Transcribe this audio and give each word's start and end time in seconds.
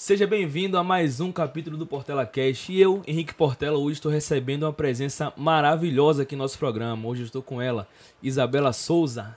Seja 0.00 0.28
bem-vindo 0.28 0.78
a 0.78 0.84
mais 0.84 1.18
um 1.18 1.32
capítulo 1.32 1.76
do 1.76 1.84
Portela 1.84 2.24
Cast. 2.24 2.72
E 2.72 2.80
eu, 2.80 3.02
Henrique 3.04 3.34
Portela, 3.34 3.76
hoje 3.76 3.94
estou 3.94 4.12
recebendo 4.12 4.62
uma 4.62 4.72
presença 4.72 5.32
maravilhosa 5.36 6.22
aqui 6.22 6.36
no 6.36 6.44
nosso 6.44 6.56
programa. 6.56 7.08
Hoje 7.08 7.24
estou 7.24 7.42
com 7.42 7.60
ela, 7.60 7.84
Isabela 8.22 8.72
Souza. 8.72 9.36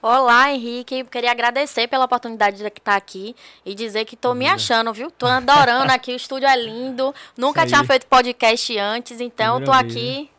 Olá, 0.00 0.50
Henrique. 0.50 1.04
Queria 1.04 1.30
agradecer 1.30 1.88
pela 1.88 2.06
oportunidade 2.06 2.56
de 2.56 2.66
estar 2.66 2.96
aqui 2.96 3.36
e 3.66 3.74
dizer 3.74 4.06
que 4.06 4.14
estou 4.14 4.34
me 4.34 4.46
achando, 4.46 4.90
viu? 4.94 5.10
Tô 5.10 5.26
adorando 5.26 5.92
aqui, 5.92 6.14
o 6.14 6.16
estúdio 6.16 6.48
é 6.48 6.56
lindo. 6.56 7.14
Nunca 7.36 7.66
tinha 7.66 7.84
feito 7.84 8.06
podcast 8.06 8.78
antes, 8.78 9.20
então 9.20 9.58
estou 9.58 9.74
aqui 9.74 10.30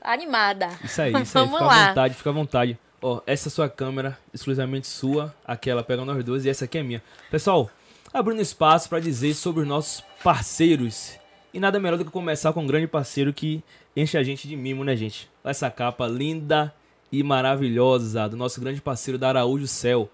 animada. 0.00 0.70
Isso 0.82 1.02
aí, 1.02 1.12
isso 1.12 1.36
aí. 1.38 1.44
Vamos 1.44 1.60
fica 1.60 1.64
lá. 1.66 1.84
à 1.84 1.88
vontade, 1.88 2.14
fica 2.14 2.30
à 2.30 2.32
vontade. 2.32 2.78
Ó, 3.02 3.20
essa 3.26 3.48
é 3.48 3.50
a 3.50 3.52
sua 3.52 3.68
câmera, 3.68 4.18
exclusivamente 4.32 4.86
sua, 4.86 5.34
aquela 5.44 5.82
pega 5.82 6.06
nós 6.06 6.24
dois 6.24 6.46
e 6.46 6.48
essa 6.48 6.64
aqui 6.64 6.78
é 6.78 6.82
minha. 6.82 7.02
Pessoal, 7.30 7.70
abrindo 8.12 8.42
espaço 8.42 8.88
para 8.88 9.00
dizer 9.00 9.34
sobre 9.34 9.62
os 9.62 9.68
nossos 9.68 10.02
parceiros. 10.22 11.18
E 11.54 11.60
nada 11.60 11.80
melhor 11.80 11.96
do 11.96 12.04
que 12.04 12.10
começar 12.10 12.52
com 12.52 12.62
um 12.62 12.66
grande 12.66 12.86
parceiro 12.86 13.32
que 13.32 13.62
enche 13.96 14.18
a 14.18 14.22
gente 14.22 14.48
de 14.48 14.56
mimo, 14.56 14.84
né, 14.84 14.96
gente? 14.96 15.30
Essa 15.44 15.70
capa 15.70 16.06
linda 16.06 16.74
e 17.10 17.22
maravilhosa 17.22 18.28
do 18.28 18.36
nosso 18.36 18.60
grande 18.60 18.80
parceiro 18.80 19.18
da 19.18 19.28
Araújo 19.28 19.66
Céu. 19.66 20.08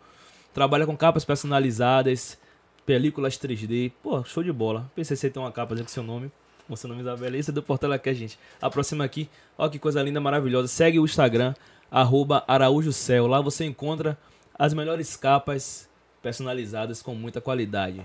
Trabalha 0.55 0.87
com 0.87 0.97
capas 0.97 1.25
personalizadas, 1.25 2.39
películas 2.85 3.37
3D. 3.37 3.93
Pô, 4.03 4.25
show 4.25 4.43
de 4.43 4.53
bola. 4.53 4.91
PCC 4.95 5.29
tem 5.29 5.43
uma 5.43 5.53
capa 5.53 5.77
com 5.77 5.89
seu 5.89 6.03
nome. 6.03 6.31
Com 6.67 6.77
seu 6.77 6.89
nome 6.89 7.03
Isabela. 7.03 7.37
Isso 7.37 7.51
é 7.51 7.55
do 7.55 7.63
Portela 7.63 7.97
aqui, 7.97 8.15
gente. 8.15 8.39
Aproxima 8.61 9.05
aqui. 9.05 9.29
Ó 9.57 9.69
que 9.69 9.79
coisa 9.79 10.03
linda, 10.03 10.21
maravilhosa. 10.21 10.69
Segue 10.69 10.99
o 10.99 11.05
Instagram, 11.05 11.55
arroba 11.91 12.45
Araújo 12.49 12.93
Céu. 12.93 13.27
Lá 13.27 13.41
você 13.41 13.65
encontra 13.65 14.19
as 14.59 14.73
melhores 14.73 15.17
capas 15.17 15.89
personalizadas 16.23 17.03
com 17.03 17.15
muita 17.15 17.41
qualidade. 17.41 18.03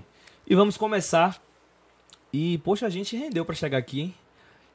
E 0.47 0.55
vamos 0.55 0.77
começar. 0.77 1.41
E, 2.33 2.57
poxa, 2.59 2.85
a 2.85 2.89
gente 2.89 3.15
rendeu 3.15 3.43
para 3.45 3.55
chegar 3.55 3.77
aqui, 3.77 4.01
hein? 4.01 4.15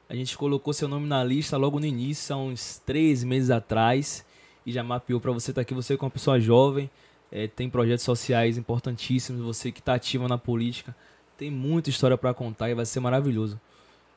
A 0.09 0.15
gente 0.15 0.37
colocou 0.37 0.73
seu 0.73 0.87
nome 0.87 1.05
na 1.05 1.23
lista 1.23 1.57
logo 1.57 1.79
no 1.79 1.85
início, 1.85 2.33
há 2.33 2.37
uns 2.37 2.81
três 2.85 3.23
meses 3.23 3.49
atrás, 3.49 4.25
e 4.65 4.71
já 4.71 4.81
mapeou 4.83 5.19
para 5.19 5.31
você 5.31 5.51
estar 5.51 5.59
tá 5.59 5.63
aqui. 5.63 5.73
Você, 5.73 5.93
é 5.93 5.97
uma 5.99 6.09
pessoa 6.09 6.39
jovem, 6.39 6.89
é, 7.31 7.47
tem 7.47 7.69
projetos 7.69 8.05
sociais 8.05 8.57
importantíssimos, 8.57 9.41
você 9.41 9.71
que 9.71 9.79
está 9.79 9.95
ativa 9.95 10.27
na 10.27 10.37
política, 10.37 10.95
tem 11.37 11.51
muita 11.51 11.89
história 11.89 12.17
para 12.17 12.33
contar 12.33 12.69
e 12.69 12.73
vai 12.73 12.85
ser 12.85 12.99
maravilhoso. 12.99 13.59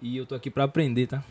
E 0.00 0.16
eu 0.16 0.24
tô 0.24 0.34
aqui 0.34 0.50
para 0.50 0.64
aprender, 0.64 1.08
tá? 1.08 1.24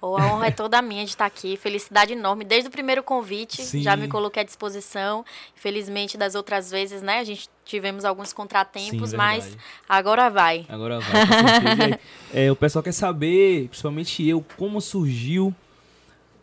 Oh, 0.00 0.16
a 0.16 0.32
honra 0.32 0.46
é 0.46 0.50
toda 0.50 0.80
minha 0.80 1.04
de 1.04 1.10
estar 1.10 1.26
aqui. 1.26 1.56
Felicidade 1.56 2.12
enorme. 2.12 2.44
Desde 2.44 2.68
o 2.68 2.70
primeiro 2.70 3.02
convite, 3.02 3.62
Sim. 3.62 3.82
já 3.82 3.96
me 3.96 4.08
coloquei 4.08 4.42
à 4.42 4.44
disposição. 4.44 5.24
Infelizmente, 5.56 6.16
das 6.16 6.34
outras 6.34 6.70
vezes, 6.70 7.02
né? 7.02 7.18
A 7.18 7.24
gente 7.24 7.48
tivemos 7.64 8.04
alguns 8.04 8.32
contratempos, 8.32 9.10
Sim, 9.10 9.16
mas 9.16 9.56
agora 9.88 10.30
vai. 10.30 10.64
Agora 10.68 11.00
vai. 11.00 11.98
é, 12.32 12.50
o 12.50 12.56
pessoal 12.56 12.82
quer 12.82 12.92
saber, 12.92 13.68
principalmente 13.68 14.26
eu, 14.26 14.44
como 14.56 14.80
surgiu 14.80 15.54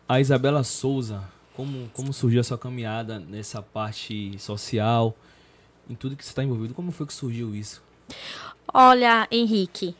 a 0.08 0.20
Isabela 0.20 0.62
Souza. 0.62 1.24
Como, 1.54 1.88
como 1.94 2.12
surgiu 2.12 2.42
a 2.42 2.44
sua 2.44 2.58
caminhada 2.58 3.18
nessa 3.18 3.62
parte 3.62 4.38
social, 4.38 5.16
em 5.88 5.94
tudo 5.94 6.14
que 6.14 6.22
você 6.22 6.28
está 6.28 6.44
envolvido. 6.44 6.74
Como 6.74 6.92
foi 6.92 7.06
que 7.06 7.14
surgiu 7.14 7.54
isso? 7.54 7.82
Olha, 8.74 9.26
Henrique, 9.30 9.96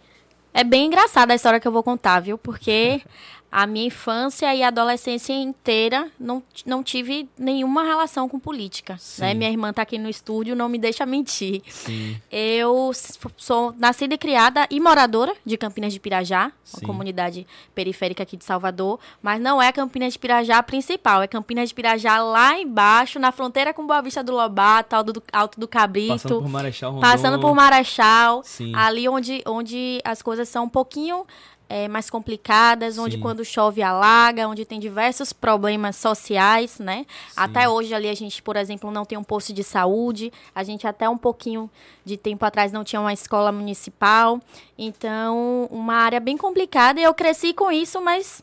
é 0.56 0.64
bem 0.64 0.86
engraçada 0.86 1.34
a 1.34 1.36
história 1.36 1.60
que 1.60 1.68
eu 1.68 1.72
vou 1.72 1.82
contar, 1.82 2.18
viu? 2.20 2.38
Porque 2.38 3.02
a 3.56 3.66
minha 3.66 3.86
infância 3.86 4.54
e 4.54 4.62
adolescência 4.62 5.32
inteira 5.32 6.10
não, 6.20 6.42
não 6.66 6.82
tive 6.82 7.26
nenhuma 7.38 7.84
relação 7.84 8.28
com 8.28 8.38
política. 8.38 8.98
Né? 9.18 9.32
Minha 9.32 9.48
irmã 9.48 9.70
está 9.70 9.80
aqui 9.80 9.96
no 9.96 10.10
estúdio, 10.10 10.54
não 10.54 10.68
me 10.68 10.76
deixa 10.76 11.06
mentir. 11.06 11.62
Sim. 11.66 12.20
Eu 12.30 12.90
sou 13.38 13.74
nascida 13.78 14.12
e 14.12 14.18
criada 14.18 14.66
e 14.70 14.78
moradora 14.78 15.34
de 15.42 15.56
Campinas 15.56 15.94
de 15.94 15.98
Pirajá, 15.98 16.52
Sim. 16.62 16.76
uma 16.76 16.86
comunidade 16.86 17.46
periférica 17.74 18.24
aqui 18.24 18.36
de 18.36 18.44
Salvador, 18.44 19.00
mas 19.22 19.40
não 19.40 19.62
é 19.62 19.72
Campinas 19.72 20.12
de 20.12 20.18
Pirajá 20.18 20.62
principal, 20.62 21.22
é 21.22 21.26
Campinas 21.26 21.70
de 21.70 21.74
Pirajá 21.74 22.22
lá 22.22 22.60
embaixo, 22.60 23.18
na 23.18 23.32
fronteira 23.32 23.72
com 23.72 23.86
Boa 23.86 24.02
Vista 24.02 24.22
do 24.22 24.32
Lobato, 24.32 24.94
Alto 24.94 25.14
do, 25.14 25.22
Alto 25.32 25.58
do 25.58 25.66
Cabrito. 25.66 26.12
Passando 26.12 26.42
por 26.42 26.48
Marechal 26.50 26.92
Rondon. 26.92 27.06
Passando 27.06 27.40
por 27.40 27.54
Marechal. 27.54 28.42
Ali 28.74 29.08
onde, 29.08 29.42
onde 29.46 29.98
as 30.04 30.20
coisas 30.20 30.46
são 30.46 30.64
um 30.64 30.68
pouquinho 30.68 31.24
é, 31.68 31.88
mais 31.88 32.08
complicadas, 32.08 32.98
onde 32.98 33.16
Sim. 33.16 33.22
quando 33.22 33.44
chove 33.44 33.82
alaga, 33.82 34.46
onde 34.46 34.64
tem 34.64 34.78
diversos 34.78 35.32
problemas 35.32 35.96
sociais, 35.96 36.78
né? 36.78 37.06
Sim. 37.28 37.34
Até 37.36 37.68
hoje 37.68 37.92
ali 37.92 38.08
a 38.08 38.14
gente, 38.14 38.42
por 38.42 38.56
exemplo, 38.56 38.90
não 38.90 39.04
tem 39.04 39.18
um 39.18 39.24
posto 39.24 39.52
de 39.52 39.64
saúde, 39.64 40.32
a 40.54 40.62
gente 40.62 40.86
até 40.86 41.08
um 41.08 41.18
pouquinho 41.18 41.70
de 42.04 42.16
tempo 42.16 42.44
atrás 42.44 42.72
não 42.72 42.84
tinha 42.84 43.00
uma 43.00 43.12
escola 43.12 43.50
municipal, 43.50 44.40
então 44.78 45.68
uma 45.70 45.94
área 45.94 46.20
bem 46.20 46.36
complicada 46.36 47.00
e 47.00 47.02
eu 47.02 47.14
cresci 47.14 47.52
com 47.52 47.70
isso, 47.70 48.00
mas 48.00 48.42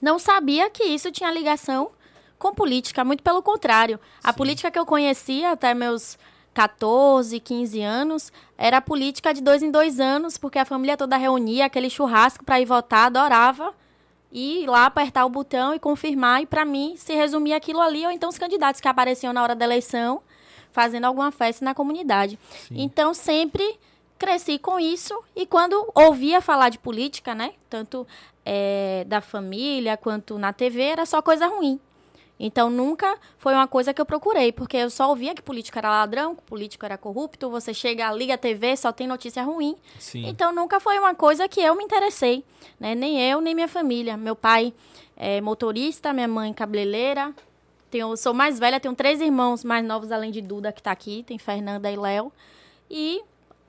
não 0.00 0.18
sabia 0.18 0.70
que 0.70 0.84
isso 0.84 1.10
tinha 1.10 1.30
ligação 1.30 1.90
com 2.38 2.54
política, 2.54 3.04
muito 3.04 3.22
pelo 3.22 3.42
contrário. 3.42 3.98
A 4.22 4.30
Sim. 4.30 4.36
política 4.38 4.70
que 4.70 4.78
eu 4.78 4.86
conhecia 4.86 5.52
até 5.52 5.72
meus 5.74 6.18
14, 6.54 7.38
15 7.40 7.82
anos, 7.82 8.32
era 8.56 8.80
política 8.80 9.34
de 9.34 9.42
dois 9.42 9.62
em 9.62 9.70
dois 9.70 10.00
anos, 10.00 10.38
porque 10.38 10.58
a 10.58 10.64
família 10.64 10.96
toda 10.96 11.16
reunia 11.16 11.66
aquele 11.66 11.90
churrasco 11.90 12.44
para 12.44 12.60
ir 12.60 12.64
votar, 12.64 13.06
adorava 13.06 13.74
ir 14.34 14.66
lá 14.66 14.86
apertar 14.86 15.24
o 15.24 15.28
botão 15.28 15.74
e 15.74 15.78
confirmar, 15.78 16.42
e 16.42 16.46
para 16.46 16.64
mim 16.64 16.94
se 16.96 17.14
resumia 17.14 17.56
aquilo 17.56 17.80
ali, 17.80 18.04
ou 18.04 18.10
então 18.10 18.28
os 18.28 18.36
candidatos 18.36 18.80
que 18.80 18.88
apareciam 18.88 19.32
na 19.32 19.40
hora 19.40 19.54
da 19.54 19.64
eleição 19.64 20.20
fazendo 20.72 21.04
alguma 21.04 21.30
festa 21.30 21.64
na 21.64 21.72
comunidade. 21.72 22.36
Sim. 22.66 22.74
Então 22.78 23.14
sempre 23.14 23.78
cresci 24.18 24.58
com 24.58 24.78
isso 24.80 25.16
e 25.36 25.46
quando 25.46 25.88
ouvia 25.94 26.40
falar 26.40 26.68
de 26.68 26.80
política, 26.80 27.32
né, 27.32 27.52
tanto 27.70 28.04
é, 28.44 29.04
da 29.06 29.20
família 29.20 29.96
quanto 29.96 30.36
na 30.36 30.52
TV, 30.52 30.82
era 30.82 31.06
só 31.06 31.22
coisa 31.22 31.46
ruim. 31.46 31.78
Então 32.38 32.68
nunca 32.68 33.16
foi 33.38 33.54
uma 33.54 33.66
coisa 33.68 33.94
que 33.94 34.00
eu 34.00 34.06
procurei, 34.06 34.50
porque 34.50 34.76
eu 34.76 34.90
só 34.90 35.08
ouvia 35.08 35.34
que 35.34 35.42
político 35.42 35.78
era 35.78 35.88
ladrão, 35.88 36.34
que 36.34 36.42
político 36.42 36.84
era 36.84 36.98
corrupto, 36.98 37.48
você 37.48 37.72
chega, 37.72 38.12
liga 38.12 38.34
a 38.34 38.38
TV, 38.38 38.76
só 38.76 38.92
tem 38.92 39.06
notícia 39.06 39.42
ruim. 39.42 39.76
Sim. 39.98 40.26
Então 40.26 40.52
nunca 40.52 40.80
foi 40.80 40.98
uma 40.98 41.14
coisa 41.14 41.48
que 41.48 41.60
eu 41.60 41.74
me 41.76 41.84
interessei, 41.84 42.44
né? 42.78 42.94
Nem 42.94 43.20
eu, 43.20 43.40
nem 43.40 43.54
minha 43.54 43.68
família. 43.68 44.16
Meu 44.16 44.34
pai 44.34 44.74
é 45.16 45.40
motorista, 45.40 46.12
minha 46.12 46.28
mãe 46.28 46.52
cabeleireira. 46.52 47.32
Tenho, 47.90 48.16
sou 48.16 48.34
mais 48.34 48.58
velha, 48.58 48.80
tenho 48.80 48.94
três 48.94 49.20
irmãos 49.20 49.62
mais 49.62 49.84
novos 49.84 50.10
além 50.10 50.32
de 50.32 50.40
Duda 50.40 50.72
que 50.72 50.80
está 50.80 50.90
aqui, 50.90 51.22
tem 51.22 51.38
Fernanda 51.38 51.88
e 51.90 51.96
Léo. 51.96 52.32
E 52.90 53.22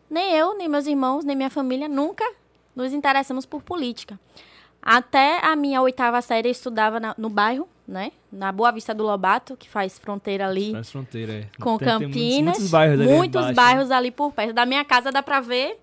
nem 0.09 0.33
eu, 0.33 0.57
nem 0.57 0.67
meus 0.67 0.87
irmãos, 0.87 1.23
nem 1.23 1.35
minha 1.35 1.51
família 1.51 1.87
nunca 1.87 2.25
nos 2.75 2.93
interessamos 2.93 3.45
por 3.45 3.61
política. 3.61 4.19
Até 4.81 5.39
a 5.45 5.55
minha 5.55 5.81
oitava 5.81 6.21
série 6.21 6.47
eu 6.49 6.51
estudava 6.51 6.99
na, 6.99 7.15
no 7.17 7.29
bairro, 7.29 7.67
né? 7.88 8.12
Na 8.31 8.51
Boa 8.51 8.72
Vista 8.72 8.94
do 8.94 9.03
Lobato, 9.03 9.56
que 9.56 9.69
faz 9.69 10.00
fronteira 10.00 10.47
ali. 10.47 10.72
Faz 10.72 10.91
fronteira, 10.91 11.34
é. 11.34 11.47
Com 11.62 11.78
tem, 11.78 11.88
Campinas. 11.88 12.13
Tem 12.13 12.44
muitos, 12.44 12.59
muitos, 12.59 12.72
bairros 12.72 13.00
ali 13.00 13.09
Muitos 13.09 13.41
embaixo, 13.41 13.56
bairros 13.56 13.90
né? 13.90 13.96
ali 13.96 14.12
por 14.12 14.31
perto. 14.31 14.53
Da 14.53 14.66
minha 14.66 14.84
casa 14.84 15.12
dá 15.12 15.22
pra 15.22 15.40
ver. 15.40 15.79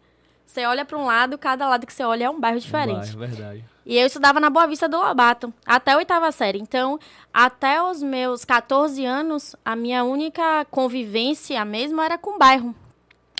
Você 0.46 0.66
olha 0.66 0.84
para 0.84 0.98
um 0.98 1.06
lado, 1.06 1.38
cada 1.38 1.66
lado 1.68 1.86
que 1.86 1.92
você 1.92 2.04
olha 2.04 2.24
é 2.24 2.30
um 2.30 2.38
bairro 2.38 2.60
diferente. 2.60 3.14
Um 3.14 3.18
bairro, 3.18 3.18
verdade. 3.18 3.64
E 3.84 3.96
eu 3.96 4.06
estudava 4.06 4.38
na 4.38 4.50
Boa 4.50 4.66
Vista 4.66 4.88
do 4.88 4.96
Lobato, 4.96 5.52
até 5.66 5.92
a 5.92 5.96
oitava 5.96 6.30
série. 6.30 6.58
Então, 6.58 7.00
até 7.32 7.82
os 7.82 8.02
meus 8.02 8.44
14 8.44 9.04
anos, 9.04 9.56
a 9.64 9.74
minha 9.74 10.04
única 10.04 10.64
convivência 10.70 11.64
mesmo 11.64 12.00
era 12.00 12.16
com 12.16 12.36
o 12.36 12.38
bairro. 12.38 12.74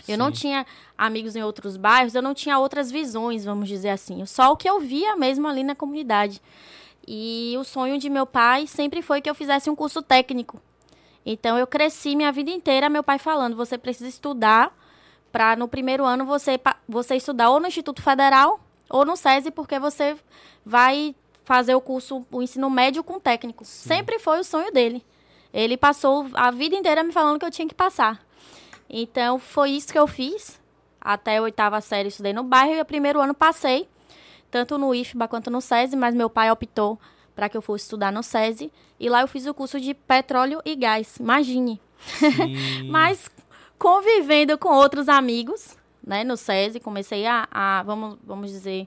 Eu 0.08 0.14
Sim. 0.14 0.16
não 0.16 0.32
tinha 0.32 0.66
amigos 0.98 1.36
em 1.36 1.42
outros 1.42 1.76
bairros, 1.76 2.14
eu 2.14 2.22
não 2.22 2.34
tinha 2.34 2.58
outras 2.58 2.90
visões, 2.90 3.44
vamos 3.44 3.68
dizer 3.68 3.90
assim. 3.90 4.24
Só 4.26 4.50
o 4.50 4.56
que 4.56 4.68
eu 4.68 4.80
via 4.80 5.14
mesmo 5.14 5.46
ali 5.46 5.62
na 5.62 5.76
comunidade. 5.76 6.40
E 7.06 7.54
o 7.58 7.64
sonho 7.64 7.98
de 7.98 8.08
meu 8.08 8.26
pai 8.26 8.66
sempre 8.66 9.02
foi 9.02 9.20
que 9.20 9.28
eu 9.28 9.34
fizesse 9.34 9.68
um 9.68 9.74
curso 9.74 10.02
técnico. 10.02 10.60
Então 11.24 11.58
eu 11.58 11.66
cresci 11.66 12.16
minha 12.16 12.32
vida 12.32 12.50
inteira 12.50 12.88
meu 12.88 13.02
pai 13.02 13.18
falando, 13.18 13.56
você 13.56 13.78
precisa 13.78 14.08
estudar 14.08 14.76
para 15.30 15.56
no 15.56 15.66
primeiro 15.66 16.04
ano 16.04 16.26
você 16.26 16.60
você 16.88 17.16
estudar 17.16 17.50
ou 17.50 17.58
no 17.58 17.66
Instituto 17.66 18.02
Federal 18.02 18.60
ou 18.88 19.04
no 19.04 19.16
SESI 19.16 19.50
porque 19.50 19.78
você 19.78 20.16
vai 20.64 21.14
fazer 21.44 21.74
o 21.74 21.80
curso 21.80 22.26
o 22.30 22.42
ensino 22.42 22.68
médio 22.68 23.02
com 23.02 23.18
técnico. 23.18 23.64
Sim. 23.64 23.88
Sempre 23.88 24.18
foi 24.18 24.40
o 24.40 24.44
sonho 24.44 24.72
dele. 24.72 25.04
Ele 25.52 25.76
passou 25.76 26.26
a 26.34 26.50
vida 26.50 26.74
inteira 26.76 27.02
me 27.02 27.12
falando 27.12 27.38
que 27.38 27.44
eu 27.44 27.50
tinha 27.50 27.68
que 27.68 27.74
passar. 27.74 28.20
Então 28.88 29.38
foi 29.38 29.70
isso 29.70 29.92
que 29.92 29.98
eu 29.98 30.06
fiz. 30.06 30.60
Até 31.00 31.38
a 31.38 31.42
oitava 31.42 31.80
série 31.80 32.08
estudei 32.08 32.32
no 32.32 32.44
bairro 32.44 32.74
e 32.74 32.80
o 32.80 32.84
primeiro 32.84 33.20
ano 33.20 33.34
passei 33.34 33.88
tanto 34.52 34.76
no 34.76 34.94
IFBA 34.94 35.26
quanto 35.26 35.50
no 35.50 35.62
SESI, 35.62 35.96
mas 35.96 36.14
meu 36.14 36.28
pai 36.28 36.50
optou 36.50 37.00
para 37.34 37.48
que 37.48 37.56
eu 37.56 37.62
fosse 37.62 37.84
estudar 37.84 38.12
no 38.12 38.22
SESI. 38.22 38.70
E 39.00 39.08
lá 39.08 39.22
eu 39.22 39.26
fiz 39.26 39.46
o 39.46 39.54
curso 39.54 39.80
de 39.80 39.94
petróleo 39.94 40.60
e 40.62 40.76
gás. 40.76 41.16
Imagine. 41.16 41.80
mas 42.90 43.30
convivendo 43.78 44.58
com 44.58 44.68
outros 44.68 45.08
amigos, 45.08 45.76
né, 46.06 46.22
no 46.22 46.36
SESI, 46.36 46.80
comecei 46.80 47.26
a, 47.26 47.48
a 47.50 47.82
vamos, 47.82 48.18
vamos 48.22 48.50
dizer, 48.50 48.86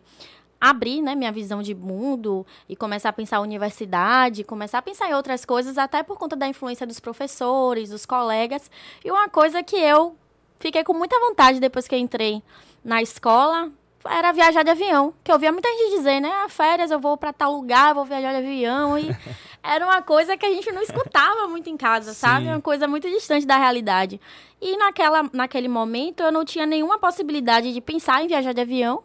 abrir, 0.61 1.01
né, 1.01 1.15
minha 1.15 1.31
visão 1.31 1.63
de 1.63 1.73
mundo 1.73 2.45
e 2.69 2.75
começar 2.75 3.09
a 3.09 3.13
pensar 3.13 3.37
a 3.37 3.41
universidade, 3.41 4.43
começar 4.43 4.77
a 4.77 4.83
pensar 4.83 5.09
em 5.09 5.15
outras 5.15 5.45
coisas, 5.45 5.79
até 5.79 6.03
por 6.03 6.19
conta 6.19 6.35
da 6.35 6.47
influência 6.47 6.85
dos 6.85 6.99
professores, 6.99 7.89
dos 7.89 8.05
colegas. 8.05 8.69
E 9.03 9.09
uma 9.09 9.27
coisa 9.27 9.63
que 9.63 9.77
eu 9.77 10.15
fiquei 10.59 10.83
com 10.83 10.93
muita 10.93 11.19
vontade 11.19 11.59
depois 11.59 11.87
que 11.87 11.95
eu 11.95 11.99
entrei 11.99 12.43
na 12.83 13.01
escola 13.01 13.71
era 14.09 14.31
viajar 14.31 14.63
de 14.63 14.69
avião. 14.69 15.13
Que 15.23 15.31
eu 15.31 15.39
via 15.39 15.51
muita 15.51 15.69
gente 15.69 15.97
dizer, 15.97 16.19
né? 16.19 16.31
Ah, 16.43 16.49
férias, 16.49 16.91
eu 16.91 16.99
vou 16.99 17.17
para 17.17 17.33
tal 17.33 17.53
lugar, 17.53 17.93
vou 17.93 18.05
viajar 18.05 18.31
de 18.31 18.37
avião. 18.37 18.97
E 18.97 19.15
era 19.63 19.85
uma 19.85 20.01
coisa 20.01 20.37
que 20.37 20.45
a 20.45 20.49
gente 20.49 20.71
não 20.71 20.81
escutava 20.81 21.47
muito 21.47 21.69
em 21.69 21.77
casa, 21.77 22.13
Sim. 22.13 22.19
sabe? 22.19 22.47
Uma 22.47 22.61
coisa 22.61 22.87
muito 22.87 23.09
distante 23.09 23.45
da 23.45 23.57
realidade. 23.57 24.19
E 24.61 24.77
naquela, 24.77 25.29
naquele 25.33 25.67
momento 25.67 26.21
eu 26.23 26.31
não 26.31 26.45
tinha 26.45 26.65
nenhuma 26.65 26.97
possibilidade 26.97 27.73
de 27.73 27.81
pensar 27.81 28.23
em 28.23 28.27
viajar 28.27 28.53
de 28.53 28.61
avião 28.61 29.03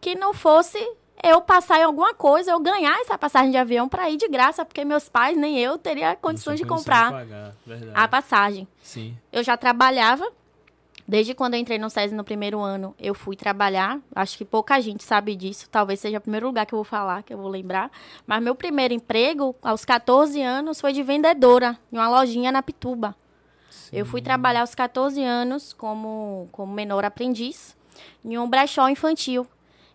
que 0.00 0.14
não 0.14 0.32
fosse 0.32 0.78
eu 1.22 1.40
passar 1.40 1.80
em 1.80 1.82
alguma 1.82 2.14
coisa, 2.14 2.52
eu 2.52 2.60
ganhar 2.60 3.00
essa 3.00 3.18
passagem 3.18 3.50
de 3.50 3.56
avião 3.56 3.88
para 3.88 4.08
ir 4.08 4.16
de 4.16 4.28
graça, 4.28 4.64
porque 4.64 4.84
meus 4.84 5.08
pais 5.08 5.36
nem 5.36 5.58
eu 5.58 5.76
teria 5.76 6.14
condições 6.14 6.58
de 6.58 6.64
comprar 6.64 7.12
a 7.94 8.06
passagem. 8.06 8.68
Sim. 8.80 9.16
Eu 9.32 9.42
já 9.42 9.56
trabalhava 9.56 10.30
Desde 11.08 11.32
quando 11.34 11.54
eu 11.54 11.60
entrei 11.60 11.78
no 11.78 11.88
SESI 11.88 12.14
no 12.14 12.22
primeiro 12.22 12.60
ano, 12.60 12.94
eu 12.98 13.14
fui 13.14 13.34
trabalhar. 13.34 13.98
Acho 14.14 14.36
que 14.36 14.44
pouca 14.44 14.78
gente 14.78 15.02
sabe 15.02 15.34
disso. 15.34 15.66
Talvez 15.70 16.00
seja 16.00 16.18
o 16.18 16.20
primeiro 16.20 16.48
lugar 16.48 16.66
que 16.66 16.74
eu 16.74 16.76
vou 16.76 16.84
falar, 16.84 17.22
que 17.22 17.32
eu 17.32 17.38
vou 17.38 17.48
lembrar. 17.48 17.90
Mas 18.26 18.42
meu 18.42 18.54
primeiro 18.54 18.92
emprego, 18.92 19.56
aos 19.62 19.86
14 19.86 20.42
anos, 20.42 20.82
foi 20.82 20.92
de 20.92 21.02
vendedora 21.02 21.78
em 21.90 21.96
uma 21.96 22.10
lojinha 22.10 22.52
na 22.52 22.62
Pituba. 22.62 23.16
Sim. 23.70 23.96
Eu 23.96 24.04
fui 24.04 24.20
trabalhar 24.20 24.60
aos 24.60 24.74
14 24.74 25.24
anos 25.24 25.72
como, 25.72 26.46
como 26.52 26.74
menor 26.74 27.06
aprendiz 27.06 27.74
em 28.22 28.36
um 28.36 28.46
brechó 28.46 28.86
infantil. 28.86 29.46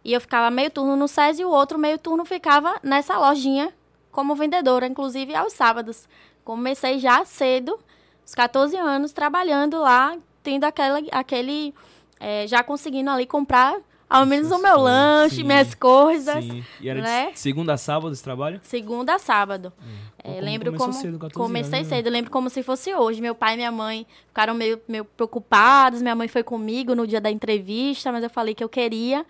E 0.04 0.14
eu 0.14 0.20
ficava 0.20 0.50
meio 0.50 0.72
turno 0.72 0.96
no 0.96 1.08
SESI 1.08 1.44
e 1.44 1.46
o 1.46 1.52
outro 1.52 1.78
meio 1.78 2.00
turno 2.00 2.26
ficava 2.26 2.80
nessa 2.82 3.20
lojinha 3.20 3.72
como 4.12 4.34
vendedora, 4.34 4.88
inclusive 4.88 5.36
aos 5.36 5.54
sábados. 5.54 6.10
Comecei 6.44 6.98
já 6.98 7.24
cedo, 7.24 7.80
aos 8.24 8.34
14 8.34 8.76
anos, 8.78 9.12
trabalhando 9.12 9.80
lá 9.80 10.18
tendo 10.44 10.66
aquela, 10.66 11.02
aquele. 11.12 11.74
É, 12.20 12.46
já 12.48 12.64
conseguindo 12.64 13.10
ali 13.10 13.26
comprar 13.26 13.76
ao 14.14 14.28
menos 14.28 14.52
o 14.52 14.60
meu 14.60 14.78
lanche, 14.78 15.38
sim, 15.38 15.44
minhas 15.44 15.74
coisas. 15.74 16.46
Sim. 16.46 16.64
E 16.80 16.88
era 16.88 17.02
né? 17.02 17.32
segunda 17.34 17.74
a 17.74 17.78
sábado 17.78 18.14
esse 18.14 18.24
trabalho? 18.24 18.60
Segunda 18.62 19.16
a 19.16 19.20
sábado. 19.20 19.74
Hum. 19.82 20.14
É, 20.24 20.34
como 20.34 20.42
lembro 20.46 20.74
como. 20.74 20.94
Cedo, 20.94 21.20
comecei 21.34 21.80
anos, 21.80 21.90
né? 21.90 21.98
cedo, 21.98 22.10
lembro 22.12 22.30
como 22.30 22.48
se 22.48 22.62
fosse 22.62 22.94
hoje. 22.94 23.20
Meu 23.20 23.34
pai 23.34 23.56
e 23.56 23.58
minha 23.58 23.72
mãe 23.72 24.06
ficaram 24.28 24.54
meio, 24.54 24.80
meio 24.88 25.04
preocupados. 25.04 26.00
Minha 26.00 26.16
mãe 26.16 26.28
foi 26.28 26.44
comigo 26.44 26.94
no 26.94 27.08
dia 27.08 27.20
da 27.20 27.32
entrevista, 27.32 28.12
mas 28.12 28.24
eu 28.24 28.30
falei 28.30 28.54
que 28.54 28.64
eu 28.64 28.70
queria. 28.70 29.26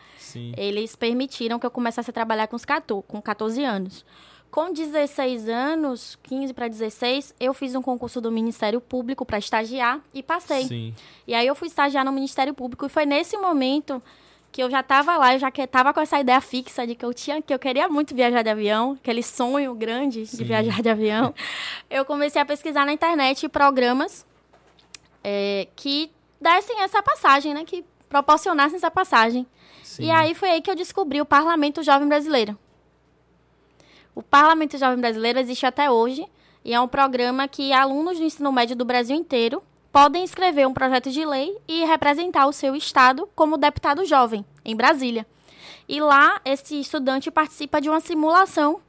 Eles 0.58 0.98
permitiram 0.98 1.58
que 1.58 1.66
eu 1.66 1.72
começasse 1.72 2.10
a 2.10 2.14
trabalhar 2.14 2.48
com, 2.48 2.58
os 2.58 2.66
14, 2.66 3.06
com 3.08 3.22
14 3.22 3.64
anos. 3.64 4.06
Com 4.54 4.72
16 4.72 5.50
anos, 5.50 6.16
15 6.22 6.54
para 6.54 6.68
16, 6.68 7.34
eu 7.40 7.56
fiz 7.56 7.74
um 7.74 7.82
concurso 7.82 8.22
do 8.22 8.32
Ministério 8.32 8.80
Público 8.80 9.26
para 9.26 9.40
estagiar 9.40 10.00
e 10.14 10.22
passei. 10.22 10.68
Sim. 10.68 10.94
E 11.26 11.34
aí 11.34 11.48
eu 11.48 11.56
fui 11.56 11.68
estagiar 11.68 12.06
no 12.06 12.12
Ministério 12.12 12.54
Público 12.54 12.86
e 12.86 12.90
foi 12.90 13.04
nesse 13.04 13.36
momento 13.36 14.00
que 14.52 14.62
eu 14.62 14.70
já 14.70 14.82
estava 14.82 15.18
lá, 15.18 15.34
eu 15.34 15.40
já 15.40 15.50
estava 15.50 15.92
com 15.92 16.00
essa 16.00 16.20
ideia 16.20 16.40
fixa 16.40 16.86
de 16.86 16.94
que 16.94 17.04
eu 17.04 17.12
tinha, 17.16 17.42
que 17.42 17.52
eu 17.52 17.58
queria 17.58 17.90
muito 17.90 18.14
viajar 18.14 18.44
de 18.44 18.50
avião, 18.52 18.92
aquele 18.92 19.24
sonho 19.24 19.74
grande 19.74 20.24
Sim. 20.28 20.38
de 20.38 20.44
viajar 20.44 20.84
de 20.84 20.90
avião. 20.90 21.34
eu 21.90 22.06
comecei 22.06 22.40
a 22.40 22.46
pesquisar 22.46 22.86
na 22.86 22.94
internet 22.94 23.50
programas 23.50 24.24
é, 25.24 25.68
que 25.76 26.12
dessem 26.40 26.80
essa 26.84 27.02
passagem, 27.02 27.56
né? 27.56 27.66
Que 27.66 27.84
proporcionassem 28.08 28.76
essa 28.76 28.92
passagem. 28.92 29.48
Sim. 29.82 30.04
E 30.04 30.12
aí 30.12 30.36
foi 30.36 30.52
aí 30.52 30.62
que 30.62 30.70
eu 30.70 30.76
descobri 30.76 31.20
o 31.20 31.26
Parlamento 31.26 31.82
Jovem 31.82 32.08
Brasileiro. 32.08 32.56
O 34.16 34.22
Parlamento 34.22 34.78
Jovem 34.78 35.00
Brasileiro 35.00 35.40
existe 35.40 35.66
até 35.66 35.90
hoje 35.90 36.26
e 36.64 36.74
é 36.74 36.80
um 36.80 36.88
programa 36.88 37.48
que 37.48 37.74
alunos 37.74 38.18
do 38.18 38.24
ensino 38.24 38.52
médio 38.52 38.76
do 38.76 38.86
Brasil 38.86 39.16
inteiro 39.16 39.62
podem 39.92 40.24
escrever 40.24 40.68
um 40.68 40.74
projeto 40.74 41.10
de 41.10 41.26
lei 41.26 41.58
e 41.68 41.84
representar 41.86 42.48
o 42.48 42.54
seu 42.54 42.76
estado 42.76 43.28
como 43.36 43.58
deputado 43.58 44.06
jovem 44.06 44.46
em 44.64 44.76
Brasília. 44.76 45.26
E 45.88 46.00
lá 46.00 46.40
esse 46.46 46.80
estudante 46.80 47.32
participa 47.32 47.82
de 47.82 47.90
uma 47.90 48.00
simulação 48.00 48.82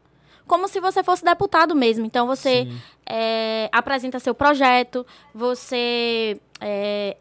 como 0.47 0.69
se 0.69 0.79
você 0.79 1.03
fosse 1.03 1.25
deputado 1.25 1.75
mesmo. 1.75 2.05
Então 2.05 2.27
você 2.27 2.69
é, 3.07 3.69
apresenta 3.73 4.19
seu 4.19 4.35
projeto, 4.35 5.07
você 5.35 6.39
é, 6.61 7.17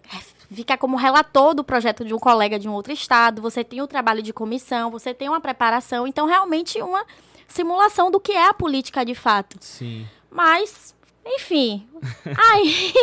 fica 0.52 0.78
como 0.78 0.98
relator 0.98 1.54
do 1.54 1.64
projeto 1.64 2.04
de 2.04 2.14
um 2.14 2.20
colega 2.20 2.60
de 2.60 2.68
um 2.68 2.74
outro 2.74 2.92
estado, 2.92 3.42
você 3.42 3.64
tem 3.64 3.82
o 3.82 3.88
trabalho 3.88 4.22
de 4.22 4.34
comissão, 4.34 4.92
você 4.92 5.14
tem 5.14 5.30
uma 5.30 5.42
preparação. 5.42 6.06
Então 6.06 6.26
realmente 6.26 6.82
uma 6.82 7.06
simulação 7.48 8.10
do 8.10 8.20
que 8.20 8.32
é 8.32 8.48
a 8.48 8.54
política 8.54 9.06
de 9.06 9.16
fato. 9.16 9.58
Sim. 9.60 10.08
Mas, 10.30 10.96
enfim. 11.26 11.88
aí 12.52 12.94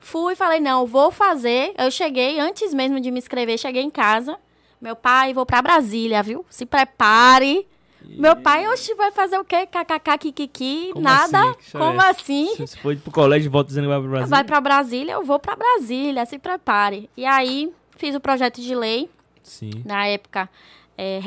fui 0.00 0.32
e 0.32 0.36
falei, 0.36 0.60
não, 0.60 0.86
vou 0.86 1.10
fazer. 1.10 1.74
Eu 1.78 1.90
cheguei, 1.90 2.38
antes 2.38 2.72
mesmo 2.72 3.00
de 3.00 3.10
me 3.10 3.18
inscrever, 3.18 3.58
cheguei 3.58 3.82
em 3.82 3.90
casa. 3.90 4.38
Meu 4.80 4.96
pai, 4.96 5.34
vou 5.34 5.44
para 5.44 5.60
Brasília, 5.60 6.22
viu? 6.22 6.44
Se 6.48 6.64
prepare. 6.64 7.66
Meu 8.02 8.34
pai, 8.34 8.66
oxe, 8.68 8.94
vai 8.94 9.12
fazer 9.12 9.38
o 9.38 9.44
quê? 9.44 9.66
KKK, 9.66 10.18
kikiki, 10.18 10.90
Como 10.92 11.04
nada. 11.04 11.50
Assim? 11.50 11.78
Como 11.78 12.00
assim? 12.00 12.56
Você 12.58 12.76
foi 12.78 12.96
pro 12.96 13.12
colégio 13.12 13.48
e 13.48 13.50
volta 13.50 13.68
dizendo 13.68 13.84
que 13.84 13.90
vai 13.90 14.00
pra 14.00 14.08
Brasília? 14.08 14.28
Vai 14.28 14.44
pra 14.44 14.60
Brasília, 14.60 15.12
eu 15.12 15.22
vou 15.22 15.38
pra 15.38 15.54
Brasília, 15.54 16.24
se 16.26 16.38
prepare. 16.38 17.10
E 17.16 17.24
aí, 17.24 17.70
fiz 17.96 18.14
o 18.14 18.20
projeto 18.20 18.60
de 18.60 18.74
lei. 18.74 19.10
Sim. 19.42 19.70
Na 19.84 20.06
época, 20.06 20.48
é, 21.00 21.18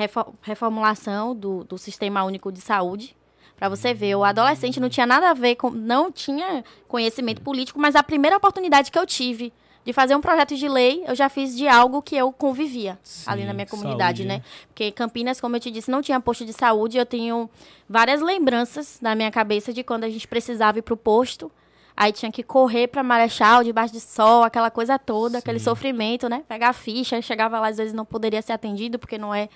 reformulação 0.43 1.35
do, 1.35 1.63
do 1.63 1.79
Sistema 1.79 2.23
Único 2.23 2.51
de 2.51 2.61
Saúde. 2.61 3.15
Para 3.57 3.67
você 3.67 3.91
ver, 3.91 4.13
o 4.15 4.23
adolescente 4.23 4.79
não 4.79 4.87
tinha 4.87 5.07
nada 5.07 5.31
a 5.31 5.33
ver 5.33 5.55
com. 5.55 5.71
não 5.71 6.11
tinha 6.11 6.63
conhecimento 6.87 7.41
político, 7.41 7.79
mas 7.79 7.95
a 7.95 8.03
primeira 8.03 8.37
oportunidade 8.37 8.91
que 8.91 8.99
eu 8.99 9.05
tive 9.05 9.51
de 9.83 9.91
fazer 9.91 10.15
um 10.15 10.21
projeto 10.21 10.55
de 10.55 10.69
lei, 10.69 11.03
eu 11.07 11.15
já 11.15 11.27
fiz 11.27 11.57
de 11.57 11.67
algo 11.67 12.01
que 12.01 12.15
eu 12.15 12.31
convivia 12.31 12.99
Sim, 13.03 13.23
ali 13.25 13.45
na 13.45 13.53
minha 13.53 13.65
comunidade, 13.65 14.19
saúde. 14.23 14.37
né? 14.37 14.43
Porque 14.67 14.91
Campinas, 14.91 15.41
como 15.41 15.55
eu 15.55 15.59
te 15.59 15.71
disse, 15.71 15.89
não 15.89 16.01
tinha 16.01 16.19
posto 16.19 16.45
de 16.45 16.53
saúde. 16.53 16.97
Eu 16.97 17.05
tenho 17.05 17.49
várias 17.89 18.21
lembranças 18.21 18.99
na 19.01 19.15
minha 19.15 19.31
cabeça 19.31 19.73
de 19.73 19.83
quando 19.83 20.03
a 20.03 20.09
gente 20.09 20.27
precisava 20.27 20.77
ir 20.77 20.83
para 20.83 20.93
o 20.93 20.97
posto. 20.97 21.51
Aí 21.95 22.11
tinha 22.11 22.31
que 22.31 22.41
correr 22.41 22.87
para 22.87 23.03
Marechal, 23.03 23.63
debaixo 23.63 23.93
de 23.93 23.99
sol, 23.99 24.43
aquela 24.43 24.71
coisa 24.71 24.97
toda, 24.97 25.33
Sim. 25.33 25.37
aquele 25.37 25.59
sofrimento, 25.59 26.27
né? 26.27 26.43
Pegar 26.47 26.69
a 26.69 26.73
ficha, 26.73 27.21
chegava 27.21 27.59
lá, 27.59 27.67
às 27.67 27.77
vezes 27.77 27.93
não 27.93 28.03
poderia 28.03 28.41
ser 28.41 28.53
atendido 28.53 28.97
porque 28.97 29.17
não 29.17 29.33
é 29.33 29.47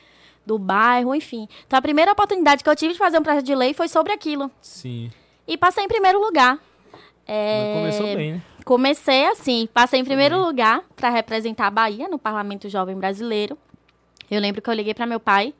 do 0.45 0.57
bairro, 0.57 1.13
enfim. 1.13 1.47
Então 1.65 1.77
a 1.77 1.81
primeira 1.81 2.11
oportunidade 2.11 2.63
que 2.63 2.69
eu 2.69 2.75
tive 2.75 2.93
de 2.93 2.99
fazer 2.99 3.19
um 3.19 3.23
projeto 3.23 3.45
de 3.45 3.55
lei 3.55 3.73
foi 3.73 3.87
sobre 3.87 4.13
aquilo. 4.13 4.49
Sim. 4.61 5.11
E 5.47 5.57
passei 5.57 5.83
em 5.83 5.87
primeiro 5.87 6.19
lugar. 6.19 6.59
É... 7.25 7.73
Começou 7.73 8.15
bem, 8.15 8.33
né? 8.33 8.41
Comecei 8.63 9.25
assim, 9.27 9.67
passei 9.73 9.99
em 9.99 10.05
primeiro 10.05 10.39
lugar 10.41 10.83
para 10.95 11.09
representar 11.09 11.67
a 11.67 11.71
Bahia 11.71 12.07
no 12.07 12.19
Parlamento 12.19 12.69
Jovem 12.69 12.97
Brasileiro. 12.97 13.57
Eu 14.29 14.41
lembro 14.41 14.61
que 14.61 14.69
eu 14.69 14.73
liguei 14.73 14.93
para 14.93 15.05
meu 15.05 15.19
pai 15.19 15.53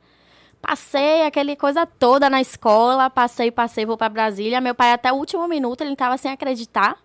Passei 0.60 1.22
aquele 1.22 1.56
coisa 1.56 1.86
toda 1.86 2.28
na 2.28 2.40
escola, 2.40 3.08
passei, 3.08 3.50
passei, 3.50 3.86
vou 3.86 3.96
para 3.96 4.08
Brasília. 4.08 4.60
Meu 4.60 4.74
pai 4.74 4.92
até 4.92 5.12
o 5.12 5.16
último 5.16 5.46
minuto 5.46 5.80
ele 5.82 5.92
estava 5.92 6.16
sem 6.18 6.30
acreditar. 6.30 6.96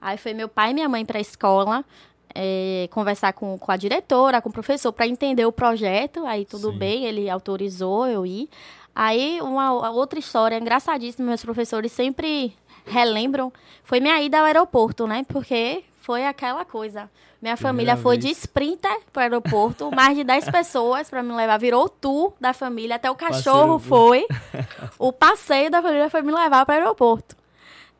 Aí 0.00 0.16
foi 0.16 0.32
meu 0.32 0.48
pai 0.48 0.70
e 0.70 0.74
minha 0.74 0.88
mãe 0.88 1.04
para 1.04 1.18
a 1.18 1.20
escola 1.20 1.84
é, 2.34 2.88
conversar 2.90 3.32
com, 3.32 3.58
com 3.58 3.72
a 3.72 3.76
diretora, 3.76 4.40
com 4.40 4.48
o 4.48 4.52
professor 4.52 4.92
para 4.92 5.06
entender 5.06 5.44
o 5.44 5.52
projeto. 5.52 6.24
Aí 6.26 6.44
tudo 6.44 6.72
Sim. 6.72 6.78
bem, 6.78 7.04
ele 7.04 7.28
autorizou 7.28 8.06
eu 8.06 8.24
ir. 8.24 8.48
Aí 8.94 9.40
uma 9.40 9.90
outra 9.90 10.18
história 10.18 10.58
engraçadíssima, 10.58 11.28
meus 11.28 11.42
professores 11.42 11.92
sempre 11.92 12.56
relembram, 12.86 13.52
foi 13.84 14.00
minha 14.00 14.20
ida 14.22 14.38
ao 14.38 14.44
aeroporto, 14.44 15.06
né? 15.06 15.24
Porque 15.28 15.84
foi 16.00 16.24
aquela 16.26 16.64
coisa. 16.64 17.10
Minha 17.40 17.56
família 17.56 17.96
foi 17.96 18.18
de 18.18 18.28
sprinter 18.30 19.00
pro 19.12 19.22
aeroporto, 19.22 19.90
mais 19.94 20.16
de 20.16 20.24
10 20.24 20.50
pessoas 20.50 21.08
para 21.08 21.22
me 21.22 21.32
levar. 21.32 21.56
Virou 21.58 21.84
o 21.84 21.88
tour 21.88 22.34
da 22.40 22.52
família, 22.52 22.96
até 22.96 23.10
o 23.10 23.14
cachorro 23.14 23.78
foi. 23.78 24.26
o 24.98 25.12
passeio 25.12 25.70
da 25.70 25.80
família 25.80 26.10
foi 26.10 26.22
me 26.22 26.32
levar 26.32 26.66
para 26.66 26.74
o 26.74 26.78
aeroporto. 26.78 27.36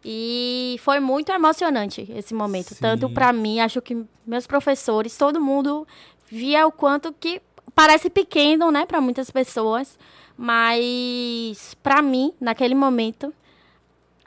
E 0.04 0.76
foi 0.80 1.00
muito 1.00 1.30
emocionante 1.30 2.11
esse 2.14 2.35
momento. 2.35 2.75
Sim. 2.75 2.80
Tanto 2.80 3.11
para 3.11 3.33
mim, 3.33 3.61
acho 3.61 3.80
que 3.80 4.04
meus 4.26 4.47
professores, 4.47 5.16
todo 5.16 5.40
mundo 5.40 5.87
via 6.30 6.66
o 6.66 6.73
quanto 6.73 7.12
que 7.12 7.40
parece 7.75 8.11
pequeno, 8.11 8.71
né, 8.71 8.87
para 8.87 9.00
muitas 9.00 9.30
pessoas, 9.30 9.99
mas 10.37 11.75
para 11.83 12.02
mim, 12.02 12.33
naquele 12.40 12.75
momento, 12.75 13.33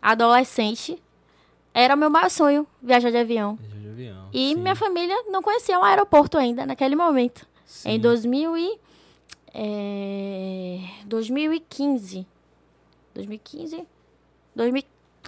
adolescente, 0.01 1.01
era 1.73 1.95
o 1.95 1.97
meu 1.97 2.09
maior 2.09 2.29
sonho 2.29 2.67
viajar 2.81 3.11
de 3.11 3.17
avião. 3.17 3.55
Viajar 3.55 3.79
de 3.79 3.89
avião. 3.89 4.29
E 4.33 4.49
sim. 4.49 4.55
minha 4.55 4.75
família 4.75 5.15
não 5.29 5.41
conhecia 5.41 5.79
o 5.79 5.83
aeroporto 5.83 6.37
ainda 6.37 6.65
naquele 6.65 6.95
momento. 6.95 7.45
Sim. 7.65 7.91
Em 7.91 7.99
2000 7.99 8.57
e, 8.57 8.79
é, 9.53 10.79
2015. 11.05 12.25
2015? 13.13 13.85
2000, 14.55 14.83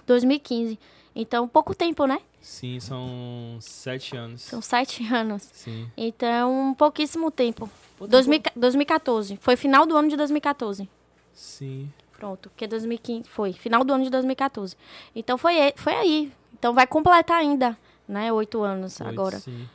2015. 0.06 0.78
Então, 1.16 1.46
pouco 1.46 1.74
tempo, 1.74 2.06
né? 2.06 2.20
Sim, 2.40 2.78
são 2.80 3.56
sete 3.60 4.16
anos. 4.16 4.42
São 4.42 4.60
sete 4.60 5.02
anos. 5.12 5.48
Sim. 5.52 5.88
Então, 5.96 6.74
pouquíssimo 6.76 7.30
tempo. 7.30 7.70
2000, 8.00 8.42
2014. 8.54 9.38
Foi 9.40 9.56
final 9.56 9.86
do 9.86 9.96
ano 9.96 10.08
de 10.08 10.16
2014. 10.16 10.88
Sim. 11.32 11.90
Pronto, 12.24 12.48
porque 12.48 12.66
2015 12.66 13.28
foi 13.28 13.52
final 13.52 13.84
do 13.84 13.92
ano 13.92 14.04
de 14.04 14.08
2014. 14.08 14.74
Então 15.14 15.36
foi 15.36 15.74
foi 15.76 15.92
aí. 15.92 16.32
Então 16.54 16.72
vai 16.72 16.86
completar 16.86 17.36
ainda, 17.36 17.76
né, 18.08 18.32
oito 18.32 18.62
anos 18.62 18.98
oito, 18.98 19.10
agora. 19.10 19.38
Sim. 19.38 19.68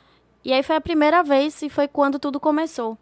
E 0.44 0.52
aí 0.52 0.60
foi 0.60 0.74
a 0.74 0.80
primeira 0.80 1.22
vez 1.22 1.62
e 1.62 1.70
foi 1.70 1.86
quando 1.86 2.18
tudo 2.18 2.40
começou. 2.40 2.98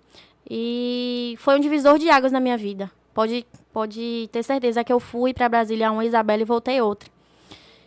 E 0.51 1.35
foi 1.39 1.57
um 1.57 1.61
divisor 1.61 1.99
de 1.99 2.11
águas 2.11 2.31
na 2.31 2.41
minha 2.41 2.59
vida. 2.59 2.91
Pode, 3.15 3.47
pode 3.73 4.29
ter 4.31 4.43
certeza 4.43 4.85
que 4.85 4.93
eu 4.93 5.01
fui 5.01 5.33
para 5.33 5.49
Brasília 5.49 5.91
uma 5.91 6.05
Isabela 6.05 6.43
e 6.43 6.45
voltei 6.45 6.83
outra. 6.83 7.09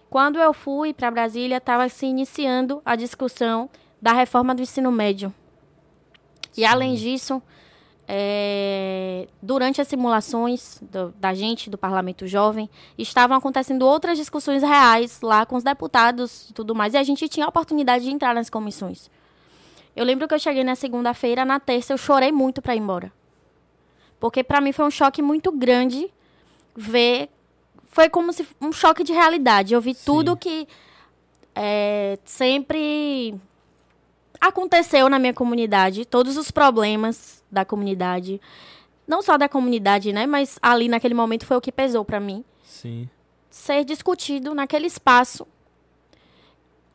Quando 0.09 0.39
eu 0.39 0.53
fui 0.53 0.95
para 0.95 1.11
Brasília, 1.11 1.57
estava 1.57 1.87
se 1.89 2.07
iniciando 2.07 2.81
a 2.83 2.95
discussão 2.95 3.69
da 4.01 4.13
reforma 4.13 4.55
do 4.55 4.63
ensino 4.63 4.91
médio. 4.91 5.31
Sim. 6.51 6.61
E 6.61 6.65
além 6.65 6.95
disso, 6.95 7.39
é, 8.13 9.25
durante 9.41 9.79
as 9.79 9.87
simulações 9.87 10.79
do, 10.81 11.13
da 11.17 11.33
gente, 11.33 11.69
do 11.69 11.77
Parlamento 11.77 12.27
Jovem, 12.27 12.69
estavam 12.97 13.37
acontecendo 13.37 13.83
outras 13.83 14.17
discussões 14.17 14.61
reais 14.61 15.21
lá 15.21 15.45
com 15.45 15.55
os 15.55 15.63
deputados 15.63 16.49
e 16.49 16.53
tudo 16.53 16.75
mais, 16.75 16.93
e 16.93 16.97
a 16.97 17.03
gente 17.03 17.29
tinha 17.29 17.45
a 17.45 17.49
oportunidade 17.49 18.03
de 18.03 18.11
entrar 18.11 18.35
nas 18.35 18.49
comissões. 18.49 19.09
Eu 19.95 20.03
lembro 20.03 20.27
que 20.27 20.33
eu 20.33 20.39
cheguei 20.39 20.61
na 20.61 20.75
segunda-feira, 20.75 21.45
na 21.45 21.57
terça 21.57 21.93
eu 21.93 21.97
chorei 21.97 22.33
muito 22.33 22.61
para 22.61 22.75
ir 22.75 22.79
embora. 22.79 23.13
Porque 24.19 24.43
para 24.43 24.59
mim 24.59 24.73
foi 24.73 24.85
um 24.85 24.91
choque 24.91 25.21
muito 25.21 25.49
grande 25.49 26.11
ver. 26.75 27.29
Foi 27.91 28.09
como 28.09 28.33
se 28.33 28.45
um 28.59 28.73
choque 28.73 29.05
de 29.05 29.13
realidade. 29.13 29.73
Eu 29.73 29.79
vi 29.79 29.93
Sim. 29.93 30.03
tudo 30.05 30.35
que 30.35 30.67
é, 31.55 32.19
sempre 32.25 33.35
aconteceu 34.41 35.07
na 35.07 35.19
minha 35.19 35.33
comunidade, 35.33 36.03
todos 36.03 36.35
os 36.35 36.49
problemas 36.49 37.43
da 37.51 37.63
comunidade. 37.63 38.41
Não 39.07 39.21
só 39.21 39.37
da 39.37 39.47
comunidade, 39.47 40.11
né? 40.11 40.25
Mas 40.25 40.57
ali 40.61 40.89
naquele 40.89 41.13
momento 41.13 41.45
foi 41.45 41.57
o 41.57 41.61
que 41.61 41.71
pesou 41.71 42.03
para 42.03 42.19
mim. 42.19 42.43
Sim. 42.63 43.07
Ser 43.49 43.85
discutido 43.85 44.55
naquele 44.55 44.87
espaço. 44.87 45.45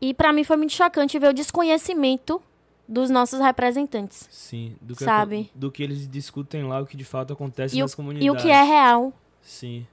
E 0.00 0.12
para 0.12 0.32
mim 0.32 0.42
foi 0.42 0.56
muito 0.56 0.72
chocante 0.72 1.18
ver 1.18 1.28
o 1.28 1.32
desconhecimento 1.32 2.42
dos 2.88 3.10
nossos 3.10 3.40
representantes. 3.40 4.28
Sim, 4.30 4.76
do 4.80 4.94
que, 4.94 5.04
sabe? 5.04 5.50
do 5.54 5.70
que 5.70 5.82
eles 5.82 6.08
discutem 6.08 6.64
lá, 6.64 6.80
o 6.80 6.86
que 6.86 6.96
de 6.96 7.04
fato 7.04 7.32
acontece 7.32 7.76
e 7.76 7.80
nas 7.80 7.92
o, 7.92 7.96
comunidades. 7.96 8.26
E 8.26 8.30
o 8.30 8.42
que 8.42 8.50
é 8.50 8.62
real. 8.62 9.12
Sim. 9.40 9.86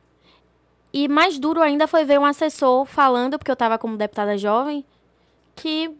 E 0.92 1.08
mais 1.08 1.40
duro 1.40 1.62
ainda 1.62 1.88
foi 1.88 2.06
ver 2.06 2.20
um 2.20 2.26
assessor 2.26 2.86
falando, 2.86 3.38
porque 3.38 3.50
eu 3.50 3.54
estava 3.54 3.78
como 3.78 3.98
deputada 3.98 4.38
jovem, 4.38 4.86
que 5.56 5.92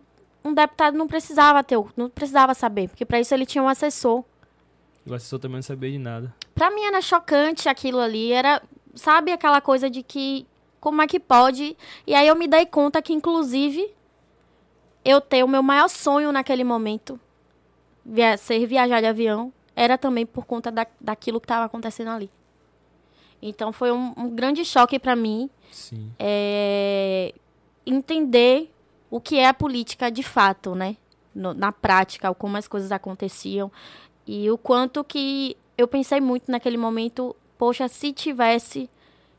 um 0.44 0.54
deputado 0.54 0.98
não 0.98 1.08
precisava 1.08 1.64
ter, 1.64 1.78
não 1.96 2.10
precisava 2.10 2.54
saber, 2.54 2.90
porque 2.90 3.06
para 3.06 3.20
isso 3.20 3.34
ele 3.34 3.46
tinha 3.46 3.64
um 3.64 3.70
assessor. 3.70 4.24
O 5.06 5.14
assessor 5.14 5.40
também 5.40 5.56
não 5.58 5.64
sabia 5.64 5.92
de 5.92 5.98
nada. 5.98 6.34
Para 6.54 6.72
mim 6.72 6.84
era 6.84 7.02
chocante 7.02 7.70
aquilo 7.70 8.00
ali, 8.00 8.32
era, 8.32 8.62
sabe 8.94 9.32
aquela 9.32 9.62
coisa 9.62 9.90
de 9.90 10.04
que 10.04 10.46
como 10.80 11.02
é 11.02 11.08
que 11.08 11.20
pode? 11.20 11.78
E 12.06 12.14
aí 12.14 12.28
eu 12.28 12.36
me 12.36 12.46
dei 12.48 12.66
conta 12.66 13.02
que 13.02 13.14
inclusive 13.14 13.90
eu 15.06 15.22
ter 15.22 15.44
o 15.44 15.48
meu 15.48 15.64
maior 15.64 15.88
sonho 15.88 16.32
naquele 16.32 16.64
momento, 16.64 17.20
via 18.06 18.36
ser 18.36 18.66
viajar 18.66 19.00
de 19.00 19.08
avião, 19.08 19.52
era 19.76 19.98
também 19.98 20.26
por 20.26 20.46
conta 20.46 20.70
da, 20.70 20.86
daquilo 21.00 21.40
que 21.40 21.46
estava 21.46 21.66
acontecendo 21.66 22.10
ali. 22.10 22.30
Então 23.42 23.72
foi 23.72 23.92
um, 23.92 24.14
um 24.18 24.30
grande 24.30 24.64
choque 24.64 24.98
para 25.00 25.16
mim 25.16 25.50
é, 26.20 27.34
entender 27.86 28.73
o 29.14 29.22
que 29.22 29.38
é 29.38 29.48
a 29.48 29.54
política 29.54 30.10
de 30.10 30.24
fato, 30.24 30.74
né? 30.74 30.98
No, 31.36 31.54
na 31.54 31.72
prática, 31.72 32.34
como 32.34 32.58
as 32.58 32.68
coisas 32.68 32.92
aconteciam 32.92 33.72
e 34.26 34.50
o 34.50 34.58
quanto 34.58 35.04
que 35.04 35.56
eu 35.78 35.88
pensei 35.88 36.20
muito 36.20 36.50
naquele 36.50 36.78
momento, 36.78 37.36
poxa, 37.56 37.88
se 37.88 38.12
tivesse 38.12 38.90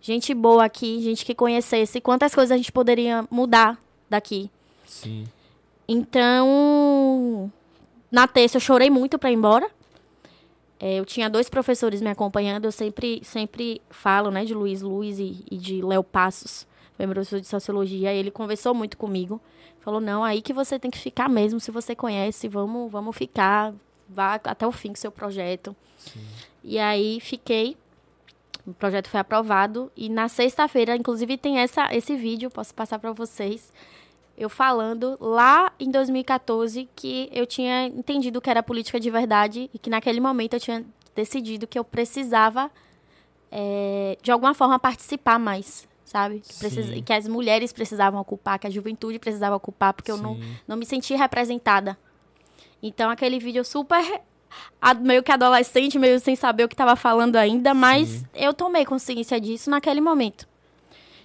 gente 0.00 0.32
boa 0.32 0.64
aqui, 0.64 1.02
gente 1.02 1.24
que 1.24 1.34
conhecesse, 1.34 2.00
quantas 2.00 2.32
coisas 2.32 2.52
a 2.52 2.56
gente 2.56 2.70
poderia 2.70 3.26
mudar 3.28 3.76
daqui. 4.08 4.48
Sim. 4.86 5.24
Então, 5.88 7.50
na 8.12 8.28
terça 8.28 8.58
eu 8.58 8.60
chorei 8.60 8.90
muito 8.90 9.18
para 9.18 9.32
ir 9.32 9.34
embora. 9.34 9.68
É, 10.78 11.00
eu 11.00 11.04
tinha 11.04 11.28
dois 11.28 11.50
professores 11.50 12.00
me 12.00 12.10
acompanhando, 12.10 12.66
eu 12.66 12.72
sempre, 12.72 13.22
sempre 13.24 13.82
falo, 13.90 14.30
né, 14.30 14.44
de 14.44 14.54
Luiz 14.54 14.82
Luiz 14.82 15.18
e, 15.18 15.44
e 15.50 15.56
de 15.56 15.82
Léo 15.82 16.04
Passos, 16.04 16.64
meu 16.96 17.08
professor 17.08 17.40
de 17.40 17.48
sociologia, 17.48 18.12
ele 18.12 18.30
conversou 18.30 18.72
muito 18.72 18.96
comigo. 18.96 19.40
Falou, 19.84 20.00
não, 20.00 20.24
aí 20.24 20.40
que 20.40 20.54
você 20.54 20.78
tem 20.78 20.90
que 20.90 20.96
ficar 20.96 21.28
mesmo, 21.28 21.60
se 21.60 21.70
você 21.70 21.94
conhece, 21.94 22.48
vamos, 22.48 22.90
vamos 22.90 23.14
ficar, 23.14 23.74
vá 24.08 24.36
até 24.36 24.66
o 24.66 24.72
fim 24.72 24.88
com 24.88 24.94
seu 24.94 25.12
projeto. 25.12 25.76
Sim. 25.98 26.24
E 26.62 26.78
aí 26.78 27.20
fiquei, 27.20 27.76
o 28.66 28.72
projeto 28.72 29.10
foi 29.10 29.20
aprovado, 29.20 29.92
e 29.94 30.08
na 30.08 30.26
sexta-feira, 30.26 30.96
inclusive 30.96 31.36
tem 31.36 31.58
essa, 31.58 31.94
esse 31.94 32.16
vídeo, 32.16 32.50
posso 32.50 32.74
passar 32.74 32.98
para 32.98 33.12
vocês, 33.12 33.70
eu 34.38 34.48
falando 34.48 35.18
lá 35.20 35.70
em 35.78 35.90
2014 35.90 36.88
que 36.96 37.28
eu 37.30 37.46
tinha 37.46 37.86
entendido 37.86 38.40
que 38.40 38.48
era 38.48 38.62
política 38.62 38.98
de 38.98 39.10
verdade 39.10 39.68
e 39.74 39.78
que 39.78 39.90
naquele 39.90 40.18
momento 40.18 40.54
eu 40.54 40.60
tinha 40.60 40.82
decidido 41.14 41.66
que 41.66 41.78
eu 41.78 41.84
precisava, 41.84 42.70
é, 43.52 44.16
de 44.22 44.32
alguma 44.32 44.54
forma, 44.54 44.78
participar 44.78 45.38
mais, 45.38 45.86
sabe? 46.04 46.40
Que, 46.40 46.54
precisa, 46.54 47.02
que, 47.02 47.12
as 47.12 47.26
mulheres 47.26 47.72
precisavam 47.72 48.20
ocupar, 48.20 48.58
que 48.58 48.66
a 48.66 48.70
juventude 48.70 49.18
precisava 49.18 49.56
ocupar, 49.56 49.92
porque 49.92 50.12
Sim. 50.12 50.18
eu 50.18 50.22
não, 50.22 50.40
não 50.68 50.76
me 50.76 50.84
sentia 50.84 51.16
representada. 51.16 51.98
Então, 52.82 53.10
aquele 53.10 53.38
vídeo 53.38 53.64
super 53.64 54.22
meio 55.00 55.22
que 55.22 55.32
adolescente, 55.32 55.98
meio 55.98 56.20
sem 56.20 56.36
saber 56.36 56.64
o 56.64 56.68
que 56.68 56.74
estava 56.74 56.94
falando 56.94 57.36
ainda, 57.36 57.74
mas 57.74 58.08
Sim. 58.08 58.26
eu 58.34 58.52
tomei 58.54 58.84
consciência 58.84 59.40
disso 59.40 59.70
naquele 59.70 60.00
momento. 60.00 60.46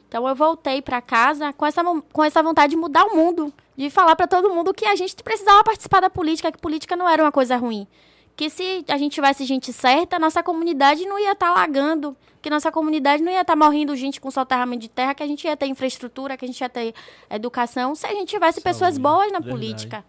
Então 0.07 0.27
eu 0.27 0.33
voltei 0.33 0.81
para 0.81 0.99
casa 1.01 1.53
com 1.53 1.65
essa, 1.65 1.83
com 2.11 2.23
essa 2.23 2.41
vontade 2.41 2.71
de 2.71 2.77
mudar 2.77 3.05
o 3.05 3.15
mundo, 3.15 3.53
de 3.77 3.91
falar 3.91 4.15
para 4.15 4.25
todo 4.25 4.49
mundo 4.49 4.73
que 4.73 4.85
a 4.85 4.95
gente 4.95 5.15
precisava 5.23 5.63
participar 5.63 6.01
da 6.01 6.09
política, 6.09 6.51
que 6.51 6.57
política 6.57 6.95
não 6.95 7.07
era 7.07 7.23
uma 7.23 7.31
coisa 7.31 7.55
ruim. 7.55 7.87
Que 8.39 8.49
se 8.49 8.85
a 8.87 8.95
gente 8.95 9.11
tivesse 9.11 9.43
gente 9.43 9.73
certa, 9.73 10.17
nossa 10.17 10.41
comunidade 10.41 11.05
não 11.05 11.19
ia 11.19 11.33
estar 11.33 11.47
tá 11.47 11.53
lagando, 11.53 12.15
que 12.41 12.49
nossa 12.49 12.71
comunidade 12.71 13.21
não 13.21 13.29
ia 13.29 13.41
estar 13.41 13.51
tá 13.51 13.65
morrendo 13.65 13.93
gente 13.97 14.21
com 14.21 14.31
soterramento 14.31 14.83
de 14.83 14.87
terra, 14.87 15.13
que 15.13 15.21
a 15.21 15.27
gente 15.27 15.43
ia 15.43 15.57
ter 15.57 15.65
infraestrutura, 15.65 16.37
que 16.37 16.45
a 16.45 16.47
gente 16.47 16.61
ia 16.61 16.69
ter 16.69 16.95
educação, 17.29 17.93
se 17.95 18.07
a 18.07 18.13
gente 18.13 18.29
tivesse 18.29 18.61
Saúde, 18.61 18.63
pessoas 18.63 18.97
boas 18.97 19.29
na 19.29 19.39
verdade. 19.39 19.49
política. 19.49 20.05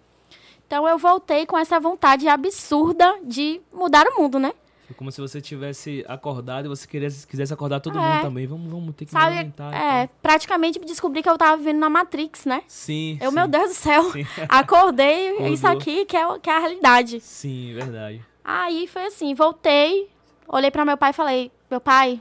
Então 0.65 0.87
eu 0.87 0.97
voltei 0.97 1.45
com 1.45 1.59
essa 1.59 1.81
vontade 1.81 2.29
absurda 2.29 3.19
de 3.25 3.61
mudar 3.73 4.07
o 4.07 4.23
mundo, 4.23 4.39
né? 4.39 4.53
É 4.91 4.95
como 4.95 5.13
se 5.13 5.21
você 5.21 5.41
tivesse 5.41 6.05
acordado 6.09 6.67
e 6.67 6.69
você 6.69 6.87
quisesse, 6.87 7.25
quisesse 7.25 7.55
acordar 7.55 7.79
todo 7.79 7.97
é. 7.97 8.03
mundo 8.03 8.23
também. 8.23 8.47
Vamos, 8.47 8.69
vamos 8.69 8.95
ter 8.97 9.05
que 9.05 9.13
Sabe, 9.13 9.39
alimentar. 9.39 9.73
É, 9.73 10.09
praticamente 10.21 10.81
descobri 10.81 11.23
que 11.23 11.29
eu 11.29 11.39
tava 11.39 11.57
vivendo 11.57 11.79
na 11.79 11.89
Matrix, 11.89 12.45
né? 12.45 12.63
Sim. 12.67 13.17
Eu, 13.21 13.31
sim. 13.31 13.37
meu 13.37 13.47
Deus 13.47 13.71
do 13.71 13.75
céu. 13.75 14.11
Sim. 14.11 14.27
Acordei, 14.49 15.53
isso 15.53 15.67
aqui 15.67 16.05
que 16.05 16.17
é, 16.17 16.39
que 16.41 16.51
é 16.51 16.57
a 16.57 16.59
realidade. 16.59 17.21
Sim, 17.21 17.73
verdade. 17.75 18.21
Aí 18.43 18.89
foi 18.89 19.07
assim, 19.07 19.33
voltei, 19.33 20.11
olhei 20.49 20.73
para 20.73 20.85
meu 20.85 20.97
pai 20.97 21.11
e 21.11 21.15
falei, 21.15 21.53
meu 21.71 21.81
pai, 21.81 22.21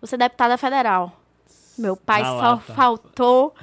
você 0.00 0.14
é 0.14 0.18
deputada 0.18 0.56
federal. 0.56 1.12
Meu 1.76 1.94
pai 1.94 2.24
só 2.24 2.58
faltou 2.58 3.54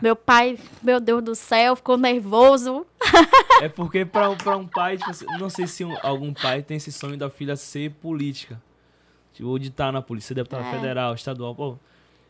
meu 0.00 0.16
pai, 0.16 0.58
meu 0.82 1.00
Deus 1.00 1.22
do 1.22 1.34
céu, 1.34 1.76
ficou 1.76 1.96
nervoso. 1.96 2.86
É 3.60 3.68
porque 3.68 4.04
pra, 4.04 4.34
pra 4.34 4.56
um 4.56 4.66
pai, 4.66 4.96
tipo, 4.96 5.10
assim, 5.10 5.26
não 5.38 5.50
sei 5.50 5.66
se 5.66 5.84
um, 5.84 5.94
algum 6.02 6.32
pai 6.32 6.62
tem 6.62 6.76
esse 6.78 6.90
sonho 6.90 7.16
da 7.16 7.28
filha 7.28 7.56
ser 7.56 7.90
política. 7.92 8.60
Tipo, 9.34 9.48
ou 9.48 9.58
de 9.58 9.68
estar 9.68 9.92
na 9.92 10.00
polícia, 10.00 10.34
deputada 10.34 10.64
é. 10.64 10.70
federal, 10.70 11.14
estadual. 11.14 11.54
Pô, 11.54 11.76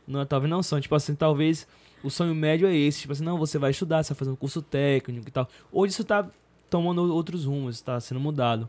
não, 0.07 0.27
talvez 0.27 0.51
não 0.51 0.63
são. 0.63 0.81
Tipo 0.81 0.95
assim, 0.95 1.15
talvez 1.15 1.67
o 2.03 2.11
sonho 2.11 2.35
médio 2.35 2.67
é 2.67 2.75
esse. 2.75 3.03
Tipo 3.03 3.13
assim, 3.13 3.25
não, 3.25 3.39
você 3.39 3.59
vai 3.59 3.71
estudar, 3.71 4.03
você 4.03 4.13
vai 4.13 4.19
fazer 4.19 4.31
um 4.31 4.37
curso 4.37 4.61
técnico 4.61 5.29
e 5.29 5.31
tal. 5.31 5.49
Hoje 5.73 5.93
isso 5.93 6.05
tá 6.05 6.27
tomando 6.69 7.13
outros 7.15 7.45
rumos, 7.45 7.77
está 7.77 8.01
sendo 8.01 8.21
mudado. 8.21 8.69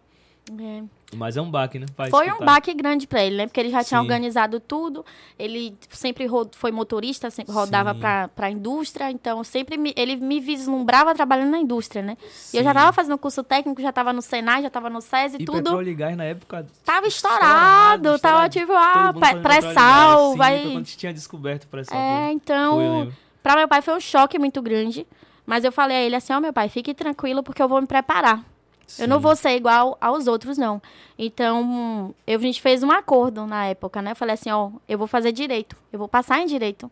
É. 0.50 0.84
Mas 1.16 1.38
é 1.38 1.42
um 1.42 1.52
baque, 1.52 1.78
né? 1.78 1.86
Pra 1.96 2.08
foi 2.08 2.26
escutar. 2.26 2.44
um 2.44 2.46
baque 2.46 2.74
grande 2.74 3.06
para 3.06 3.24
ele, 3.24 3.38
né? 3.38 3.48
Porque 3.48 3.60
ele 3.60 3.70
já 3.70 3.84
Sim. 3.84 3.90
tinha 3.90 4.02
organizado 4.02 4.60
tudo. 4.60 5.06
Ele 5.38 5.76
sempre 5.90 6.26
foi 6.54 6.72
motorista, 6.72 7.30
sempre 7.30 7.54
rodava 7.54 7.94
para 7.94 8.30
a 8.38 8.50
indústria. 8.50 9.12
Então, 9.12 9.44
sempre 9.44 9.78
me, 9.78 9.94
ele 9.96 10.16
me 10.16 10.40
vislumbrava 10.40 11.14
trabalhando 11.14 11.52
na 11.52 11.60
indústria, 11.60 12.02
né? 12.02 12.18
Sim. 12.32 12.58
E 12.58 12.60
eu 12.60 12.64
já 12.64 12.72
estava 12.72 12.92
fazendo 12.94 13.18
curso 13.18 13.44
técnico, 13.44 13.82
já 13.82 13.90
estava 13.90 14.14
no 14.14 14.22
Senai, 14.22 14.62
já 14.62 14.68
estava 14.68 14.90
no 14.90 15.02
SESI, 15.02 15.38
e 15.40 15.46
tudo. 15.46 15.82
E 15.82 15.94
Gás 15.94 16.18
na 16.18 16.24
época... 16.24 16.66
Tava 16.84 17.08
estourado, 17.08 18.16
estourado 18.16 18.20
tava 18.20 18.50
tipo, 18.50 18.72
ah, 18.74 19.14
pré-sal, 19.42 20.36
vai... 20.36 20.72
quando 20.72 20.86
tinha 20.86 21.14
descoberto 21.14 21.68
pré-sal. 21.68 21.98
É, 21.98 22.32
então... 22.32 23.12
Para 23.44 23.56
meu 23.56 23.68
pai 23.68 23.82
foi 23.82 23.96
um 23.96 24.00
choque 24.00 24.38
muito 24.38 24.62
grande. 24.62 25.06
Mas 25.46 25.64
eu 25.64 25.72
falei 25.72 25.98
a 25.98 26.02
ele 26.02 26.16
assim, 26.16 26.32
ó, 26.32 26.38
oh, 26.38 26.40
meu 26.40 26.54
pai, 26.54 26.70
fique 26.70 26.94
tranquilo 26.94 27.44
porque 27.44 27.62
eu 27.62 27.68
vou 27.68 27.82
me 27.82 27.88
preparar. 27.88 28.46
Sim. 28.92 29.04
Eu 29.04 29.08
não 29.08 29.20
vou 29.20 29.36
ser 29.36 29.56
igual 29.56 29.98
aos 30.02 30.28
outros, 30.28 30.58
não. 30.58 30.82
Então, 31.18 32.14
eu, 32.28 32.38
a 32.38 32.42
gente 32.42 32.62
fez 32.62 32.84
um 32.84 32.92
acordo 32.92 33.46
na 33.46 33.68
época, 33.68 34.02
né? 34.02 34.12
Eu 34.12 34.16
falei 34.16 34.34
assim, 34.34 34.52
ó, 34.52 34.70
eu 34.88 34.98
vou 34.98 35.08
fazer 35.08 35.32
direito. 35.32 35.78
Eu 35.94 36.00
vou 36.00 36.10
passar 36.10 36.40
em 36.40 36.46
direito 36.46 36.92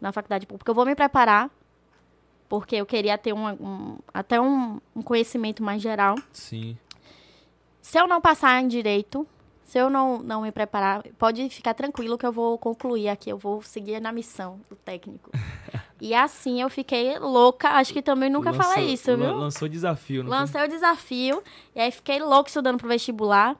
na 0.00 0.12
faculdade 0.12 0.46
pública. 0.46 0.70
Eu 0.70 0.74
vou 0.74 0.86
me 0.86 0.94
preparar, 0.94 1.50
porque 2.48 2.76
eu 2.76 2.86
queria 2.86 3.18
ter 3.18 3.34
um, 3.34 3.48
um 3.48 3.98
até 4.14 4.40
um, 4.40 4.80
um 4.94 5.02
conhecimento 5.02 5.62
mais 5.62 5.82
geral. 5.82 6.16
Sim. 6.32 6.76
Se 7.82 8.00
eu 8.00 8.06
não 8.06 8.20
passar 8.20 8.62
em 8.62 8.66
direito, 8.66 9.26
se 9.64 9.78
eu 9.78 9.90
não, 9.90 10.18
não 10.18 10.42
me 10.42 10.50
preparar, 10.50 11.02
pode 11.18 11.48
ficar 11.50 11.74
tranquilo 11.74 12.16
que 12.16 12.24
eu 12.24 12.32
vou 12.32 12.56
concluir 12.56 13.10
aqui, 13.10 13.28
eu 13.28 13.36
vou 13.36 13.60
seguir 13.60 14.00
na 14.00 14.10
missão 14.10 14.58
do 14.70 14.76
técnico. 14.76 15.30
E 16.00 16.14
assim 16.14 16.60
eu 16.60 16.68
fiquei 16.68 17.18
louca. 17.18 17.70
Acho 17.70 17.92
que 17.92 18.02
também 18.02 18.30
nunca 18.30 18.50
lançou, 18.50 18.64
falei 18.64 18.92
isso, 18.92 19.16
viu? 19.16 19.36
Lançou 19.36 19.68
desafio, 19.68 20.22
não 20.22 20.30
Lancei 20.30 20.60
foi? 20.60 20.68
o 20.68 20.70
desafio. 20.70 21.42
E 21.74 21.80
aí 21.80 21.90
fiquei 21.90 22.18
louca 22.20 22.48
estudando 22.48 22.78
pro 22.78 22.88
vestibular. 22.88 23.56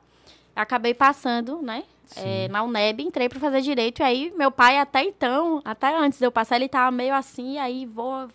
Acabei 0.55 0.93
passando, 0.93 1.61
né? 1.61 1.83
É, 2.15 2.47
na 2.47 2.63
UNEB, 2.63 3.03
entrei 3.03 3.27
para 3.27 3.39
fazer 3.39 3.61
direito. 3.61 3.99
E 3.99 4.03
aí, 4.03 4.33
meu 4.35 4.49
pai, 4.49 4.79
até 4.79 5.03
então, 5.03 5.61
até 5.65 5.95
antes 5.95 6.19
de 6.19 6.25
eu 6.25 6.31
passar, 6.31 6.55
ele 6.55 6.69
tava 6.69 6.89
meio 6.89 7.13
assim. 7.13 7.57
Aí, 7.57 7.85
vou 7.85 8.29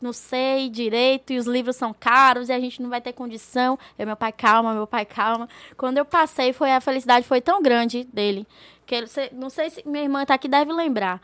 não 0.00 0.12
sei 0.12 0.68
direito, 0.68 1.32
e 1.32 1.38
os 1.38 1.46
livros 1.46 1.76
são 1.76 1.92
caros, 1.92 2.48
e 2.48 2.52
a 2.52 2.60
gente 2.60 2.80
não 2.82 2.90
vai 2.90 3.00
ter 3.00 3.12
condição. 3.12 3.78
Eu, 3.98 4.06
meu 4.06 4.16
pai, 4.16 4.32
calma, 4.32 4.74
meu 4.74 4.86
pai, 4.86 5.04
calma. 5.04 5.48
Quando 5.76 5.98
eu 5.98 6.04
passei, 6.04 6.52
foi 6.52 6.70
a 6.70 6.80
felicidade 6.80 7.26
foi 7.26 7.40
tão 7.40 7.62
grande 7.62 8.04
dele, 8.04 8.46
que 8.86 8.94
ele, 8.94 9.06
não 9.32 9.50
sei 9.50 9.70
se 9.70 9.82
minha 9.86 10.04
irmã 10.04 10.24
tá 10.24 10.34
aqui, 10.34 10.48
deve 10.48 10.72
lembrar. 10.72 11.20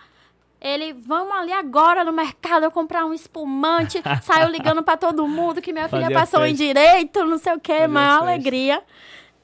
Ele, 0.60 0.92
vamos 0.92 1.34
ali 1.36 1.52
agora 1.52 2.02
no 2.02 2.12
mercado 2.12 2.70
comprar 2.70 3.04
um 3.04 3.12
espumante. 3.12 4.00
Saiu 4.22 4.48
ligando 4.48 4.82
para 4.82 4.96
todo 4.96 5.26
mundo 5.28 5.60
que 5.60 5.72
minha 5.72 5.88
filha 5.88 6.10
passou 6.10 6.44
em 6.46 6.54
direito, 6.54 7.24
não 7.24 7.38
sei 7.38 7.52
o 7.54 7.60
quê, 7.60 7.86
maior 7.86 8.22
alegria. 8.22 8.82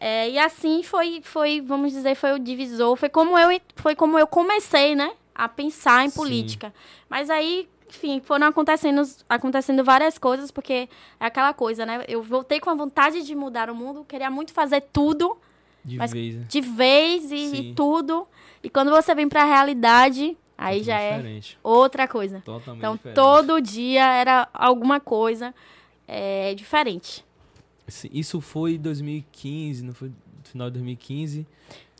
É, 0.00 0.28
e 0.30 0.36
assim 0.36 0.82
foi, 0.82 1.20
foi, 1.22 1.60
vamos 1.60 1.92
dizer, 1.92 2.16
foi 2.16 2.32
o 2.32 2.38
divisor. 2.38 2.96
Foi 2.96 3.08
como 3.08 3.38
eu, 3.38 3.60
foi 3.76 3.94
como 3.94 4.18
eu 4.18 4.26
comecei, 4.26 4.96
né? 4.96 5.12
A 5.32 5.48
pensar 5.48 6.04
em 6.04 6.10
Sim. 6.10 6.16
política. 6.16 6.74
Mas 7.08 7.30
aí, 7.30 7.68
enfim, 7.88 8.20
foram 8.24 8.48
acontecendo, 8.48 9.02
acontecendo 9.28 9.84
várias 9.84 10.18
coisas, 10.18 10.50
porque 10.50 10.88
é 11.20 11.26
aquela 11.26 11.54
coisa, 11.54 11.86
né? 11.86 12.02
Eu 12.08 12.20
voltei 12.20 12.58
com 12.58 12.68
a 12.68 12.74
vontade 12.74 13.22
de 13.22 13.34
mudar 13.36 13.70
o 13.70 13.76
mundo, 13.76 14.04
queria 14.04 14.28
muito 14.28 14.52
fazer 14.52 14.80
tudo. 14.92 15.36
De 15.84 15.98
vez. 15.98 16.12
Né? 16.12 16.46
De 16.48 16.60
vez 16.60 17.30
e, 17.30 17.54
e, 17.54 17.74
tudo. 17.74 18.26
E 18.60 18.68
quando 18.68 18.90
você 18.90 19.14
vem 19.14 19.28
para 19.28 19.42
a 19.42 19.46
realidade, 19.46 20.36
aí 20.62 20.80
é 20.80 20.82
já 20.82 21.16
diferente. 21.16 21.58
é 21.62 21.68
outra 21.68 22.08
coisa. 22.08 22.40
Totalmente 22.44 22.78
então, 22.78 22.96
diferente. 22.96 23.14
todo 23.14 23.60
dia 23.60 24.14
era 24.14 24.48
alguma 24.52 25.00
coisa 25.00 25.54
é, 26.06 26.54
diferente. 26.54 27.24
Isso 28.12 28.40
foi 28.40 28.74
em 28.74 28.78
2015, 28.78 29.84
não 29.84 29.92
foi 29.92 30.08
no 30.08 30.14
final 30.44 30.70
de 30.70 30.74
2015? 30.74 31.46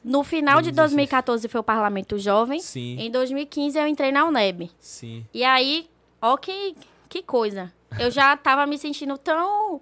No 0.05 0.25
final 0.25 0.61
de 0.61 0.73
2014 0.73 1.47
foi 1.49 1.61
o 1.61 1.65
Parlamento 1.65 2.19
Jovem. 2.19 2.61
Sim. 2.61 2.97
Em 2.99 3.11
2015 3.11 3.79
eu 3.79 3.87
entrei 3.87 4.11
na 4.11 4.25
UNEB. 4.25 4.71
Sim. 4.81 5.25
E 5.33 5.45
aí, 5.45 5.89
ó 6.21 6.37
que, 6.37 6.75
que 7.09 7.23
coisa. 7.23 7.73
Eu 7.99 8.11
já 8.11 8.35
tava 8.39 8.67
me 8.67 8.79
sentindo 8.79 9.17
tão 9.17 9.81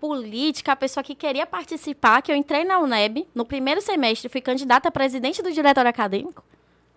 política, 0.00 0.72
a 0.72 0.76
pessoa 0.76 1.04
que 1.04 1.14
queria 1.14 1.46
participar, 1.46 2.22
que 2.22 2.32
eu 2.32 2.36
entrei 2.36 2.64
na 2.64 2.78
UNEB. 2.78 3.28
No 3.34 3.44
primeiro 3.44 3.80
semestre, 3.80 4.28
fui 4.28 4.40
candidata 4.40 4.88
a 4.88 4.92
presidente 4.92 5.42
do 5.42 5.52
diretório 5.52 5.88
acadêmico. 5.88 6.42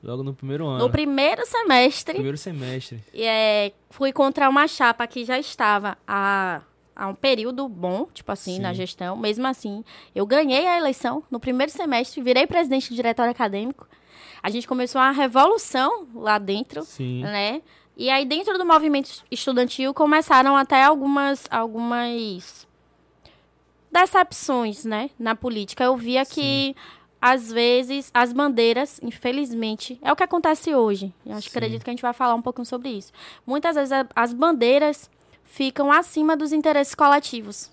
Logo 0.05 0.23
no 0.23 0.33
primeiro 0.33 0.67
ano. 0.67 0.79
No 0.79 0.89
primeiro 0.89 1.45
semestre. 1.45 2.13
Primeiro 2.13 2.37
semestre. 2.37 3.03
E 3.13 3.23
é, 3.23 3.73
fui 3.89 4.13
contra 4.13 4.47
uma 4.47 4.67
chapa 4.67 5.07
que 5.07 5.25
já 5.25 5.39
estava 5.39 5.97
a 6.07 6.61
há 6.95 7.07
um 7.07 7.15
período 7.15 7.67
bom, 7.67 8.07
tipo 8.13 8.31
assim, 8.31 8.55
Sim. 8.55 8.61
na 8.61 8.71
gestão. 8.71 9.17
Mesmo 9.17 9.45
assim, 9.45 9.83
eu 10.13 10.25
ganhei 10.25 10.65
a 10.65 10.77
eleição 10.77 11.21
no 11.29 11.39
primeiro 11.39 11.71
semestre, 11.71 12.21
virei 12.21 12.47
presidente 12.47 12.89
do 12.89 12.95
diretório 12.95 13.31
acadêmico. 13.31 13.85
A 14.41 14.49
gente 14.49 14.67
começou 14.67 15.01
uma 15.01 15.11
revolução 15.11 16.07
lá 16.15 16.37
dentro, 16.37 16.83
Sim. 16.83 17.23
né? 17.23 17.61
E 17.97 18.09
aí, 18.09 18.25
dentro 18.25 18.57
do 18.57 18.65
movimento 18.65 19.23
estudantil, 19.31 19.93
começaram 19.93 20.55
até 20.55 20.83
algumas, 20.83 21.45
algumas 21.49 22.67
decepções, 23.91 24.85
né? 24.85 25.09
Na 25.17 25.35
política. 25.35 25.83
Eu 25.83 25.95
via 25.95 26.25
Sim. 26.25 26.33
que, 26.33 26.75
às 27.21 27.51
vezes, 27.51 28.11
as 28.13 28.31
bandeiras, 28.31 28.99
infelizmente, 29.01 29.99
é 30.01 30.11
o 30.11 30.15
que 30.15 30.23
acontece 30.23 30.73
hoje. 30.75 31.13
Eu 31.25 31.35
acho, 31.35 31.49
acredito 31.49 31.83
que 31.83 31.89
a 31.89 31.93
gente 31.93 32.01
vai 32.01 32.13
falar 32.13 32.35
um 32.35 32.41
pouquinho 32.41 32.65
sobre 32.65 32.89
isso. 32.89 33.11
Muitas 33.45 33.75
vezes, 33.75 33.91
as 34.15 34.33
bandeiras 34.33 35.09
ficam 35.43 35.91
acima 35.91 36.35
dos 36.35 36.53
interesses 36.53 36.93
coletivos. 36.93 37.71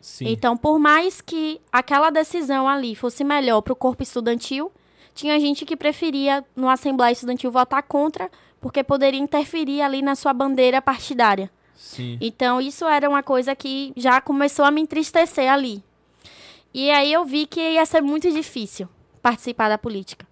Sim. 0.00 0.26
Então, 0.28 0.56
por 0.56 0.78
mais 0.80 1.20
que 1.20 1.60
aquela 1.70 2.10
decisão 2.10 2.66
ali 2.68 2.96
fosse 2.96 3.22
melhor 3.22 3.60
para 3.60 3.72
o 3.72 3.76
corpo 3.76 4.02
estudantil, 4.02 4.72
tinha 5.14 5.38
gente 5.38 5.64
que 5.64 5.76
preferia, 5.76 6.44
no 6.56 6.68
Assembleia 6.68 7.12
Estudantil, 7.12 7.52
votar 7.52 7.82
contra, 7.84 8.30
porque 8.60 8.82
poderia 8.82 9.20
interferir 9.20 9.80
ali 9.82 10.02
na 10.02 10.16
sua 10.16 10.32
bandeira 10.32 10.82
partidária. 10.82 11.50
Sim. 11.76 12.18
Então, 12.20 12.60
isso 12.60 12.84
era 12.84 13.08
uma 13.08 13.22
coisa 13.22 13.54
que 13.54 13.92
já 13.96 14.20
começou 14.20 14.64
a 14.64 14.70
me 14.70 14.80
entristecer 14.80 15.52
ali. 15.52 15.84
E 16.74 16.90
aí 16.90 17.12
eu 17.12 17.24
vi 17.24 17.46
que 17.46 17.60
ia 17.60 17.84
ser 17.84 18.00
muito 18.00 18.30
difícil 18.30 18.88
participar 19.20 19.68
da 19.68 19.78
política. 19.78 20.26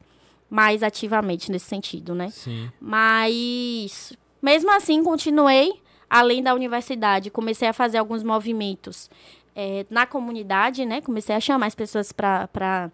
Mais 0.49 0.83
ativamente 0.83 1.51
nesse 1.51 1.67
sentido, 1.67 2.13
né? 2.13 2.29
Sim. 2.31 2.71
Mas, 2.81 4.13
mesmo 4.43 4.71
assim, 4.73 5.03
continuei 5.05 5.81
além 6.09 6.43
da 6.43 6.53
universidade, 6.53 7.31
comecei 7.31 7.69
a 7.69 7.73
fazer 7.73 7.99
alguns 7.99 8.25
movimentos 8.25 9.09
é, 9.55 9.87
na 9.89 10.07
comunidade, 10.07 10.85
né? 10.85 11.01
Comecei 11.01 11.37
a 11.37 11.41
chamar 11.41 11.67
as 11.67 11.75
pessoas 11.75 12.11
para 12.11 12.91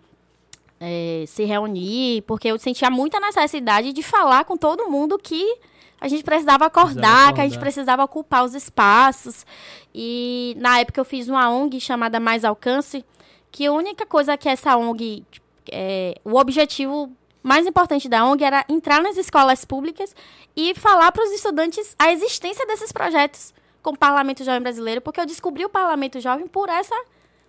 é, 0.78 1.24
se 1.26 1.44
reunir, 1.44 2.22
porque 2.26 2.48
eu 2.48 2.58
sentia 2.58 2.90
muita 2.90 3.18
necessidade 3.18 3.92
de 3.92 4.02
falar 4.02 4.44
com 4.44 4.56
todo 4.56 4.90
mundo 4.90 5.18
que 5.18 5.58
a 5.98 6.08
gente 6.08 6.22
precisava 6.22 6.66
acordar, 6.66 6.94
acordar, 6.94 7.34
que 7.34 7.40
a 7.40 7.44
gente 7.44 7.58
precisava 7.58 8.04
ocupar 8.04 8.44
os 8.44 8.54
espaços. 8.54 9.46
E 9.94 10.54
na 10.58 10.80
época 10.80 11.00
eu 11.00 11.04
fiz 11.04 11.26
uma 11.28 11.48
ONG 11.48 11.80
chamada 11.80 12.20
Mais 12.20 12.44
Alcance, 12.44 13.02
que 13.56 13.64
a 13.64 13.72
única 13.72 14.04
coisa 14.04 14.36
que 14.36 14.50
essa 14.50 14.76
ONG, 14.76 15.24
é, 15.72 16.20
o 16.22 16.36
objetivo 16.36 17.10
mais 17.42 17.66
importante 17.66 18.06
da 18.06 18.22
ONG 18.22 18.44
era 18.44 18.66
entrar 18.68 19.00
nas 19.00 19.16
escolas 19.16 19.64
públicas 19.64 20.14
e 20.54 20.74
falar 20.74 21.10
para 21.10 21.24
os 21.24 21.32
estudantes 21.32 21.96
a 21.98 22.12
existência 22.12 22.66
desses 22.66 22.92
projetos 22.92 23.54
com 23.82 23.92
o 23.92 23.96
Parlamento 23.96 24.44
Jovem 24.44 24.60
Brasileiro, 24.60 25.00
porque 25.00 25.18
eu 25.18 25.24
descobri 25.24 25.64
o 25.64 25.70
Parlamento 25.70 26.20
Jovem 26.20 26.46
por 26.46 26.68
essa 26.68 26.94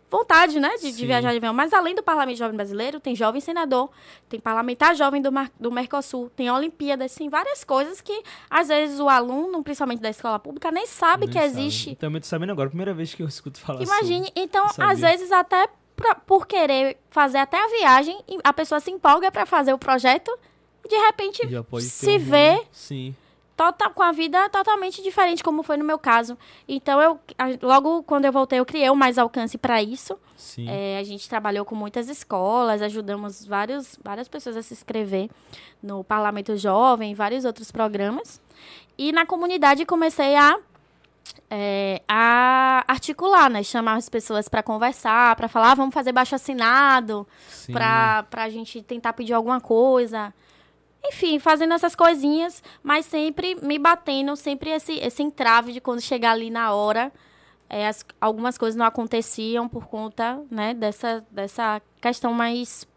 vontade, 0.09 0.61
né, 0.61 0.77
de, 0.77 0.93
de 0.93 1.05
viajar 1.05 1.31
de 1.31 1.37
avião. 1.39 1.53
Mas 1.53 1.73
além 1.73 1.93
do 1.93 2.01
Parlamento 2.01 2.37
Jovem 2.37 2.55
Brasileiro, 2.55 3.01
tem 3.01 3.13
Jovem 3.13 3.41
Senador, 3.41 3.89
tem 4.29 4.39
Parlamentar 4.39 4.95
Jovem 4.95 5.21
do, 5.21 5.29
Mar 5.29 5.51
do 5.59 5.69
Mercosul, 5.69 6.31
tem 6.37 6.49
Olimpíadas, 6.49 7.13
tem 7.15 7.27
várias 7.27 7.65
coisas 7.65 7.99
que, 7.99 8.23
às 8.49 8.69
vezes, 8.69 9.01
o 9.01 9.09
aluno, 9.09 9.61
principalmente 9.61 9.99
da 9.99 10.09
escola 10.09 10.39
pública, 10.39 10.71
nem 10.71 10.85
sabe 10.85 11.25
nem 11.25 11.33
que 11.33 11.37
sabe. 11.37 11.47
existe. 11.47 11.95
Também 11.97 12.21
tô 12.21 12.27
sabendo 12.27 12.53
agora, 12.53 12.69
primeira 12.69 12.93
vez 12.93 13.13
que 13.13 13.21
eu 13.21 13.27
escuto 13.27 13.59
falar 13.59 13.81
Imagine, 13.81 14.31
então, 14.33 14.65
às 14.77 15.01
vezes, 15.01 15.33
até 15.33 15.67
pra, 15.97 16.15
por 16.15 16.47
querer 16.47 16.97
fazer 17.10 17.39
até 17.39 17.57
a 17.62 17.67
viagem, 17.67 18.17
a 18.43 18.53
pessoa 18.53 18.79
se 18.79 18.91
empolga 18.91 19.29
para 19.31 19.45
fazer 19.45 19.73
o 19.73 19.77
projeto 19.77 20.31
e 20.86 20.88
de 20.88 20.95
repente 20.95 21.41
se 21.81 22.17
vê 22.19 22.63
Sim. 22.71 23.13
Tota, 23.57 23.89
com 23.89 24.03
a 24.03 24.12
vida 24.12 24.47
totalmente 24.49 25.01
diferente, 25.01 25.43
como 25.43 25.63
foi 25.63 25.77
no 25.77 25.83
meu 25.83 25.97
caso. 25.97 26.38
Então, 26.67 27.01
eu 27.01 27.19
logo 27.63 28.03
quando 28.03 28.25
eu 28.25 28.31
voltei, 28.31 28.60
eu 28.60 28.65
criei 28.65 28.88
o 28.91 28.95
Mais 28.95 29.17
Alcance 29.17 29.57
para 29.57 29.81
isso. 29.81 30.15
É, 30.67 30.99
a 30.99 31.03
gente 31.03 31.27
trabalhou 31.27 31.65
com 31.65 31.73
muitas 31.73 32.07
escolas, 32.07 32.83
ajudamos 32.83 33.43
vários, 33.43 33.97
várias 34.03 34.27
pessoas 34.27 34.57
a 34.57 34.62
se 34.62 34.75
inscrever 34.75 35.27
no 35.81 36.03
Parlamento 36.03 36.55
Jovem, 36.55 37.15
vários 37.15 37.45
outros 37.45 37.71
programas. 37.71 38.39
E 38.95 39.12
na 39.12 39.25
comunidade 39.25 39.88
comecei 39.88 40.36
a 40.36 40.60
é, 41.49 42.01
a 42.07 42.83
articular, 42.87 43.49
né? 43.49 43.63
Chamar 43.63 43.95
as 43.95 44.09
pessoas 44.09 44.47
para 44.47 44.61
conversar, 44.61 45.35
para 45.35 45.47
falar, 45.47 45.71
ah, 45.71 45.75
vamos 45.75 45.93
fazer 45.93 46.11
baixo 46.11 46.35
assinado, 46.35 47.27
para 47.71 48.25
a 48.31 48.49
gente 48.49 48.81
tentar 48.81 49.13
pedir 49.13 49.33
alguma 49.33 49.61
coisa. 49.61 50.33
Enfim, 51.05 51.39
fazendo 51.39 51.73
essas 51.73 51.95
coisinhas, 51.95 52.61
mas 52.83 53.05
sempre 53.05 53.55
me 53.55 53.79
batendo, 53.79 54.35
sempre 54.35 54.71
esse, 54.71 54.93
esse 54.93 55.23
entrave 55.23 55.71
de 55.71 55.79
quando 55.79 56.01
chegar 56.01 56.31
ali 56.31 56.49
na 56.49 56.73
hora. 56.73 57.11
É, 57.69 57.87
as, 57.87 58.05
algumas 58.19 58.57
coisas 58.57 58.77
não 58.77 58.85
aconteciam 58.85 59.67
por 59.67 59.87
conta 59.87 60.41
né, 60.49 60.73
dessa, 60.73 61.25
dessa 61.29 61.81
questão 62.01 62.33
mais 62.33 62.87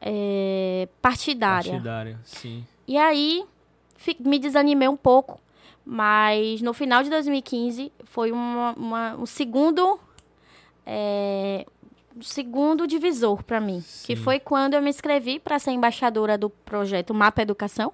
é, 0.00 0.88
partidária. 1.00 1.72
Partidária, 1.72 2.20
sim. 2.22 2.66
E 2.86 2.96
aí 2.96 3.44
me 4.20 4.38
desanimei 4.38 4.88
um 4.88 4.96
pouco 4.96 5.40
mas 5.90 6.60
no 6.60 6.74
final 6.74 7.02
de 7.02 7.08
2015 7.08 7.90
foi 8.04 8.30
uma, 8.30 8.74
uma 8.76 9.16
um 9.16 9.24
segundo 9.24 9.98
é, 10.84 11.64
um 12.14 12.20
segundo 12.20 12.86
divisor 12.86 13.42
para 13.42 13.58
mim, 13.58 13.80
Sim. 13.80 14.06
que 14.06 14.14
foi 14.14 14.38
quando 14.38 14.74
eu 14.74 14.82
me 14.82 14.90
inscrevi 14.90 15.38
para 15.38 15.58
ser 15.58 15.70
embaixadora 15.70 16.36
do 16.36 16.50
projeto 16.50 17.14
Mapa 17.14 17.40
Educação. 17.40 17.90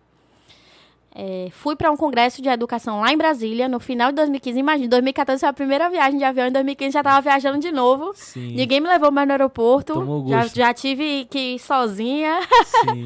É, 1.15 1.47
fui 1.53 1.77
para 1.77 1.93
um 1.93 1.97
congresso 1.97 2.43
de 2.43 2.49
educação 2.49 3.01
lá 3.01 3.13
em 3.13 3.17
Brasília 3.17 3.69
no 3.69 3.79
final 3.79 4.09
de 4.09 4.17
2015. 4.17 4.59
Imagina, 4.59 4.89
2014 4.89 5.39
foi 5.39 5.49
a 5.49 5.53
primeira 5.53 5.89
viagem 5.89 6.19
de 6.19 6.25
avião, 6.25 6.49
em 6.49 6.53
2015 6.53 6.91
já 6.91 6.99
estava 6.99 7.21
viajando 7.21 7.61
de 7.61 7.71
novo. 7.71 8.13
Sim. 8.17 8.57
Ninguém 8.57 8.81
me 8.81 8.89
levou 8.89 9.13
mais 9.13 9.29
no 9.29 9.35
aeroporto. 9.35 10.27
Já, 10.29 10.47
já 10.49 10.75
tive 10.75 11.27
que 11.27 11.55
ir 11.55 11.59
sozinha. 11.61 12.41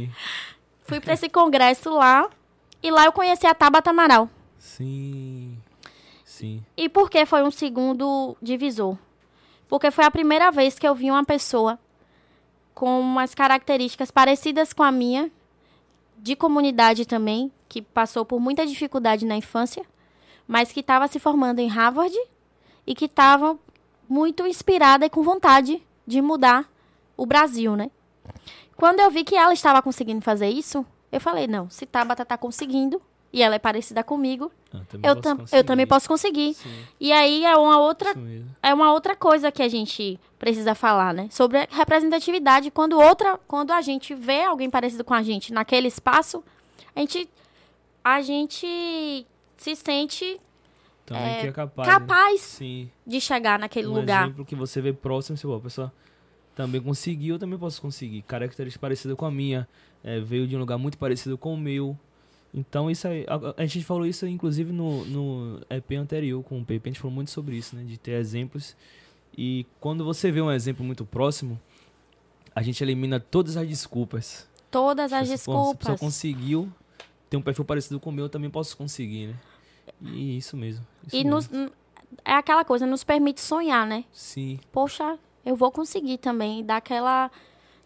Fui 0.84 0.98
para 0.98 1.12
esse 1.12 1.28
congresso 1.28 1.90
lá 1.90 2.30
e 2.82 2.90
lá 2.90 3.04
eu 3.04 3.12
conheci 3.12 3.46
a 3.46 3.54
Tabata 3.54 3.90
Amaral. 3.90 4.30
Sim. 4.58 5.56
Sim. 6.24 6.62
E 6.76 6.88
por 6.88 7.08
que 7.08 7.24
foi 7.24 7.42
um 7.42 7.50
segundo 7.50 8.36
divisor? 8.42 8.98
Porque 9.68 9.90
foi 9.90 10.04
a 10.04 10.10
primeira 10.10 10.50
vez 10.50 10.78
que 10.78 10.86
eu 10.86 10.94
vi 10.94 11.10
uma 11.10 11.24
pessoa 11.24 11.78
com 12.74 13.00
umas 13.00 13.34
características 13.34 14.10
parecidas 14.10 14.72
com 14.72 14.82
a 14.82 14.92
minha, 14.92 15.30
de 16.16 16.36
comunidade 16.36 17.06
também, 17.06 17.50
que 17.68 17.82
passou 17.82 18.24
por 18.24 18.40
muita 18.40 18.66
dificuldade 18.66 19.24
na 19.24 19.36
infância, 19.36 19.84
mas 20.46 20.72
que 20.72 20.80
estava 20.80 21.08
se 21.08 21.18
formando 21.18 21.58
em 21.60 21.68
Harvard 21.68 22.16
e 22.86 22.94
que 22.94 23.04
estava 23.04 23.58
muito 24.08 24.46
inspirada 24.46 25.06
e 25.06 25.10
com 25.10 25.22
vontade 25.22 25.82
de 26.06 26.22
mudar 26.22 26.70
o 27.16 27.26
Brasil, 27.26 27.76
né? 27.76 27.90
Quando 28.76 29.00
eu 29.00 29.10
vi 29.10 29.24
que 29.24 29.34
ela 29.34 29.52
estava 29.52 29.82
conseguindo 29.82 30.22
fazer 30.22 30.48
isso, 30.48 30.86
eu 31.10 31.20
falei, 31.20 31.46
não, 31.46 31.68
se 31.68 31.84
Tabata 31.84 32.22
está 32.22 32.38
conseguindo, 32.38 33.02
e 33.32 33.42
ela 33.42 33.56
é 33.56 33.58
parecida 33.58 34.02
comigo, 34.02 34.50
eu, 34.72 34.80
eu, 35.02 35.16
tam 35.16 35.44
eu 35.52 35.64
também 35.64 35.86
posso 35.86 36.08
conseguir. 36.08 36.54
Sim. 36.54 36.84
E 37.00 37.12
aí 37.12 37.44
é 37.44 37.56
uma 37.56 37.78
outra 37.78 38.14
é 38.62 38.72
uma 38.72 38.92
outra 38.92 39.14
coisa 39.14 39.52
que 39.52 39.62
a 39.62 39.68
gente 39.68 40.18
precisa 40.38 40.74
falar, 40.74 41.12
né? 41.12 41.28
Sobre 41.30 41.66
representatividade. 41.70 42.70
Quando 42.70 42.98
outra, 42.98 43.38
quando 43.46 43.72
a 43.72 43.80
gente 43.80 44.14
vê 44.14 44.44
alguém 44.44 44.70
parecido 44.70 45.04
com 45.04 45.14
a 45.14 45.22
gente 45.22 45.52
naquele 45.52 45.88
espaço, 45.88 46.42
a 46.94 47.00
gente 47.00 47.28
a 48.02 48.22
gente 48.22 49.26
se 49.56 49.76
sente 49.76 50.40
é, 51.10 51.46
é, 51.46 51.52
capaz, 51.52 51.88
capaz 51.88 52.60
né? 52.60 52.86
de 53.06 53.20
chegar 53.20 53.58
naquele 53.58 53.86
um 53.86 53.94
lugar. 53.94 54.24
exemplo 54.24 54.44
que 54.44 54.54
você 54.54 54.80
vê 54.80 54.92
próximo, 54.92 55.36
você, 55.36 55.46
a 55.46 55.60
pessoa 55.60 55.92
também 56.54 56.80
conseguiu, 56.80 57.36
eu 57.36 57.38
também 57.38 57.58
posso 57.58 57.80
conseguir. 57.80 58.22
Característica 58.22 58.80
parecida 58.80 59.14
com 59.16 59.24
a 59.24 59.30
minha, 59.30 59.66
é, 60.02 60.20
veio 60.20 60.46
de 60.46 60.56
um 60.56 60.58
lugar 60.58 60.78
muito 60.78 60.98
parecido 60.98 61.38
com 61.38 61.54
o 61.54 61.56
meu. 61.56 61.98
Então, 62.52 62.90
isso 62.90 63.06
aí, 63.06 63.26
a, 63.28 63.62
a, 63.62 63.66
gente 63.66 63.84
falou 63.84 64.06
isso 64.06 64.26
inclusive 64.26 64.72
no, 64.72 65.04
no 65.04 65.60
EP 65.68 65.92
anterior 65.92 66.42
com 66.42 66.58
o 66.58 66.64
Pepe, 66.64 66.88
a 66.88 66.92
gente 66.92 67.00
falou 67.00 67.14
muito 67.14 67.30
sobre 67.30 67.56
isso, 67.56 67.76
né? 67.76 67.84
De 67.84 67.98
ter 67.98 68.12
exemplos. 68.12 68.74
E 69.36 69.66
quando 69.80 70.04
você 70.04 70.30
vê 70.32 70.40
um 70.40 70.50
exemplo 70.50 70.84
muito 70.84 71.04
próximo, 71.04 71.60
a 72.54 72.62
gente 72.62 72.82
elimina 72.82 73.20
todas 73.20 73.56
as 73.56 73.68
desculpas. 73.68 74.48
Todas 74.70 75.12
as 75.12 75.28
desculpas. 75.28 75.86
Se 75.86 75.92
a 75.92 75.98
conseguiu 75.98 76.72
ter 77.28 77.36
um 77.36 77.42
perfil 77.42 77.64
parecido 77.64 78.00
com 78.00 78.10
o 78.10 78.12
meu, 78.12 78.24
eu 78.24 78.28
também 78.28 78.50
posso 78.50 78.76
conseguir, 78.76 79.28
né? 79.28 79.34
E 80.02 80.38
isso 80.38 80.56
mesmo. 80.56 80.86
Isso 81.06 81.16
e 81.16 81.24
mesmo. 81.24 81.30
Nos, 81.30 81.72
é 82.24 82.32
aquela 82.32 82.64
coisa, 82.64 82.86
nos 82.86 83.04
permite 83.04 83.40
sonhar, 83.40 83.86
né? 83.86 84.04
Sim. 84.12 84.58
Poxa, 84.72 85.18
eu 85.44 85.54
vou 85.54 85.70
conseguir 85.70 86.18
também. 86.18 86.64
Dá 86.64 86.76
aquela. 86.78 87.30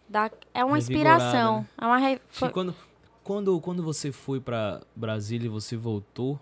Dá, 0.08 0.30
é 0.54 0.64
uma 0.64 0.78
inspiração. 0.78 1.60
Né? 1.60 1.66
É 1.78 1.86
uma. 1.86 1.98
Re... 1.98 2.20
Quando, 2.52 2.74
quando, 3.22 3.60
quando 3.60 3.82
você 3.82 4.10
foi 4.12 4.40
para 4.40 4.82
Brasília 4.94 5.46
e 5.46 5.48
você 5.48 5.76
voltou, 5.76 6.40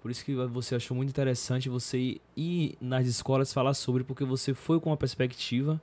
por 0.00 0.10
isso 0.10 0.24
que 0.24 0.34
você 0.34 0.74
achou 0.74 0.96
muito 0.96 1.10
interessante 1.10 1.68
você 1.68 2.20
ir 2.36 2.76
nas 2.80 3.06
escolas 3.06 3.52
falar 3.52 3.74
sobre, 3.74 4.04
porque 4.04 4.24
você 4.24 4.52
foi 4.52 4.80
com 4.80 4.90
uma 4.90 4.96
perspectiva 4.96 5.80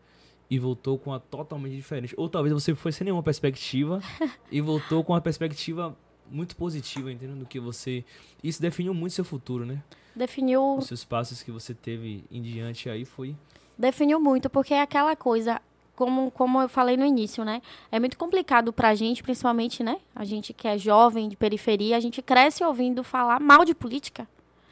e 0.50 0.60
voltou 0.60 0.98
com 0.98 1.12
uma 1.12 1.20
totalmente 1.20 1.76
diferente. 1.76 2.13
Ou 2.18 2.28
talvez 2.28 2.54
você 2.54 2.76
foi 2.76 2.92
sem 2.92 3.06
nenhuma 3.06 3.24
perspectiva 3.24 4.02
e 4.52 4.60
voltou 4.60 5.04
com 5.04 5.13
uma 5.13 5.22
perspectiva 5.22 5.96
muito 6.30 6.56
positiva, 6.56 7.12
entendendo 7.12 7.39
do 7.39 7.46
que 7.46 7.60
você. 7.60 8.04
Isso 8.44 8.62
definiu 8.62 8.94
muito 8.94 9.13
seu 9.13 9.26
futuro, 9.26 9.65
né? 9.65 9.82
Definiu. 10.15 10.78
Os 10.78 10.88
seus 10.88 11.06
passos 11.06 11.42
que 11.42 11.52
você 11.52 11.74
teve 11.74 12.24
em 12.32 12.42
diante 12.42 12.89
aí 12.89 13.06
foi. 13.06 13.36
Definiu 13.78 14.20
muito, 14.20 14.50
porque 14.50 14.74
é 14.74 14.82
aquela 14.82 15.15
coisa 15.15 15.62
como, 15.99 16.31
como 16.31 16.62
eu 16.62 16.69
falei 16.69 16.95
no 16.95 17.05
início, 17.05 17.43
né? 17.43 17.62
É 17.91 17.99
muito 17.99 18.17
complicado 18.17 18.71
pra 18.71 18.95
gente, 18.95 19.21
principalmente, 19.21 19.83
né? 19.83 19.97
A 20.15 20.23
gente 20.23 20.53
que 20.53 20.65
é 20.65 20.77
jovem, 20.77 21.27
de 21.27 21.35
periferia, 21.35 21.97
a 21.97 21.99
gente 21.99 22.21
cresce 22.21 22.63
ouvindo 22.63 23.03
falar 23.03 23.38
mal 23.41 23.65
de 23.65 23.75
política. 23.75 24.25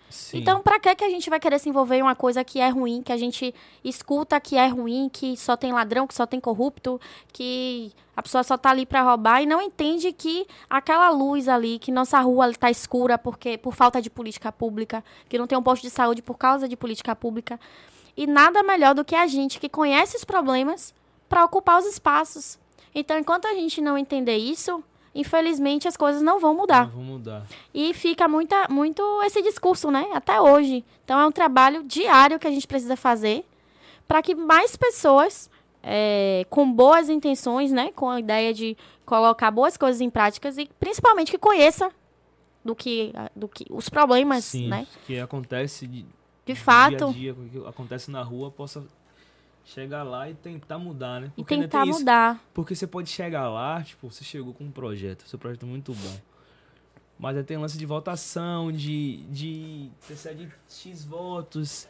Sim. 0.09 0.37
Então, 0.37 0.61
pra 0.61 0.79
que, 0.79 0.95
que 0.95 1.03
a 1.03 1.09
gente 1.09 1.29
vai 1.29 1.37
querer 1.37 1.59
se 1.59 1.67
envolver 1.67 1.97
em 1.97 2.01
uma 2.01 2.15
coisa 2.15 2.45
que 2.45 2.61
é 2.61 2.69
ruim, 2.69 3.01
que 3.03 3.11
a 3.11 3.17
gente 3.17 3.53
escuta 3.83 4.39
que 4.39 4.55
é 4.55 4.67
ruim, 4.67 5.09
que 5.11 5.35
só 5.35 5.57
tem 5.57 5.73
ladrão, 5.73 6.07
que 6.07 6.13
só 6.13 6.25
tem 6.25 6.39
corrupto, 6.39 6.97
que 7.33 7.91
a 8.15 8.23
pessoa 8.23 8.41
só 8.41 8.57
tá 8.57 8.69
ali 8.69 8.85
para 8.85 9.01
roubar 9.01 9.43
e 9.43 9.45
não 9.45 9.61
entende 9.61 10.13
que 10.13 10.47
aquela 10.69 11.09
luz 11.09 11.49
ali, 11.49 11.77
que 11.77 11.91
nossa 11.91 12.21
rua 12.21 12.53
tá 12.53 12.71
escura 12.71 13.17
porque 13.17 13.57
por 13.57 13.75
falta 13.75 14.01
de 14.01 14.09
política 14.09 14.49
pública, 14.49 15.03
que 15.27 15.37
não 15.37 15.45
tem 15.45 15.57
um 15.57 15.61
posto 15.61 15.81
de 15.81 15.89
saúde 15.89 16.21
por 16.21 16.37
causa 16.37 16.69
de 16.69 16.77
política 16.77 17.13
pública. 17.13 17.59
E 18.15 18.25
nada 18.25 18.63
melhor 18.63 18.95
do 18.95 19.03
que 19.03 19.13
a 19.13 19.27
gente 19.27 19.59
que 19.59 19.67
conhece 19.67 20.15
os 20.15 20.23
problemas 20.23 20.95
para 21.27 21.43
ocupar 21.45 21.79
os 21.79 21.85
espaços. 21.85 22.59
Então, 22.93 23.17
enquanto 23.17 23.45
a 23.45 23.53
gente 23.53 23.81
não 23.81 23.97
entender 23.97 24.37
isso, 24.37 24.83
infelizmente 25.13 25.87
as 25.87 25.97
coisas 25.97 26.21
não 26.21 26.39
vão 26.39 26.55
mudar. 26.55 26.87
Não 26.87 26.93
vão 26.93 27.03
mudar. 27.03 27.45
E 27.73 27.93
fica 27.93 28.27
muita, 28.27 28.67
muito 28.69 29.01
esse 29.23 29.41
discurso, 29.41 29.91
né? 29.91 30.07
Até 30.13 30.41
hoje. 30.41 30.83
Então, 31.03 31.19
é 31.19 31.25
um 31.25 31.31
trabalho 31.31 31.83
diário 31.83 32.39
que 32.39 32.47
a 32.47 32.51
gente 32.51 32.67
precisa 32.67 32.95
fazer 32.95 33.45
para 34.07 34.21
que 34.21 34.33
mais 34.33 34.75
pessoas 34.75 35.49
é, 35.83 36.45
com 36.49 36.71
boas 36.71 37.09
intenções, 37.09 37.71
né? 37.71 37.91
Com 37.95 38.09
a 38.09 38.19
ideia 38.19 38.53
de 38.53 38.77
colocar 39.05 39.51
boas 39.51 39.77
coisas 39.77 40.01
em 40.01 40.09
práticas 40.09 40.57
e 40.57 40.69
principalmente 40.79 41.31
que 41.31 41.37
conheça 41.37 41.91
do 42.63 42.75
que, 42.75 43.13
do 43.33 43.47
que 43.47 43.65
os 43.69 43.87
problemas, 43.87 44.43
Sim, 44.43 44.67
né? 44.67 44.85
que 45.05 45.17
acontece 45.17 45.87
de, 45.87 46.05
de 46.45 46.55
fato, 46.55 47.13
dia 47.13 47.31
a 47.31 47.49
dia, 47.49 47.69
acontece 47.69 48.11
na 48.11 48.21
rua, 48.21 48.51
possa 48.51 48.85
chegar 49.67 50.03
lá 50.03 50.29
e 50.29 50.33
tentar 50.33 50.79
mudar, 50.79 51.19
né? 51.21 51.31
Porque 51.35 51.53
e 51.53 51.59
tentar 51.59 51.85
mudar. 51.85 52.41
porque 52.53 52.73
você 52.73 52.87
pode 52.87 53.09
chegar 53.09 53.49
lá, 53.49 53.83
tipo, 53.83 54.09
você 54.09 54.23
chegou 54.23 54.53
com 54.53 54.63
um 54.63 54.71
projeto, 54.71 55.27
seu 55.27 55.37
projeto 55.37 55.65
é 55.65 55.69
muito 55.69 55.93
bom. 55.93 56.17
Mas 57.19 57.35
aí 57.35 57.43
tem 57.43 57.57
lance 57.57 57.77
de 57.77 57.85
votação, 57.85 58.71
de, 58.71 59.17
de 59.29 59.89
você 59.99 60.33
de 60.33 60.47
X 60.69 61.03
votos. 61.03 61.87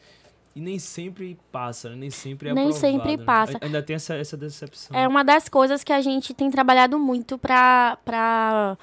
E 0.56 0.60
nem 0.60 0.80
sempre 0.80 1.38
passa, 1.52 1.90
né? 1.90 1.96
nem 1.96 2.10
sempre 2.10 2.50
é 2.50 2.54
Nem 2.54 2.70
aprovado, 2.70 2.94
sempre 2.94 3.18
né? 3.18 3.24
passa. 3.24 3.60
Ainda 3.62 3.84
tem 3.84 3.96
essa, 3.96 4.16
essa 4.16 4.36
decepção. 4.36 4.98
É 4.98 5.08
uma 5.08 5.24
das 5.24 5.48
coisas 5.48 5.84
que 5.84 5.94
a 5.94 6.02
gente 6.02 6.34
tem 6.34 6.50
trabalhado 6.50 6.98
muito 6.98 7.38
pra, 7.38 7.98
pra 8.04 8.76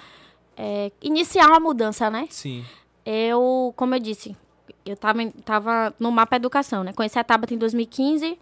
é, 0.57 0.93
iniciar 1.03 1.49
uma 1.49 1.59
mudança, 1.59 2.09
né? 2.09 2.29
Sim. 2.31 2.65
Eu, 3.05 3.73
como 3.75 3.93
eu 3.95 3.99
disse, 3.99 4.37
eu 4.87 4.97
tava, 4.97 5.19
tava 5.45 5.95
no 5.99 6.13
Mapa 6.13 6.37
Educação, 6.37 6.85
né? 6.85 6.93
Conheci 6.93 7.19
a 7.19 7.25
Tabata 7.25 7.53
em 7.53 7.59
2015, 7.59 8.39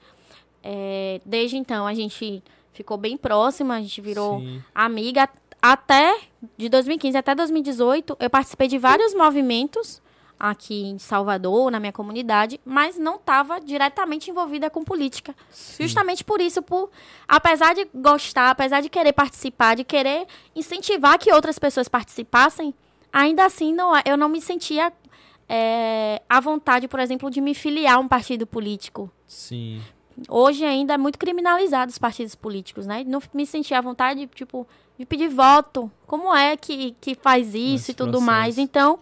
é, 0.62 1.20
desde 1.24 1.56
então 1.56 1.86
a 1.86 1.94
gente 1.94 2.42
ficou 2.72 2.96
bem 2.96 3.16
próxima, 3.16 3.76
a 3.76 3.80
gente 3.80 4.00
virou 4.00 4.40
Sim. 4.40 4.62
amiga. 4.74 5.28
Até 5.60 6.18
de 6.56 6.68
2015 6.68 7.16
até 7.16 7.34
2018, 7.34 8.16
eu 8.18 8.30
participei 8.30 8.66
de 8.66 8.78
vários 8.78 9.14
movimentos 9.14 10.02
aqui 10.38 10.86
em 10.86 10.98
Salvador, 10.98 11.70
na 11.70 11.78
minha 11.78 11.92
comunidade, 11.92 12.60
mas 12.64 12.98
não 12.98 13.14
estava 13.14 13.60
diretamente 13.60 14.28
envolvida 14.28 14.68
com 14.68 14.82
política. 14.82 15.36
Sim. 15.50 15.84
Justamente 15.84 16.24
por 16.24 16.40
isso, 16.40 16.60
por 16.62 16.90
apesar 17.28 17.74
de 17.74 17.88
gostar, 17.94 18.50
apesar 18.50 18.80
de 18.80 18.88
querer 18.88 19.12
participar, 19.12 19.76
de 19.76 19.84
querer 19.84 20.26
incentivar 20.56 21.16
que 21.16 21.32
outras 21.32 21.60
pessoas 21.60 21.88
participassem, 21.88 22.74
ainda 23.12 23.44
assim 23.44 23.72
não, 23.72 23.92
eu 24.04 24.16
não 24.16 24.28
me 24.28 24.40
sentia 24.40 24.92
é, 25.48 26.20
à 26.28 26.40
vontade, 26.40 26.88
por 26.88 26.98
exemplo, 26.98 27.30
de 27.30 27.40
me 27.40 27.54
filiar 27.54 27.94
a 27.94 27.98
um 28.00 28.08
partido 28.08 28.44
político. 28.44 29.08
Sim 29.28 29.80
hoje 30.28 30.64
ainda 30.64 30.94
é 30.94 30.98
muito 30.98 31.18
criminalizado 31.18 31.90
os 31.90 31.98
partidos 31.98 32.34
políticos, 32.34 32.86
né? 32.86 33.04
Não 33.06 33.20
me 33.32 33.46
senti 33.46 33.74
à 33.74 33.80
vontade, 33.80 34.26
tipo, 34.34 34.66
de 34.98 35.04
pedir 35.04 35.28
voto. 35.28 35.90
Como 36.06 36.34
é 36.34 36.56
que, 36.56 36.96
que 37.00 37.14
faz 37.14 37.54
isso 37.54 37.90
e 37.90 37.94
tudo 37.94 38.12
processo. 38.12 38.26
mais? 38.26 38.58
Então, 38.58 38.98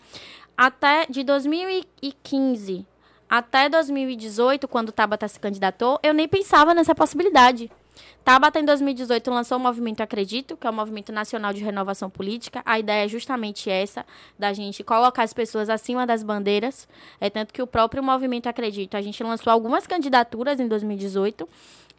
até 0.56 1.06
de 1.06 1.22
2015 1.24 2.86
até 3.30 3.68
2018, 3.68 4.66
quando 4.66 4.88
o 4.88 4.92
Tabata 4.92 5.28
se 5.28 5.38
candidatou, 5.38 6.00
eu 6.02 6.12
nem 6.12 6.26
pensava 6.26 6.74
nessa 6.74 6.96
possibilidade. 6.96 7.70
Tabata, 8.24 8.60
em 8.60 8.64
2018, 8.64 9.30
lançou 9.30 9.56
o 9.56 9.60
Movimento 9.60 10.02
Acredito, 10.02 10.56
que 10.56 10.66
é 10.66 10.70
o 10.70 10.72
Movimento 10.72 11.10
Nacional 11.10 11.52
de 11.52 11.64
Renovação 11.64 12.10
Política. 12.10 12.62
A 12.64 12.78
ideia 12.78 13.04
é 13.04 13.08
justamente 13.08 13.70
essa, 13.70 14.04
da 14.38 14.52
gente 14.52 14.84
colocar 14.84 15.22
as 15.22 15.32
pessoas 15.32 15.70
acima 15.70 16.06
das 16.06 16.22
bandeiras. 16.22 16.86
É 17.20 17.30
tanto 17.30 17.52
que 17.52 17.62
o 17.62 17.66
próprio 17.66 18.02
Movimento 18.02 18.46
Acredito, 18.46 18.96
a 18.96 19.00
gente 19.00 19.22
lançou 19.22 19.52
algumas 19.52 19.86
candidaturas 19.86 20.60
em 20.60 20.68
2018 20.68 21.48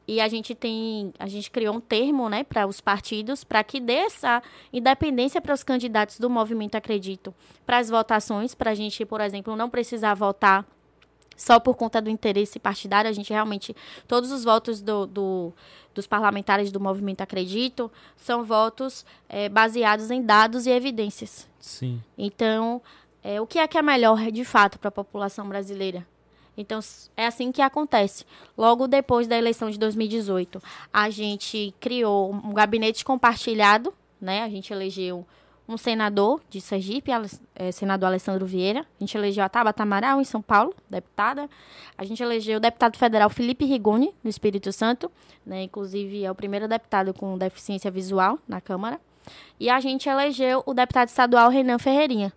e 0.08 0.20
a 0.20 0.28
gente 0.28 0.54
tem, 0.54 1.14
a 1.18 1.28
gente 1.28 1.50
criou 1.50 1.76
um 1.76 1.80
termo, 1.80 2.28
né, 2.30 2.44
para 2.44 2.68
os 2.68 2.82
partidos, 2.82 3.44
para 3.44 3.64
que 3.64 3.80
dê 3.80 3.94
essa 3.94 4.42
independência 4.74 5.40
para 5.42 5.54
os 5.54 5.64
candidatos 5.64 6.20
do 6.20 6.30
Movimento 6.30 6.76
Acredito, 6.76 7.34
para 7.66 7.78
as 7.78 7.90
votações, 7.90 8.54
para 8.54 8.72
a 8.72 8.76
gente, 8.76 9.06
por 9.06 9.22
exemplo, 9.22 9.56
não 9.56 9.70
precisar 9.70 10.14
votar 10.14 10.66
só 11.42 11.60
por 11.60 11.76
conta 11.76 12.00
do 12.00 12.10
interesse 12.10 12.60
partidário. 12.60 13.10
A 13.10 13.14
gente 13.14 13.34
realmente, 13.34 13.76
todos 14.08 14.32
os 14.32 14.44
votos 14.44 14.82
do, 14.82 15.08
do 15.08 15.54
dos 15.94 16.08
parlamentares 16.08 16.72
do 16.72 16.80
movimento 16.80 17.20
Acredito 17.20 17.92
são 18.16 18.46
votos 18.46 19.06
é, 19.28 19.50
baseados 19.50 20.10
em 20.10 20.22
dados 20.22 20.66
e 20.66 20.70
evidências. 20.70 21.50
Sim. 21.60 22.02
Então, 22.18 22.82
é, 23.22 23.42
o 23.42 23.48
que 23.48 23.60
é 23.60 23.68
que 23.68 23.78
é 23.78 23.82
melhor 23.82 24.32
de 24.32 24.46
fato 24.46 24.80
para 24.80 24.88
a 24.88 24.92
população 24.92 25.50
brasileira? 25.50 26.08
Então, 26.56 26.80
é 27.18 27.26
assim 27.26 27.52
que 27.52 27.62
acontece. 27.62 28.24
Logo 28.58 28.88
depois 28.88 29.28
da 29.28 29.38
eleição 29.38 29.70
de 29.70 29.80
2018, 29.80 30.62
a 30.94 31.10
gente 31.10 31.74
criou 31.80 32.32
um 32.32 32.54
gabinete 32.54 33.04
compartilhado, 33.04 33.94
né? 34.20 34.44
A 34.44 34.50
gente 34.50 34.72
elegeu 34.72 35.26
um 35.68 35.78
senador 35.78 36.42
de 36.50 36.60
Sergipe, 36.60 37.12
é, 37.56 37.72
senador 37.72 38.08
Alessandro 38.08 38.46
Vieira. 38.46 38.82
A 38.82 39.04
gente 39.04 39.18
elegeu 39.18 39.44
a 39.44 39.50
Tabata 39.50 39.84
Amaral, 39.84 40.20
em 40.20 40.24
São 40.24 40.42
Paulo, 40.42 40.74
deputada. 40.90 41.50
A 41.98 42.04
gente 42.04 42.22
elegeu 42.22 42.58
o 42.58 42.60
deputado 42.60 42.98
federal 42.98 43.30
Felipe 43.30 43.66
Rigoni, 43.66 44.14
no 44.24 44.30
Espírito 44.30 44.72
Santo. 44.72 45.12
Né? 45.46 45.64
Inclusive, 45.64 46.26
é 46.26 46.32
o 46.32 46.36
primeiro 46.36 46.68
deputado 46.68 47.14
com 47.14 47.38
deficiência 47.38 47.90
visual 47.90 48.38
na 48.48 48.60
Câmara. 48.60 49.00
E 49.60 49.70
a 49.70 49.80
gente 49.80 50.10
elegeu 50.10 50.64
o 50.66 50.74
deputado 50.74 51.08
estadual 51.08 51.50
Renan 51.50 51.78
Ferreirinha. 51.78 52.34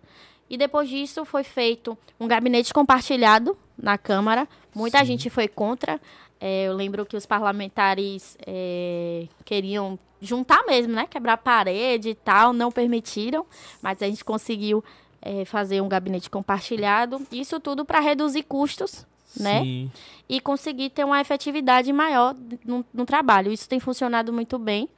E 0.49 0.57
depois 0.57 0.87
disso 0.87 1.25
foi 1.25 1.43
feito 1.43 1.97
um 2.19 2.27
gabinete 2.27 2.73
compartilhado 2.73 3.57
na 3.77 3.97
Câmara. 3.97 4.47
Muita 4.73 4.99
Sim. 4.99 5.05
gente 5.05 5.29
foi 5.29 5.47
contra. 5.47 5.99
É, 6.39 6.65
eu 6.65 6.73
lembro 6.73 7.05
que 7.05 7.17
os 7.17 7.25
parlamentares 7.25 8.37
é, 8.45 9.27
queriam 9.43 9.97
juntar 10.25 10.63
mesmo, 10.65 10.93
né? 10.93 11.07
Quebrar 11.09 11.37
parede 11.37 12.09
e 12.09 12.15
tal, 12.15 12.51
não 12.51 12.71
permitiram. 12.71 13.45
Mas 13.81 14.01
a 14.01 14.05
gente 14.07 14.25
conseguiu 14.25 14.83
é, 15.21 15.45
fazer 15.45 15.81
um 15.81 15.87
gabinete 15.87 16.29
compartilhado. 16.29 17.25
Isso 17.31 17.59
tudo 17.59 17.85
para 17.85 17.99
reduzir 17.99 18.43
custos, 18.43 19.05
né? 19.39 19.61
Sim. 19.61 19.91
E 20.27 20.41
conseguir 20.41 20.89
ter 20.89 21.03
uma 21.03 21.21
efetividade 21.21 21.91
maior 21.93 22.35
no, 22.65 22.85
no 22.93 23.05
trabalho. 23.05 23.51
Isso 23.51 23.69
tem 23.69 23.79
funcionado 23.79 24.33
muito 24.33 24.59
bem 24.59 24.89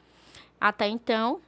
até 0.60 0.88
então. 0.88 1.40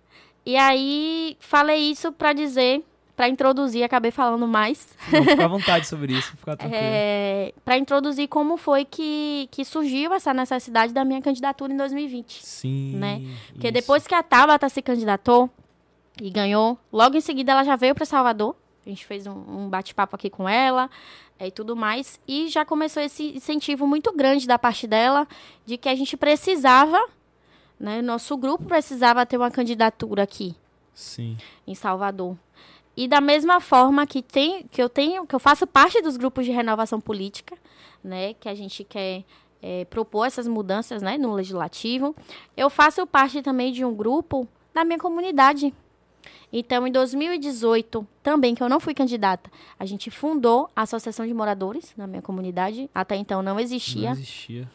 E 0.45 0.55
aí 0.55 1.37
falei 1.39 1.91
isso 1.91 2.11
para 2.11 2.33
dizer 2.33 2.83
para 3.19 3.27
introduzir, 3.27 3.83
acabei 3.83 4.11
falando 4.11 4.47
mais. 4.47 4.95
Não, 5.11 5.25
fica 5.25 5.43
à 5.43 5.47
vontade 5.49 5.85
sobre 5.85 6.13
isso, 6.13 6.31
fica 6.37 6.57
É, 6.71 7.53
para 7.65 7.77
introduzir 7.77 8.29
como 8.29 8.55
foi 8.55 8.85
que, 8.85 9.49
que 9.51 9.65
surgiu 9.65 10.13
essa 10.13 10.33
necessidade 10.33 10.93
da 10.93 11.03
minha 11.03 11.21
candidatura 11.21 11.73
em 11.73 11.75
2020. 11.75 12.45
Sim. 12.45 12.95
Né? 12.95 13.21
Porque 13.51 13.67
isso. 13.67 13.73
depois 13.73 14.07
que 14.07 14.15
a 14.15 14.23
Tabata 14.23 14.69
se 14.69 14.81
candidatou 14.81 15.49
e 16.21 16.29
ganhou, 16.29 16.79
logo 16.93 17.17
em 17.17 17.19
seguida 17.19 17.51
ela 17.51 17.65
já 17.65 17.75
veio 17.75 17.93
para 17.93 18.05
Salvador. 18.05 18.55
A 18.85 18.89
gente 18.89 19.05
fez 19.05 19.27
um, 19.27 19.33
um 19.33 19.69
bate-papo 19.69 20.15
aqui 20.15 20.29
com 20.29 20.47
ela 20.47 20.89
é, 21.37 21.47
e 21.47 21.51
tudo 21.51 21.75
mais. 21.75 22.21
E 22.25 22.47
já 22.47 22.63
começou 22.63 23.03
esse 23.03 23.35
incentivo 23.35 23.85
muito 23.85 24.13
grande 24.15 24.47
da 24.47 24.57
parte 24.57 24.87
dela 24.87 25.27
de 25.65 25.75
que 25.75 25.89
a 25.89 25.95
gente 25.95 26.15
precisava, 26.15 27.05
né? 27.77 28.01
Nosso 28.01 28.37
grupo 28.37 28.63
precisava 28.63 29.25
ter 29.25 29.35
uma 29.35 29.51
candidatura 29.51 30.23
aqui. 30.23 30.55
Sim. 30.93 31.37
Em 31.67 31.75
Salvador. 31.75 32.37
E 32.99 33.07
da 33.07 33.21
mesma 33.21 33.61
forma 33.61 34.05
que, 34.05 34.21
tem, 34.21 34.67
que 34.69 34.83
eu 34.83 34.89
tenho, 34.89 35.25
que 35.25 35.33
eu 35.33 35.39
faço 35.39 35.65
parte 35.65 36.01
dos 36.01 36.17
grupos 36.17 36.43
de 36.43 36.51
renovação 36.51 36.99
política, 36.99 37.57
né, 38.03 38.33
que 38.33 38.49
a 38.49 38.53
gente 38.53 38.83
quer 38.83 39.23
é, 39.61 39.85
propor 39.85 40.25
essas 40.25 40.49
mudanças 40.49 41.01
né, 41.01 41.17
no 41.17 41.31
legislativo, 41.31 42.13
eu 42.57 42.69
faço 42.69 43.07
parte 43.07 43.41
também 43.41 43.71
de 43.71 43.85
um 43.85 43.95
grupo 43.95 44.45
da 44.73 44.83
minha 44.83 44.99
comunidade. 44.99 45.73
Então, 46.51 46.85
em 46.85 46.91
2018, 46.91 48.05
também, 48.21 48.53
que 48.53 48.61
eu 48.61 48.67
não 48.67 48.81
fui 48.81 48.93
candidata, 48.93 49.49
a 49.79 49.85
gente 49.85 50.11
fundou 50.11 50.69
a 50.75 50.81
Associação 50.81 51.25
de 51.25 51.33
Moradores 51.33 51.93
na 51.95 52.05
minha 52.05 52.21
comunidade. 52.21 52.89
Até 52.93 53.15
então 53.15 53.41
não 53.41 53.57
existia. 53.57 54.09
Não 54.09 54.17
existia. 54.17 54.69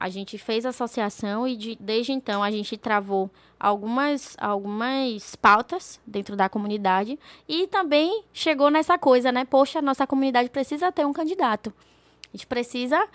A 0.00 0.08
gente 0.08 0.38
fez 0.38 0.64
associação 0.64 1.46
e 1.46 1.54
de, 1.54 1.76
desde 1.78 2.10
então 2.10 2.42
a 2.42 2.50
gente 2.50 2.78
travou 2.78 3.30
algumas, 3.58 4.34
algumas 4.40 5.36
pautas 5.36 6.00
dentro 6.06 6.34
da 6.34 6.48
comunidade 6.48 7.18
e 7.46 7.66
também 7.66 8.24
chegou 8.32 8.70
nessa 8.70 8.96
coisa, 8.96 9.30
né? 9.30 9.44
Poxa, 9.44 9.82
nossa 9.82 10.06
comunidade 10.06 10.48
precisa 10.48 10.90
ter 10.90 11.04
um 11.04 11.12
candidato. 11.12 11.70
A 12.32 12.36
gente 12.36 12.46
precisa 12.46 13.06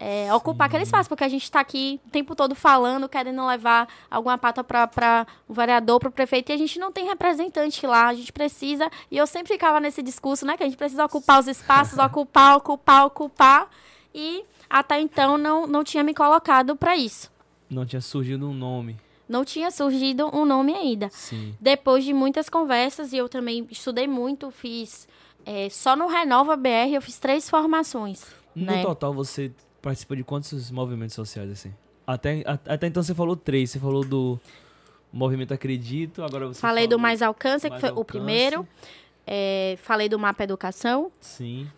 é, 0.00 0.32
ocupar 0.32 0.66
aquele 0.66 0.84
espaço, 0.84 1.10
porque 1.10 1.24
a 1.24 1.28
gente 1.28 1.42
está 1.42 1.60
aqui 1.60 2.00
o 2.06 2.10
tempo 2.10 2.34
todo 2.34 2.54
falando, 2.54 3.06
querendo 3.06 3.46
levar 3.46 3.86
alguma 4.10 4.38
pauta 4.38 4.64
para 4.64 5.26
o 5.46 5.52
vereador, 5.52 6.00
para 6.00 6.08
o 6.08 6.12
prefeito, 6.12 6.50
e 6.50 6.54
a 6.54 6.56
gente 6.56 6.78
não 6.78 6.90
tem 6.90 7.04
representante 7.04 7.86
lá, 7.86 8.08
a 8.08 8.14
gente 8.14 8.32
precisa, 8.32 8.90
e 9.10 9.18
eu 9.18 9.26
sempre 9.26 9.52
ficava 9.52 9.78
nesse 9.78 10.02
discurso, 10.02 10.46
né, 10.46 10.56
que 10.56 10.62
a 10.62 10.66
gente 10.66 10.78
precisa 10.78 11.04
ocupar 11.04 11.38
os 11.38 11.46
espaços, 11.46 11.98
ocupar, 12.00 12.56
ocupar, 12.56 13.04
ocupar, 13.04 13.68
e 14.14 14.42
até 14.70 15.00
então 15.00 15.36
não, 15.36 15.66
não 15.66 15.82
tinha 15.82 16.04
me 16.04 16.14
colocado 16.14 16.76
para 16.76 16.96
isso. 16.96 17.30
Não 17.68 17.84
tinha 17.84 18.00
surgido 18.00 18.48
um 18.48 18.54
nome. 18.54 18.96
Não 19.28 19.44
tinha 19.44 19.70
surgido 19.70 20.26
um 20.34 20.44
nome 20.44 20.72
ainda. 20.74 21.08
Sim. 21.10 21.54
Depois 21.60 22.04
de 22.04 22.12
muitas 22.12 22.48
conversas, 22.48 23.12
e 23.12 23.16
eu 23.16 23.28
também 23.28 23.66
estudei 23.70 24.08
muito, 24.08 24.50
fiz. 24.50 25.06
É, 25.44 25.68
só 25.70 25.94
no 25.94 26.06
Renova 26.08 26.56
BR 26.56 26.94
eu 26.94 27.02
fiz 27.02 27.18
três 27.18 27.48
formações. 27.48 28.24
No 28.54 28.66
né? 28.66 28.82
total, 28.82 29.12
você 29.12 29.52
participou 29.80 30.16
de 30.16 30.24
quantos 30.24 30.70
movimentos 30.70 31.14
sociais, 31.14 31.50
assim? 31.50 31.72
Até, 32.06 32.42
até 32.46 32.86
então 32.86 33.02
você 33.02 33.14
falou 33.14 33.36
três. 33.36 33.70
Você 33.70 33.78
falou 33.78 34.04
do 34.04 34.38
Movimento 35.12 35.54
Acredito, 35.54 36.22
agora 36.22 36.48
você 36.48 36.60
Falei 36.60 36.86
do 36.86 36.98
Mais 36.98 37.22
Alcance, 37.22 37.68
mais 37.68 37.74
que 37.74 37.80
foi 37.80 37.90
alcance. 37.90 38.02
o 38.02 38.04
primeiro. 38.04 38.68
É, 39.26 39.78
falei 39.82 40.08
do 40.08 40.18
Mapa 40.18 40.42
Educação. 40.42 41.12
Sim. 41.20 41.70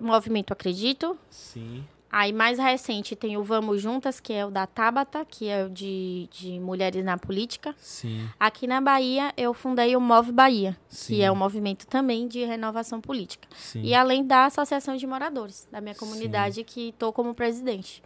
Movimento 0.00 0.52
Acredito. 0.52 1.16
Sim. 1.30 1.84
Aí, 2.10 2.32
mais 2.32 2.58
recente, 2.58 3.16
tem 3.16 3.36
o 3.36 3.42
Vamos 3.42 3.82
Juntas, 3.82 4.20
que 4.20 4.32
é 4.32 4.46
o 4.46 4.50
da 4.50 4.66
Tabata, 4.66 5.24
que 5.24 5.48
é 5.48 5.64
o 5.64 5.70
de, 5.70 6.28
de 6.32 6.58
Mulheres 6.60 7.04
na 7.04 7.18
Política. 7.18 7.74
Sim. 7.78 8.28
Aqui 8.38 8.66
na 8.66 8.80
Bahia, 8.80 9.32
eu 9.36 9.52
fundei 9.52 9.96
o 9.96 10.00
Move 10.00 10.32
Bahia, 10.32 10.76
Sim. 10.88 11.16
que 11.16 11.22
é 11.22 11.30
um 11.30 11.34
movimento 11.34 11.86
também 11.86 12.28
de 12.28 12.44
renovação 12.44 13.00
política. 13.00 13.48
Sim. 13.56 13.82
E 13.82 13.94
além 13.94 14.24
da 14.24 14.46
Associação 14.46 14.96
de 14.96 15.06
Moradores, 15.06 15.66
da 15.70 15.80
minha 15.80 15.94
comunidade, 15.94 16.56
Sim. 16.56 16.64
que 16.64 16.88
estou 16.88 17.12
como 17.12 17.34
presidente. 17.34 18.02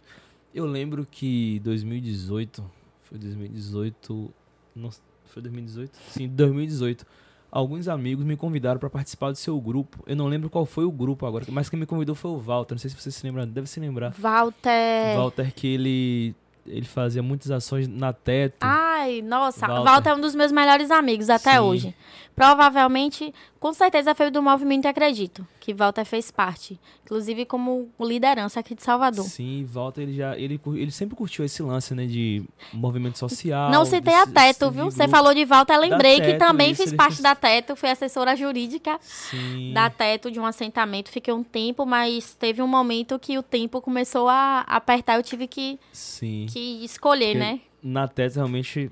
Eu 0.53 0.65
lembro 0.65 1.05
que 1.09 1.59
2018, 1.59 2.69
foi 3.03 3.17
2018, 3.17 4.33
não, 4.75 4.89
foi 5.25 5.41
2018? 5.41 5.97
Sim, 6.09 6.27
2018 6.27 7.05
alguns 7.51 7.87
amigos 7.87 8.23
me 8.25 8.37
convidaram 8.37 8.79
para 8.79 8.89
participar 8.89 9.31
do 9.31 9.37
seu 9.37 9.59
grupo. 9.59 10.03
Eu 10.07 10.15
não 10.15 10.27
lembro 10.27 10.49
qual 10.49 10.65
foi 10.65 10.85
o 10.85 10.91
grupo 10.91 11.25
agora, 11.25 11.45
mas 11.49 11.69
quem 11.69 11.79
me 11.79 11.85
convidou 11.85 12.15
foi 12.15 12.31
o 12.31 12.37
Walter. 12.37 12.75
Não 12.75 12.79
sei 12.79 12.89
se 12.89 12.95
você 12.95 13.11
se 13.11 13.25
lembra, 13.25 13.45
deve 13.45 13.67
se 13.67 13.79
lembrar. 13.79 14.11
Walter. 14.11 15.17
Walter 15.17 15.53
que 15.53 15.67
ele 15.67 16.35
ele 16.65 16.85
fazia 16.85 17.23
muitas 17.23 17.49
ações 17.51 17.87
na 17.87 18.13
teto. 18.13 18.63
Ai, 19.01 19.21
nossa, 19.21 19.67
Walter, 19.67 19.83
Walter 19.83 20.09
é 20.09 20.15
um 20.15 20.21
dos 20.21 20.35
meus 20.35 20.51
melhores 20.51 20.91
amigos 20.91 21.29
até 21.29 21.53
Sim. 21.53 21.59
hoje. 21.59 21.95
Provavelmente, 22.35 23.33
com 23.59 23.73
certeza 23.73 24.15
foi 24.15 24.31
do 24.31 24.41
Movimento 24.41 24.85
Acredito, 24.87 25.45
que 25.59 25.73
Walter 25.73 26.05
fez 26.05 26.31
parte, 26.31 26.79
inclusive 27.03 27.45
como 27.45 27.89
liderança 27.99 28.59
aqui 28.59 28.73
de 28.73 28.81
Salvador. 28.81 29.25
Sim, 29.25 29.65
Walter 29.65 30.03
ele 30.03 30.15
já 30.15 30.37
ele, 30.37 30.59
ele 30.75 30.91
sempre 30.91 31.15
curtiu 31.15 31.43
esse 31.43 31.61
lance, 31.61 31.93
né, 31.93 32.05
de 32.05 32.43
movimento 32.71 33.17
social. 33.17 33.69
Não 33.69 33.85
citei 33.85 34.13
a 34.13 34.25
Teto, 34.25 34.71
viu? 34.71 34.85
Você 34.85 35.07
falou 35.07 35.33
de 35.33 35.43
Walter, 35.43 35.77
lembrei 35.77 36.21
teto, 36.21 36.31
que 36.31 36.37
também 36.37 36.71
isso, 36.71 36.83
fiz 36.83 36.93
parte 36.93 37.15
fez... 37.15 37.23
da 37.23 37.35
Teto, 37.35 37.75
fui 37.75 37.89
assessora 37.89 38.35
jurídica 38.35 38.97
Sim. 39.01 39.73
da 39.73 39.89
Teto 39.89 40.31
de 40.31 40.39
um 40.39 40.45
assentamento, 40.45 41.09
fiquei 41.11 41.33
um 41.33 41.43
tempo, 41.43 41.85
mas 41.85 42.33
teve 42.35 42.61
um 42.61 42.67
momento 42.67 43.19
que 43.19 43.37
o 43.37 43.43
tempo 43.43 43.81
começou 43.81 44.29
a 44.29 44.61
apertar, 44.61 45.17
eu 45.17 45.23
tive 45.23 45.47
que 45.47 45.77
Sim. 45.91 46.45
que 46.49 46.83
escolher, 46.83 47.33
Porque 47.33 47.39
né? 47.39 47.59
Na 47.81 48.07
Teto 48.07 48.35
realmente 48.35 48.91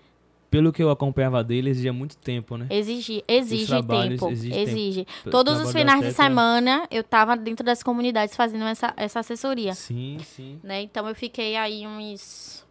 pelo 0.50 0.74
que 0.74 0.82
eu 0.82 0.90
acompanhava 0.90 1.44
dele, 1.44 1.70
exigia 1.70 1.94
muito 1.94 2.18
tempo, 2.18 2.58
né? 2.58 2.68
Exige, 2.70 3.24
exige 3.28 3.68
tempo. 3.84 4.30
Exige. 4.30 4.54
exige. 4.54 5.06
Tempo. 5.06 5.30
Todos 5.30 5.60
os 5.60 5.72
finais 5.72 6.02
de 6.02 6.12
semana 6.12 6.88
eu 6.90 7.02
estava 7.02 7.38
dentro 7.38 7.64
das 7.64 7.84
comunidades 7.84 8.36
fazendo 8.36 8.66
essa, 8.66 8.94
essa 8.98 9.20
assessoria. 9.20 9.76
Sim, 9.76 10.18
sim. 10.24 10.60
Né? 10.64 10.82
Então 10.82 11.08
eu 11.08 11.14
fiquei 11.14 11.56
aí 11.56 11.86
uns. 11.86 12.66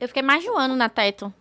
Eu 0.00 0.08
fiquei 0.08 0.22
mais 0.22 0.42
de 0.42 0.48
um 0.48 0.56
ano 0.56 0.74
na 0.74 0.88
Teto. 0.88 1.32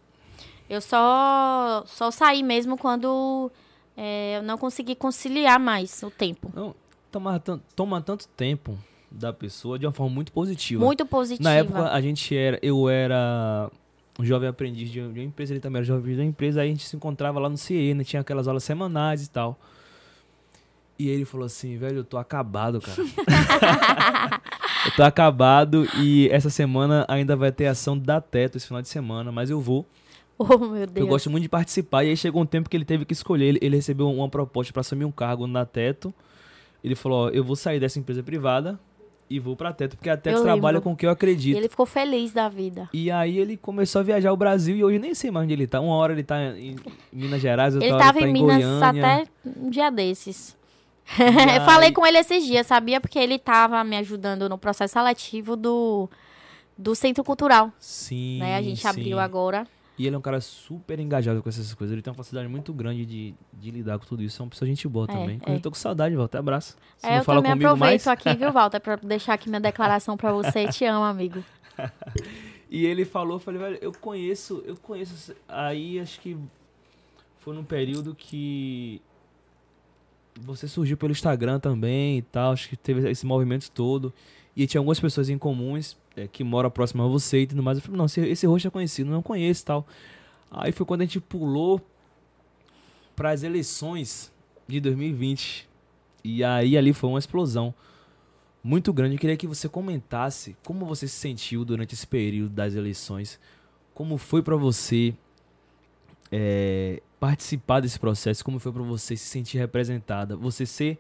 Eu 0.70 0.82
só, 0.82 1.84
só 1.86 2.12
saí 2.12 2.44
mesmo 2.44 2.78
quando 2.78 3.50
é, 3.96 4.38
eu 4.38 4.44
não 4.44 4.58
consegui 4.58 4.96
conciliar 4.96 5.58
mais 5.58 6.04
o 6.04 6.12
tempo. 6.12 6.52
Não, 6.54 6.76
toma, 7.10 7.42
toma 7.74 8.02
tanto 8.02 8.28
tempo 8.30 8.78
da 9.12 9.32
pessoa 9.32 9.80
de 9.80 9.86
uma 9.86 9.92
forma 9.92 10.14
muito 10.14 10.32
positiva. 10.32 10.84
Muito 10.84 11.06
positiva. 11.06 11.50
Na 11.50 11.56
época 11.56 11.92
a 11.92 12.02
gente 12.02 12.36
era, 12.36 12.60
eu 12.62 12.90
era 12.90 13.70
um 14.20 14.26
jovem 14.26 14.50
aprendiz 14.50 14.92
de 14.92 15.00
uma 15.00 15.20
empresa, 15.20 15.54
ele 15.54 15.60
também 15.60 15.78
era 15.78 15.86
jovem 15.86 16.02
aprendiz 16.02 16.18
de 16.18 16.24
uma 16.24 16.30
empresa, 16.30 16.62
aí 16.62 16.68
a 16.68 16.72
gente 16.72 16.86
se 16.86 16.96
encontrava 16.96 17.40
lá 17.40 17.50
no 17.50 17.58
CIE, 17.58 17.94
né? 17.94 18.04
Tinha 18.04 18.22
aquelas 18.22 18.48
aulas 18.48 18.64
semanais 18.64 19.26
e 19.26 19.30
tal. 19.30 19.58
E 21.00 21.10
ele 21.10 21.26
falou 21.26 21.46
assim, 21.46 21.78
velho, 21.78 21.98
eu 21.98 22.04
tô 22.04 22.18
acabado, 22.18 22.82
cara. 22.82 22.98
eu 24.86 24.92
tô 24.96 25.04
acabado 25.04 25.88
e 26.00 26.28
essa 26.32 26.50
semana 26.50 27.06
ainda 27.08 27.36
vai 27.36 27.52
ter 27.52 27.68
ação 27.68 27.98
da 27.98 28.20
Teto, 28.20 28.58
esse 28.58 28.66
final 28.66 28.82
de 28.82 28.90
semana, 28.90 29.32
mas 29.32 29.50
eu 29.50 29.62
vou. 29.62 29.86
Oh, 30.40 30.58
meu 30.58 30.86
Deus. 30.86 30.98
Eu 30.98 31.08
gosto 31.08 31.30
muito 31.30 31.44
de 31.44 31.50
participar. 31.50 32.04
E 32.04 32.10
aí 32.10 32.18
chegou 32.18 32.42
um 32.42 32.46
tempo 32.46 32.70
que 32.70 32.78
ele 32.78 32.86
teve 32.86 33.06
que 33.06 33.14
escolher. 33.14 33.46
Ele, 33.46 33.60
ele 33.62 33.76
recebeu 33.76 34.12
uma 34.12 34.30
proposta 34.30 34.72
para 34.72 34.82
assumir 34.82 35.06
um 35.06 35.12
cargo 35.12 35.48
na 35.48 35.66
Teto. 35.66 36.14
Ele 36.84 36.96
falou, 36.96 37.26
ó, 37.26 37.30
eu 37.30 37.44
vou 37.44 37.56
sair 37.56 37.80
dessa 37.80 37.98
empresa 37.98 38.22
privada 38.22 38.80
e 39.30 39.40
vou 39.40 39.56
pra 39.56 39.74
Teto, 39.74 39.98
porque 39.98 40.10
a 40.10 40.18
Teto 40.18 40.38
eu 40.38 40.44
trabalha 40.44 40.78
lembro. 40.78 40.82
com 40.84 40.94
o 40.94 40.96
que 40.96 41.06
eu 41.06 41.10
acredito. 41.10 41.56
E 41.56 41.58
ele 41.58 41.68
ficou 41.68 41.86
feliz 41.86 42.32
da 42.32 42.48
vida. 42.48 42.90
E 42.94 43.12
aí 43.12 43.38
ele 43.38 43.58
começou 43.58 44.00
a 44.00 44.04
viajar 44.04 44.32
o 44.32 44.38
Brasil 44.38 44.76
e 44.76 44.84
hoje 44.84 45.00
nem 45.00 45.14
sei 45.14 45.32
mais 45.32 45.44
onde 45.44 45.54
ele 45.54 45.68
tá. 45.68 45.82
Uma 45.82 45.96
hora 45.96 46.14
ele 46.14 46.24
tá 46.24 46.38
em 46.58 46.76
Minas 47.12 47.42
Gerais, 47.42 47.74
outra 47.74 47.88
ele 47.88 47.98
tava 47.98 48.20
ele 48.20 48.26
tá 48.26 48.30
em 48.30 48.34
Minas 48.34 48.64
Goiânia. 48.64 49.04
até 49.04 49.28
um 49.46 49.70
dia 49.70 49.90
desses. 49.90 50.56
Aí... 51.18 51.60
Falei 51.66 51.92
com 51.92 52.06
ele 52.06 52.18
esses 52.18 52.46
dias, 52.46 52.68
sabia? 52.68 53.02
Porque 53.02 53.20
ele 53.20 53.38
tava 53.38 53.84
me 53.84 53.98
ajudando 53.98 54.48
no 54.48 54.58
processo 54.58 54.94
seletivo 54.94 55.56
do, 55.56 56.10
do 56.78 56.96
Centro 56.96 57.24
Cultural. 57.24 57.72
Sim, 57.80 58.40
né? 58.40 58.56
A 58.56 58.62
gente 58.62 58.82
sim. 58.82 58.88
abriu 58.88 59.20
agora. 59.20 59.68
E 59.98 60.06
ele 60.06 60.16
é 60.16 60.20
um 60.20 60.22
cara 60.22 60.40
super 60.40 61.00
engajado 61.00 61.42
com 61.42 61.50
essas 61.50 61.74
coisas. 61.74 61.92
Ele 61.94 62.02
tem 62.02 62.12
uma 62.12 62.18
facilidade 62.18 62.48
muito 62.48 62.72
grande 62.72 63.06
de, 63.06 63.34
de 63.52 63.72
lidar 63.72 63.98
com 63.98 64.06
tudo 64.06 64.22
isso. 64.22 64.42
É 64.42 64.44
uma 64.44 64.50
pessoa 64.50 64.68
gente 64.68 64.88
boa 64.88 65.08
é, 65.10 65.14
também. 65.14 65.42
É. 65.46 65.56
Eu 65.56 65.60
tô 65.60 65.72
com 65.72 65.76
saudade, 65.76 66.16
Walter. 66.16 66.38
Abraço. 66.38 66.78
Você 66.98 67.08
é, 67.08 67.20
eu 67.20 67.24
fala 67.24 67.42
também 67.42 67.54
aproveito 67.54 68.06
mais? 68.06 68.08
aqui, 68.08 68.34
viu, 68.36 68.52
Walter, 68.52 68.80
pra 68.80 68.96
deixar 68.98 69.34
aqui 69.34 69.50
minha 69.50 69.60
declaração 69.60 70.16
pra 70.16 70.32
você. 70.32 70.68
Te 70.68 70.86
amo, 70.86 71.04
amigo. 71.04 71.44
E 72.70 72.86
ele 72.86 73.06
falou, 73.06 73.40
falei, 73.40 73.62
velho, 73.62 73.78
eu 73.82 73.92
conheço, 73.94 74.62
eu 74.66 74.76
conheço. 74.76 75.34
Aí 75.48 76.00
acho 76.00 76.20
que 76.20 76.38
foi 77.40 77.56
num 77.56 77.64
período 77.64 78.14
que 78.14 79.02
você 80.42 80.68
surgiu 80.68 80.98
pelo 80.98 81.12
Instagram 81.12 81.60
também 81.60 82.18
e 82.18 82.22
tal, 82.22 82.52
acho 82.52 82.68
que 82.70 82.76
teve 82.76 83.10
esse 83.10 83.26
movimento 83.26 83.72
todo. 83.72 84.14
E 84.56 84.68
tinha 84.68 84.80
algumas 84.80 85.00
pessoas 85.00 85.30
em 85.30 85.38
comuns 85.38 85.96
é, 86.18 86.28
que 86.28 86.44
moram 86.44 86.70
próximo 86.70 87.04
a 87.04 87.08
você 87.08 87.42
e 87.42 87.48
tudo 87.48 87.64
mais. 87.64 87.78
Eu 87.78 87.84
falei, 87.84 87.98
não, 87.98 88.06
esse, 88.06 88.20
esse 88.22 88.46
rosto 88.46 88.68
é 88.68 88.72
conhecido, 88.72 89.10
não 89.10 89.22
conheço 89.22 89.66
tal. 89.66 89.88
Aí 90.50 90.72
foi 90.72 90.86
quando 90.86 91.02
a 91.02 91.06
gente 91.06 91.20
pulou 91.20 91.82
para 93.16 93.32
as 93.32 93.44
eleições 93.44 94.34
de 94.68 94.80
2020. 94.80 95.68
E 96.24 96.44
aí 96.44 96.78
ali 96.78 96.92
foi 96.92 97.10
uma 97.10 97.20
explosão 97.20 97.74
muito 98.64 98.92
grande. 98.92 99.16
Eu 99.16 99.20
queria 99.20 99.38
que 99.38 99.48
você 99.48 99.70
comentasse 99.70 100.58
como 100.64 100.86
você 100.86 101.08
se 101.08 101.16
sentiu 101.16 101.64
durante 101.64 101.94
esse 101.94 102.06
período 102.06 102.50
das 102.50 102.76
eleições. 102.76 103.40
Como 103.94 104.18
foi 104.18 104.42
para 104.42 104.56
você 104.56 105.14
é, 106.32 107.02
participar 107.20 107.80
desse 107.80 108.00
processo? 108.00 108.44
Como 108.44 108.60
foi 108.60 108.72
para 108.72 108.84
você 108.84 109.16
se 109.16 109.26
sentir 109.26 109.58
representada? 109.58 110.36
Você 110.36 110.66
ser 110.66 110.98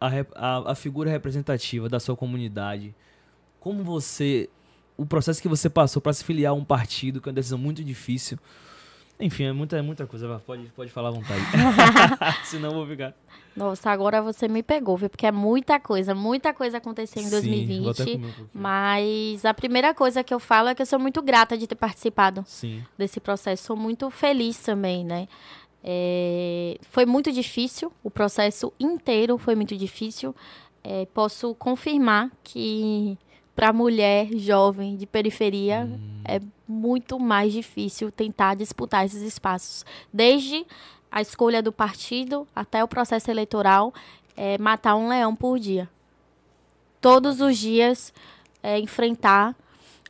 a, 0.00 0.08
a, 0.34 0.72
a, 0.72 0.74
figura 0.74 1.10
representativa 1.10 1.88
da 1.88 2.00
sua 2.00 2.16
comunidade? 2.16 2.94
Como 3.66 3.82
você. 3.82 4.48
O 4.96 5.04
processo 5.04 5.42
que 5.42 5.48
você 5.48 5.68
passou 5.68 6.00
para 6.00 6.12
se 6.12 6.22
filiar 6.22 6.52
a 6.52 6.54
um 6.54 6.64
partido, 6.64 7.20
que 7.20 7.28
é 7.28 7.30
uma 7.30 7.34
decisão 7.34 7.58
muito 7.58 7.82
difícil. 7.82 8.38
Enfim, 9.18 9.42
é 9.46 9.52
muita, 9.52 9.82
muita 9.82 10.06
coisa. 10.06 10.40
Pode, 10.46 10.68
pode 10.68 10.88
falar 10.92 11.08
à 11.08 11.10
vontade. 11.10 11.40
Senão 12.46 12.68
eu 12.68 12.74
vou 12.76 12.86
ficar. 12.86 13.12
Nossa, 13.56 13.90
agora 13.90 14.22
você 14.22 14.46
me 14.46 14.62
pegou, 14.62 14.96
viu? 14.96 15.10
Porque 15.10 15.26
é 15.26 15.32
muita 15.32 15.80
coisa, 15.80 16.14
muita 16.14 16.54
coisa 16.54 16.76
aconteceu 16.76 17.20
em 17.20 17.24
Sim, 17.24 17.30
2020. 17.30 18.16
Um 18.18 18.46
mas 18.54 19.44
a 19.44 19.52
primeira 19.52 19.92
coisa 19.92 20.22
que 20.22 20.32
eu 20.32 20.38
falo 20.38 20.68
é 20.68 20.74
que 20.74 20.82
eu 20.82 20.86
sou 20.86 21.00
muito 21.00 21.20
grata 21.20 21.58
de 21.58 21.66
ter 21.66 21.74
participado 21.74 22.44
Sim. 22.46 22.84
desse 22.96 23.18
processo. 23.18 23.64
Sou 23.64 23.76
muito 23.76 24.08
feliz 24.10 24.60
também, 24.60 25.04
né? 25.04 25.26
É, 25.82 26.78
foi 26.82 27.04
muito 27.04 27.32
difícil, 27.32 27.92
o 28.04 28.12
processo 28.12 28.72
inteiro 28.78 29.36
foi 29.38 29.56
muito 29.56 29.76
difícil. 29.76 30.32
É, 30.84 31.04
posso 31.06 31.52
confirmar 31.56 32.30
que 32.44 33.18
para 33.56 33.72
mulher 33.72 34.28
jovem 34.34 34.96
de 34.96 35.06
periferia 35.06 35.88
hum. 35.90 36.20
é 36.24 36.40
muito 36.68 37.18
mais 37.18 37.52
difícil 37.52 38.12
tentar 38.12 38.54
disputar 38.54 39.06
esses 39.06 39.22
espaços. 39.22 39.84
Desde 40.12 40.66
a 41.10 41.22
escolha 41.22 41.62
do 41.62 41.72
partido 41.72 42.46
até 42.54 42.84
o 42.84 42.88
processo 42.88 43.30
eleitoral, 43.30 43.94
é 44.36 44.58
matar 44.58 44.94
um 44.96 45.08
leão 45.08 45.34
por 45.34 45.58
dia. 45.58 45.88
Todos 47.00 47.40
os 47.40 47.56
dias 47.56 48.12
é, 48.62 48.78
enfrentar 48.78 49.56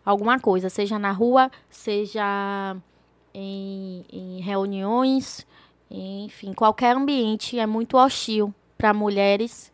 alguma 0.04 0.40
coisa, 0.40 0.68
seja 0.68 0.98
na 0.98 1.12
rua, 1.12 1.50
seja 1.70 2.76
em, 3.32 4.04
em 4.12 4.40
reuniões, 4.40 5.46
enfim, 5.88 6.52
qualquer 6.52 6.96
ambiente 6.96 7.58
é 7.58 7.66
muito 7.66 7.96
hostil 7.96 8.52
para 8.76 8.92
mulheres. 8.92 9.72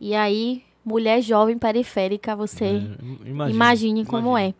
E 0.00 0.14
aí 0.14 0.64
mulher 0.84 1.20
jovem 1.22 1.58
periférica, 1.58 2.36
você 2.36 2.64
é, 2.64 3.28
imagine, 3.28 3.54
imagine 3.54 4.04
como 4.04 4.36
é. 4.36 4.54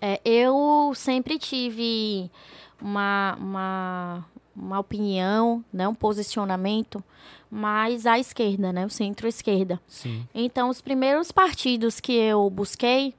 é. 0.00 0.20
Eu 0.24 0.92
sempre 0.94 1.38
tive 1.38 2.30
uma, 2.80 3.36
uma, 3.40 4.26
uma 4.54 4.78
opinião, 4.78 5.64
né, 5.72 5.88
um 5.88 5.94
posicionamento 5.94 7.02
mais 7.50 8.06
à 8.06 8.18
esquerda, 8.18 8.72
né, 8.72 8.86
o 8.86 8.90
centro-esquerda. 8.90 9.80
Então, 10.34 10.68
os 10.68 10.80
primeiros 10.80 11.32
partidos 11.32 11.98
que 11.98 12.12
eu 12.12 12.48
busquei 12.48 13.12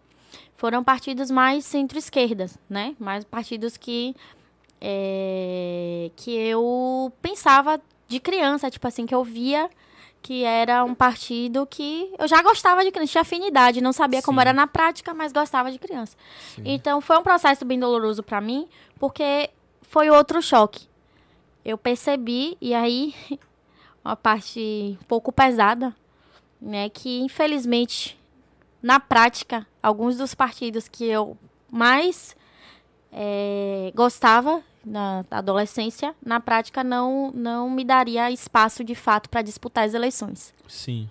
foram 0.55 0.83
partidos 0.83 1.29
mais 1.29 1.65
centro-esquerdas, 1.65 2.57
né, 2.69 2.95
mais 2.99 3.25
partidos 3.25 3.75
que 3.75 4.15
é, 4.79 6.09
que 6.15 6.31
eu 6.31 7.11
pensava 7.21 7.79
de 8.07 8.19
criança, 8.19 8.71
tipo 8.71 8.87
assim, 8.87 9.05
que 9.05 9.13
eu 9.13 9.23
via 9.23 9.69
que 10.21 10.43
era 10.43 10.83
um 10.83 10.93
partido 10.93 11.65
que 11.65 12.13
eu 12.17 12.27
já 12.27 12.41
gostava 12.43 12.83
de 12.83 12.91
criança, 12.91 13.11
tinha 13.11 13.21
afinidade, 13.21 13.81
não 13.81 13.91
sabia 13.91 14.19
Sim. 14.19 14.25
como 14.25 14.39
era 14.39 14.53
na 14.53 14.67
prática, 14.67 15.13
mas 15.13 15.31
gostava 15.31 15.71
de 15.71 15.79
criança. 15.79 16.15
Sim. 16.55 16.61
Então 16.65 17.01
foi 17.01 17.17
um 17.17 17.23
processo 17.23 17.65
bem 17.65 17.79
doloroso 17.79 18.21
para 18.21 18.39
mim, 18.39 18.67
porque 18.99 19.49
foi 19.81 20.09
outro 20.09 20.41
choque. 20.41 20.87
Eu 21.65 21.77
percebi 21.77 22.55
e 22.61 22.73
aí 22.73 23.15
uma 24.05 24.15
parte 24.15 24.97
um 25.01 25.05
pouco 25.05 25.31
pesada, 25.31 25.95
né, 26.61 26.89
que 26.89 27.19
infelizmente 27.19 28.19
na 28.81 28.99
prática 28.99 29.65
alguns 29.81 30.17
dos 30.17 30.35
partidos 30.35 30.87
que 30.87 31.05
eu 31.05 31.35
mais 31.71 32.35
é, 33.11 33.91
gostava 33.95 34.61
na 34.85 35.23
adolescência, 35.29 36.15
na 36.25 36.39
prática 36.39 36.83
não, 36.83 37.31
não 37.33 37.69
me 37.69 37.83
daria 37.83 38.31
espaço 38.31 38.83
de 38.83 38.95
fato 38.95 39.29
para 39.29 39.41
disputar 39.41 39.85
as 39.85 39.93
eleições. 39.93 40.53
Sim. 40.67 41.09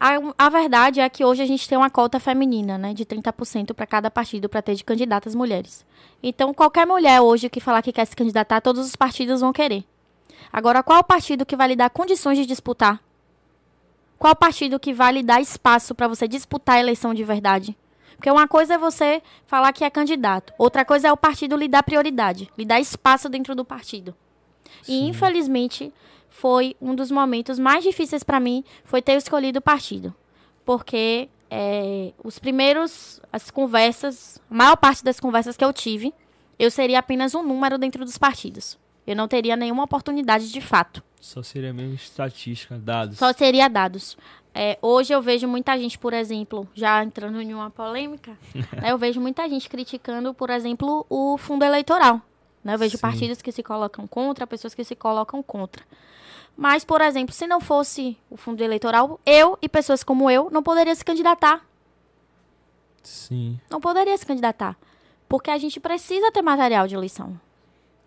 A, 0.00 0.10
a 0.38 0.48
verdade 0.48 1.00
é 1.00 1.08
que 1.08 1.24
hoje 1.24 1.42
a 1.42 1.46
gente 1.46 1.68
tem 1.68 1.76
uma 1.76 1.90
cota 1.90 2.20
feminina, 2.20 2.78
né, 2.78 2.94
de 2.94 3.04
30% 3.04 3.74
para 3.74 3.86
cada 3.86 4.10
partido 4.10 4.48
para 4.48 4.62
ter 4.62 4.76
de 4.76 4.84
candidatas 4.84 5.34
mulheres. 5.34 5.84
Então, 6.22 6.54
qualquer 6.54 6.86
mulher 6.86 7.20
hoje 7.20 7.48
que 7.48 7.60
falar 7.60 7.82
que 7.82 7.92
quer 7.92 8.04
se 8.04 8.14
candidatar, 8.14 8.60
todos 8.60 8.86
os 8.86 8.94
partidos 8.94 9.40
vão 9.40 9.52
querer. 9.52 9.84
Agora, 10.52 10.84
qual 10.84 11.02
partido 11.02 11.44
que 11.44 11.56
vai 11.56 11.68
lhe 11.68 11.76
dar 11.76 11.90
condições 11.90 12.38
de 12.38 12.46
disputar? 12.46 13.02
Qual 14.18 14.34
partido 14.34 14.78
que 14.78 14.92
vai 14.92 15.12
lhe 15.12 15.22
dar 15.22 15.40
espaço 15.40 15.94
para 15.94 16.08
você 16.08 16.28
disputar 16.28 16.76
a 16.76 16.80
eleição 16.80 17.12
de 17.12 17.24
verdade? 17.24 17.76
Porque 18.18 18.30
uma 18.32 18.48
coisa 18.48 18.74
é 18.74 18.78
você 18.78 19.22
falar 19.46 19.72
que 19.72 19.84
é 19.84 19.88
candidato, 19.88 20.52
outra 20.58 20.84
coisa 20.84 21.06
é 21.06 21.12
o 21.12 21.16
partido 21.16 21.56
lhe 21.56 21.68
dar 21.68 21.84
prioridade, 21.84 22.50
lhe 22.58 22.64
dar 22.64 22.80
espaço 22.80 23.28
dentro 23.28 23.54
do 23.54 23.64
partido. 23.64 24.12
Sim. 24.82 25.04
E 25.04 25.08
infelizmente 25.08 25.92
foi 26.28 26.74
um 26.82 26.96
dos 26.96 27.12
momentos 27.12 27.60
mais 27.60 27.84
difíceis 27.84 28.24
para 28.24 28.40
mim 28.40 28.64
foi 28.82 29.00
ter 29.00 29.12
escolhido 29.12 29.60
o 29.60 29.62
partido, 29.62 30.12
porque 30.64 31.28
é, 31.48 32.12
os 32.24 32.40
primeiros 32.40 33.20
as 33.32 33.52
conversas, 33.52 34.42
a 34.50 34.54
maior 34.54 34.76
parte 34.76 35.04
das 35.04 35.20
conversas 35.20 35.56
que 35.56 35.64
eu 35.64 35.72
tive, 35.72 36.12
eu 36.58 36.72
seria 36.72 36.98
apenas 36.98 37.36
um 37.36 37.42
número 37.44 37.78
dentro 37.78 38.04
dos 38.04 38.18
partidos. 38.18 38.76
Eu 39.08 39.16
não 39.16 39.26
teria 39.26 39.56
nenhuma 39.56 39.84
oportunidade 39.84 40.52
de 40.52 40.60
fato. 40.60 41.02
Só 41.18 41.42
seria 41.42 41.72
mesmo 41.72 41.94
estatística, 41.94 42.76
dados. 42.76 43.16
Só 43.16 43.32
seria 43.32 43.66
dados. 43.66 44.18
É, 44.54 44.78
hoje 44.82 45.14
eu 45.14 45.22
vejo 45.22 45.48
muita 45.48 45.78
gente, 45.78 45.98
por 45.98 46.12
exemplo, 46.12 46.68
já 46.74 47.02
entrando 47.02 47.40
em 47.40 47.54
uma 47.54 47.70
polêmica, 47.70 48.36
né, 48.54 48.92
eu 48.92 48.98
vejo 48.98 49.18
muita 49.18 49.48
gente 49.48 49.66
criticando, 49.66 50.34
por 50.34 50.50
exemplo, 50.50 51.06
o 51.08 51.38
fundo 51.38 51.64
eleitoral. 51.64 52.20
Né? 52.62 52.74
Eu 52.74 52.78
vejo 52.78 52.98
Sim. 52.98 53.00
partidos 53.00 53.40
que 53.40 53.50
se 53.50 53.62
colocam 53.62 54.06
contra, 54.06 54.46
pessoas 54.46 54.74
que 54.74 54.84
se 54.84 54.94
colocam 54.94 55.42
contra. 55.42 55.82
Mas, 56.54 56.84
por 56.84 57.00
exemplo, 57.00 57.34
se 57.34 57.46
não 57.46 57.62
fosse 57.62 58.14
o 58.28 58.36
fundo 58.36 58.62
eleitoral, 58.62 59.18
eu 59.24 59.58
e 59.62 59.70
pessoas 59.70 60.04
como 60.04 60.30
eu 60.30 60.50
não 60.50 60.62
poderia 60.62 60.94
se 60.94 61.02
candidatar. 61.02 61.64
Sim. 63.02 63.58
Não 63.70 63.80
poderia 63.80 64.18
se 64.18 64.26
candidatar. 64.26 64.76
Porque 65.26 65.50
a 65.50 65.56
gente 65.56 65.80
precisa 65.80 66.30
ter 66.30 66.42
material 66.42 66.86
de 66.86 66.94
eleição. 66.94 67.40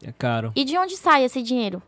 É 0.03 0.11
caro. 0.11 0.51
E 0.55 0.63
de 0.63 0.77
onde 0.77 0.97
sai 0.97 1.23
esse 1.23 1.41
dinheiro? 1.41 1.81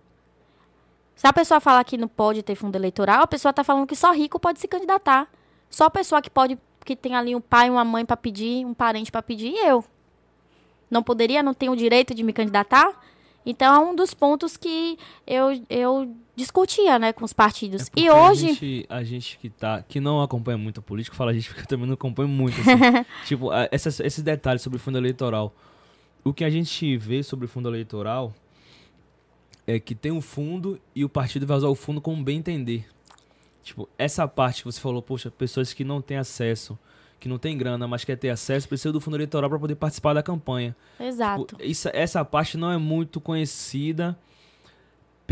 Se 1.16 1.28
a 1.28 1.34
pessoa 1.34 1.60
fala 1.60 1.84
que 1.84 1.98
não 1.98 2.08
pode 2.08 2.44
ter 2.44 2.56
fundo 2.56 2.76
eleitoral, 2.76 3.22
a 3.22 3.28
pessoa 3.28 3.52
está 3.52 3.64
falando 3.64 3.88
que 3.88 3.96
só 3.96 4.12
rico 4.12 4.40
pode 4.40 4.60
se 4.60 4.68
candidatar. 4.68 5.28
Só 5.70 5.86
a 5.86 5.90
pessoa 5.90 6.22
que 6.22 6.30
pode, 6.30 6.58
que 6.86 6.96
tem 6.96 7.16
ali 7.16 7.36
um 7.36 7.42
pai, 7.42 7.70
uma 7.70 7.86
mãe 7.86 8.06
para 8.06 8.18
pedir, 8.18 8.66
um 8.66 8.74
parente 8.74 9.12
para 9.12 9.22
pedir, 9.22 9.50
e 9.50 9.68
eu. 9.68 9.84
Não 10.90 11.02
poderia, 11.02 11.42
não 11.42 11.54
tenho 11.54 11.72
o 11.72 11.76
direito 11.76 12.14
de 12.14 12.24
me 12.24 12.34
candidatar? 12.34 12.94
Então 13.46 13.76
é 13.76 13.80
um 13.80 13.96
dos 13.96 14.14
pontos 14.14 14.56
que 14.56 14.98
eu, 15.28 15.62
eu 15.70 16.16
discutia, 16.36 16.98
né, 16.98 17.12
com 17.12 17.26
os 17.26 17.34
partidos. 17.34 17.90
É 17.96 18.02
e 18.02 18.10
hoje. 18.10 18.46
A 18.46 18.54
gente, 18.54 18.86
a 18.90 19.04
gente, 19.04 19.38
que 19.38 19.50
tá. 19.50 19.82
que 19.82 20.00
não 20.00 20.22
acompanha 20.22 20.58
muito 20.58 20.80
a 20.80 20.84
política, 20.84 21.16
fala 21.16 21.32
a 21.32 21.34
gente 21.34 21.48
porque 21.48 21.62
eu 21.62 21.68
também 21.68 21.88
não 21.88 21.94
acompanho 21.94 22.30
muito. 22.30 22.60
Assim. 22.62 23.06
tipo, 23.26 23.50
essas, 23.72 24.00
esses 24.00 24.24
detalhes 24.24 24.62
sobre 24.62 24.80
fundo 24.80 24.98
eleitoral. 24.98 25.54
O 26.24 26.34
que 26.34 26.44
a 26.44 26.50
gente 26.50 26.96
vê 26.98 27.22
sobre 27.22 27.46
o 27.46 27.50
fundo 27.50 27.68
eleitoral 27.68 28.34
é 29.68 29.80
que 29.80 29.94
tem 29.94 30.12
um 30.12 30.22
fundo 30.22 30.80
e 30.96 31.04
o 31.04 31.10
partido 31.10 31.46
vai 31.46 31.58
usar 31.58 31.68
o 31.68 31.76
fundo 31.76 32.00
como 32.02 32.24
bem 32.24 32.38
entender. 32.38 32.88
Tipo, 33.64 33.88
essa 33.98 34.28
parte 34.28 34.64
que 34.64 34.66
você 34.66 34.80
falou, 34.80 35.02
poxa, 35.02 35.32
pessoas 35.32 35.74
que 35.74 35.84
não 35.84 36.02
têm 36.02 36.18
acesso, 36.18 36.78
que 37.20 37.30
não 37.30 37.38
têm 37.38 37.58
grana, 37.58 37.88
mas 37.88 38.04
quer 38.04 38.18
ter 38.18 38.30
acesso, 38.30 38.68
precisa 38.68 38.92
do 38.92 39.00
fundo 39.00 39.16
eleitoral 39.16 39.50
para 39.50 39.60
poder 39.60 39.76
participar 39.76 40.14
da 40.14 40.22
campanha. 40.22 40.76
Exato. 41.00 41.46
Tipo, 41.46 41.64
isso, 41.64 41.90
essa 41.94 42.24
parte 42.26 42.58
não 42.58 42.72
é 42.72 42.78
muito 42.78 43.22
conhecida 43.22 44.18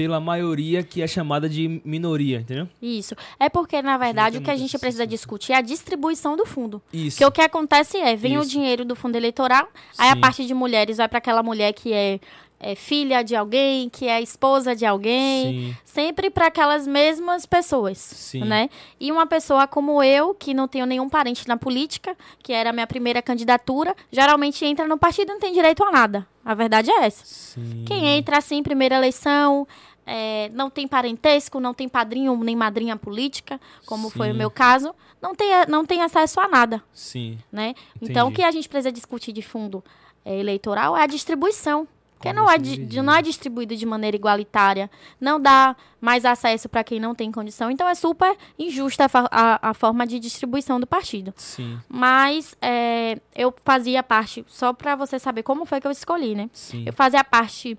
pela 0.02 0.20
maioria 0.20 0.82
que 0.82 0.99
é 0.99 1.06
chamada 1.06 1.47
de 1.47 1.80
minoria, 1.86 2.39
entendeu? 2.39 2.68
Isso. 2.82 3.14
É 3.39 3.49
porque, 3.49 3.84
na 3.84 3.99
verdade, 3.99 4.39
o 4.39 4.41
que 4.41 4.49
a 4.49 4.56
gente 4.56 4.76
precisa 4.80 5.06
discutir 5.06 5.52
é 5.52 5.58
a 5.58 5.62
distribuição 5.62 6.36
do 6.36 6.43
fundo. 6.43 6.82
Isso. 6.91 7.20
Que 7.20 7.26
o 7.26 7.32
que 7.32 7.39
acontece 7.39 7.97
é, 7.97 8.16
vem 8.16 8.34
Isso. 8.34 8.41
o 8.41 8.45
dinheiro 8.47 8.84
do 8.84 8.95
fundo 8.95 9.16
eleitoral, 9.16 9.66
Sim. 9.91 10.02
aí 10.02 10.10
a 10.10 10.16
parte 10.16 10.43
de 10.43 10.56
mulheres 10.56 10.97
vai 10.97 11.08
para 11.08 11.20
aquela 11.20 11.43
mulher 11.43 11.72
que 11.74 11.93
é 11.93 12.20
é 12.64 12.76
filha 12.76 13.24
de 13.24 13.36
alguém, 13.36 13.89
que 13.89 14.08
é 14.08 14.22
esposa 14.22 14.76
de 14.76 14.86
alguém, 14.86 15.72
Sim. 15.74 15.78
sempre 15.84 16.30
para 16.30 16.45
aquelas 16.45 16.86
mesmas 16.86 17.45
pessoas, 17.45 17.97
Sim. 17.97 18.45
né? 18.45 18.70
E 18.99 19.12
uma 19.12 19.26
pessoa 19.26 19.68
como 19.68 20.04
eu, 20.04 20.36
que 20.36 20.54
não 20.54 20.68
tenho 20.68 20.86
nenhum 20.86 21.10
parente 21.10 21.47
na 21.47 21.58
política, 21.58 22.16
que 22.43 22.54
era 22.54 22.70
a 22.70 22.74
minha 22.74 22.86
primeira 22.86 23.20
candidatura, 23.20 23.95
geralmente 24.12 24.64
entra 24.64 24.88
no 24.88 24.97
partido 24.97 25.30
e 25.30 25.34
não 25.34 25.39
tem 25.39 25.52
direito 25.52 25.84
a 25.84 25.91
nada. 25.91 26.28
A 26.45 26.54
verdade 26.54 26.91
é 26.91 27.06
essa. 27.06 27.24
Sim. 27.26 27.84
Quem 27.86 28.06
entra 28.18 28.38
assim 28.38 28.62
primeira 28.62 28.95
eleição, 28.95 29.68
é, 30.06 30.49
não 30.54 30.70
tem 30.70 30.88
parentesco, 30.88 31.60
não 31.60 31.74
tem 31.74 31.88
padrinho 31.88 32.36
nem 32.43 32.56
madrinha 32.56 32.95
política, 32.95 33.60
como 33.86 34.10
Sim. 34.10 34.18
foi 34.18 34.32
o 34.32 34.36
meu 34.36 34.49
caso, 34.49 34.93
não 35.22 35.36
tem, 35.36 35.49
não 35.68 35.86
tem 35.86 36.02
acesso 36.02 36.39
a 36.39 36.47
nada. 36.47 36.82
Sim. 36.93 37.38
Né? 37.52 37.76
Então, 38.02 38.28
o 38.28 38.32
que 38.32 38.43
a 38.43 38.52
gente 38.52 38.68
precisa 38.68 38.91
discutir 38.91 39.32
de 39.32 39.41
fundo 39.41 39.84
é, 40.26 40.39
eleitoral 40.39 40.97
é 40.97 41.04
a 41.04 41.08
distribuição. 41.08 41.88
Porque 42.22 42.34
não 42.34 42.47
é, 42.47 42.56
de, 42.60 43.02
não 43.02 43.16
é 43.16 43.20
distribuído 43.20 43.76
de 43.76 43.84
maneira 43.84 44.16
igualitária, 44.16 44.91
não 45.20 45.41
dá 45.41 45.76
mais 45.99 46.24
acesso 46.24 46.70
para 46.70 46.84
quem 46.84 46.99
não 46.99 47.16
tem 47.16 47.32
condição. 47.32 47.72
Então 47.72 47.89
é 47.89 47.95
super 47.95 48.38
injusta 48.60 49.06
a, 49.06 49.10
a, 49.32 49.70
a, 49.72 49.74
forma 49.74 50.06
de 50.06 50.20
distribuição 50.20 50.80
do 50.80 50.86
partido. 50.86 51.34
Sim. 51.36 51.80
Mas 51.89 52.56
é, 52.62 53.20
eu 53.36 53.52
fazia 53.66 54.04
parte, 54.04 54.45
só 54.47 54.72
para 54.72 54.95
você 54.95 55.18
saber 55.18 55.41
como 55.41 55.66
foi 55.66 55.82
que 55.82 55.88
eu 55.88 55.91
escolhi, 55.91 56.36
né? 56.36 56.47
Sim. 56.54 56.84
Eu 56.86 56.93
fazia 56.93 57.24
parte 57.24 57.76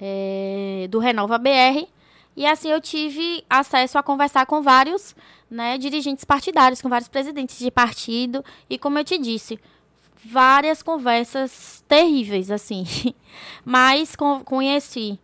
é, 0.00 0.86
do 0.90 0.98
Renova 0.98 1.38
BR. 1.38 1.86
E 2.36 2.46
assim 2.46 2.70
eu 2.70 2.80
tive 2.80 3.44
acesso 3.50 3.98
a 3.98 4.02
conversar 4.02 4.46
com 4.46 4.62
vários 4.62 5.14
né, 5.50 5.76
dirigentes 5.76 6.24
partidários, 6.24 6.80
com 6.80 6.88
vários 6.88 7.08
presidentes 7.08 7.58
de 7.58 7.70
partido. 7.70 8.44
E 8.70 8.78
como 8.78 8.98
eu 8.98 9.04
te 9.04 9.18
disse, 9.18 9.58
várias 10.24 10.82
conversas 10.82 11.82
terríveis, 11.88 12.50
assim. 12.50 12.84
Mas 13.64 14.14
conheci 14.44 15.18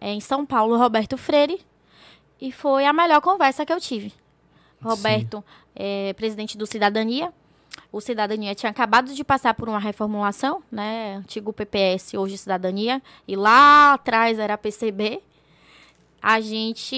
é, 0.00 0.12
em 0.12 0.20
São 0.20 0.44
Paulo 0.44 0.76
Roberto 0.76 1.16
Freire 1.16 1.60
e 2.40 2.52
foi 2.52 2.84
a 2.84 2.92
melhor 2.92 3.20
conversa 3.20 3.64
que 3.64 3.72
eu 3.72 3.80
tive. 3.80 4.12
Roberto, 4.82 5.42
é, 5.74 6.12
presidente 6.14 6.56
do 6.56 6.66
Cidadania. 6.66 7.32
O 7.92 8.00
Cidadania 8.00 8.54
tinha 8.54 8.70
acabado 8.70 9.14
de 9.14 9.24
passar 9.24 9.54
por 9.54 9.68
uma 9.68 9.78
reformulação, 9.78 10.62
né? 10.70 11.16
Antigo 11.16 11.52
PPS, 11.52 12.14
hoje 12.14 12.38
Cidadania. 12.38 13.02
E 13.26 13.36
lá 13.36 13.94
atrás 13.94 14.38
era 14.38 14.58
PCB 14.58 15.22
a 16.20 16.40
gente. 16.40 16.96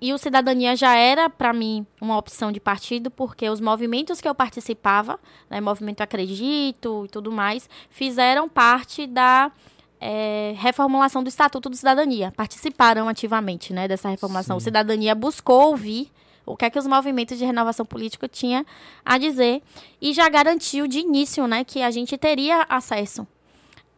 E 0.00 0.12
o 0.14 0.16
Cidadania 0.16 0.74
já 0.74 0.96
era, 0.96 1.28
para 1.28 1.52
mim, 1.52 1.86
uma 2.00 2.16
opção 2.16 2.50
de 2.50 2.58
partido, 2.58 3.10
porque 3.10 3.48
os 3.50 3.60
movimentos 3.60 4.18
que 4.20 4.26
eu 4.26 4.34
participava, 4.34 5.20
né, 5.50 5.60
Movimento 5.60 6.00
Acredito 6.00 7.04
e 7.04 7.08
tudo 7.08 7.30
mais, 7.30 7.68
fizeram 7.90 8.48
parte 8.48 9.06
da 9.06 9.52
é, 10.00 10.54
reformulação 10.56 11.22
do 11.22 11.28
Estatuto 11.28 11.68
do 11.68 11.76
Cidadania. 11.76 12.32
Participaram 12.36 13.08
ativamente 13.08 13.72
né, 13.72 13.86
dessa 13.86 14.08
reformulação. 14.08 14.58
Sim. 14.58 14.62
O 14.62 14.64
Cidadania 14.64 15.14
buscou 15.14 15.68
ouvir 15.68 16.10
o 16.46 16.56
que 16.56 16.64
é 16.64 16.70
que 16.70 16.78
os 16.78 16.86
movimentos 16.86 17.38
de 17.38 17.44
renovação 17.44 17.86
política 17.86 18.28
tinham 18.28 18.64
a 19.04 19.18
dizer 19.18 19.62
e 20.00 20.12
já 20.12 20.28
garantiu 20.28 20.86
de 20.86 20.98
início 20.98 21.46
né, 21.46 21.64
que 21.64 21.82
a 21.82 21.90
gente 21.90 22.16
teria 22.18 22.66
acesso 22.68 23.26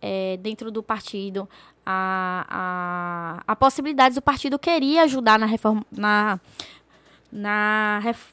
é, 0.00 0.36
dentro 0.36 0.70
do 0.70 0.82
partido 0.82 1.48
a, 1.84 2.46
a, 3.46 3.52
a 3.52 3.56
possibilidades. 3.56 4.16
O 4.16 4.22
partido 4.22 4.58
queria 4.58 5.02
ajudar 5.02 5.38
na 5.38 5.46
reforma. 5.46 5.84
Na, 5.90 6.40
na, 7.30 8.00
ref, 8.02 8.32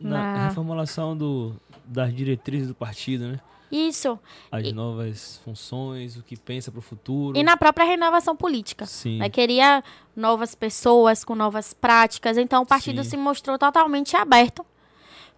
na, 0.00 0.10
na 0.10 0.48
reformulação 0.48 1.16
do, 1.16 1.54
das 1.84 2.14
diretrizes 2.14 2.68
do 2.68 2.74
partido, 2.74 3.28
né? 3.28 3.40
Isso. 3.70 4.18
As 4.50 4.66
e, 4.66 4.72
novas 4.72 5.40
funções, 5.44 6.16
o 6.16 6.22
que 6.22 6.36
pensa 6.36 6.70
para 6.70 6.78
o 6.78 6.82
futuro. 6.82 7.38
E 7.38 7.42
na 7.42 7.56
própria 7.56 7.84
renovação 7.84 8.34
política. 8.34 8.86
Sim. 8.86 9.18
Né? 9.18 9.28
Queria 9.28 9.82
novas 10.16 10.54
pessoas 10.54 11.24
com 11.24 11.34
novas 11.34 11.72
práticas. 11.72 12.38
Então 12.38 12.62
o 12.62 12.66
partido 12.66 13.04
Sim. 13.04 13.10
se 13.10 13.16
mostrou 13.16 13.58
totalmente 13.58 14.16
aberto 14.16 14.64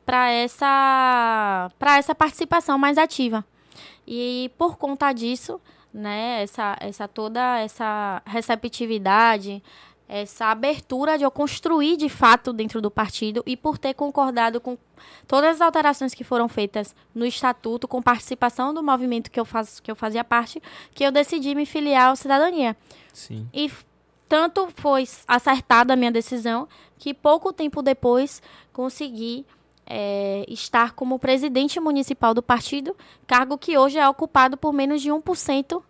para 0.05 0.31
essa, 0.31 1.71
essa 1.97 2.15
participação 2.15 2.79
mais 2.79 2.99
ativa. 2.99 3.45
E 4.07 4.51
por 4.59 4.77
conta 4.77 5.13
disso, 5.13 5.61
né, 5.93 6.43
essa, 6.43 6.77
essa 6.81 7.09
toda 7.09 7.59
essa 7.59 8.23
receptividade, 8.27 9.63
essa 10.13 10.47
abertura 10.47 11.17
de 11.17 11.23
eu 11.23 11.31
construir 11.31 11.97
de 11.97 12.09
fato 12.09 12.53
dentro 12.53 12.83
do 12.83 12.91
partido 12.91 13.45
e 13.47 13.57
por 13.57 13.79
ter 13.79 13.95
concordado 13.95 14.61
com 14.61 14.77
todas 15.27 15.57
as 15.57 15.61
alterações 15.61 16.13
que 16.13 16.25
foram 16.25 16.49
feitas 16.49 16.97
no 17.15 17.25
estatuto, 17.25 17.87
com 17.87 18.03
participação 18.03 18.75
do 18.75 18.83
movimento 18.83 19.31
que 19.31 19.39
eu, 19.39 19.47
que 19.81 19.89
eu 19.89 19.95
fazia 19.95 20.25
parte, 20.25 20.61
que 20.93 21.05
eu 21.05 21.13
decidi 21.13 21.55
me 21.55 21.65
filiar 21.65 22.09
ao 22.09 22.17
Cidadania. 22.17 22.77
Sim. 23.13 23.49
E 23.55 23.71
tanto 24.29 24.69
foi 24.75 25.05
acertada 25.29 25.93
a 25.93 25.97
minha 25.97 26.11
decisão 26.11 26.69
que 26.99 27.15
pouco 27.15 27.53
tempo 27.53 27.81
depois 27.81 28.43
consegui 28.73 29.47
é, 29.87 30.45
estar 30.49 30.93
como 30.93 31.21
presidente 31.21 31.79
municipal 31.79 32.35
do 32.35 32.43
partido, 32.43 32.97
cargo 33.29 33.57
que 33.57 33.79
hoje 33.79 33.97
é 33.97 34.09
ocupado 34.09 34.57
por 34.57 34.73
menos 34.73 35.01
de 35.03 35.11
1% 35.11 35.81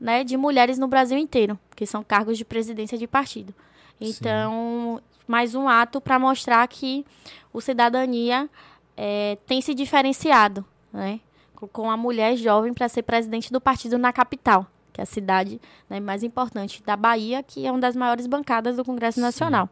né, 0.00 0.24
de 0.24 0.36
mulheres 0.36 0.78
no 0.78 0.88
Brasil 0.88 1.18
inteiro, 1.18 1.58
que 1.76 1.86
são 1.86 2.02
cargos 2.02 2.38
de 2.38 2.44
presidência 2.44 2.96
de 2.96 3.06
partido. 3.06 3.54
Então, 4.00 4.98
Sim. 4.98 5.22
mais 5.28 5.54
um 5.54 5.68
ato 5.68 6.00
para 6.00 6.18
mostrar 6.18 6.66
que 6.66 7.04
o 7.52 7.60
cidadania 7.60 8.48
é, 8.96 9.36
tem 9.46 9.60
se 9.60 9.74
diferenciado, 9.74 10.64
né, 10.92 11.20
com 11.54 11.90
a 11.90 11.96
mulher 11.96 12.36
jovem 12.36 12.72
para 12.72 12.88
ser 12.88 13.02
presidente 13.02 13.52
do 13.52 13.60
partido 13.60 13.98
na 13.98 14.12
capital, 14.12 14.66
que 14.92 15.00
é 15.00 15.04
a 15.04 15.06
cidade 15.06 15.60
né, 15.88 16.00
mais 16.00 16.22
importante 16.22 16.82
da 16.82 16.96
Bahia, 16.96 17.42
que 17.42 17.66
é 17.66 17.70
uma 17.70 17.80
das 17.80 17.94
maiores 17.94 18.26
bancadas 18.26 18.76
do 18.76 18.84
Congresso 18.84 19.16
Sim. 19.16 19.22
Nacional. 19.22 19.68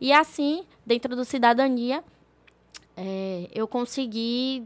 E 0.00 0.12
assim, 0.12 0.64
dentro 0.84 1.16
do 1.16 1.24
cidadania, 1.24 2.04
é, 2.96 3.48
eu 3.52 3.66
consegui 3.66 4.64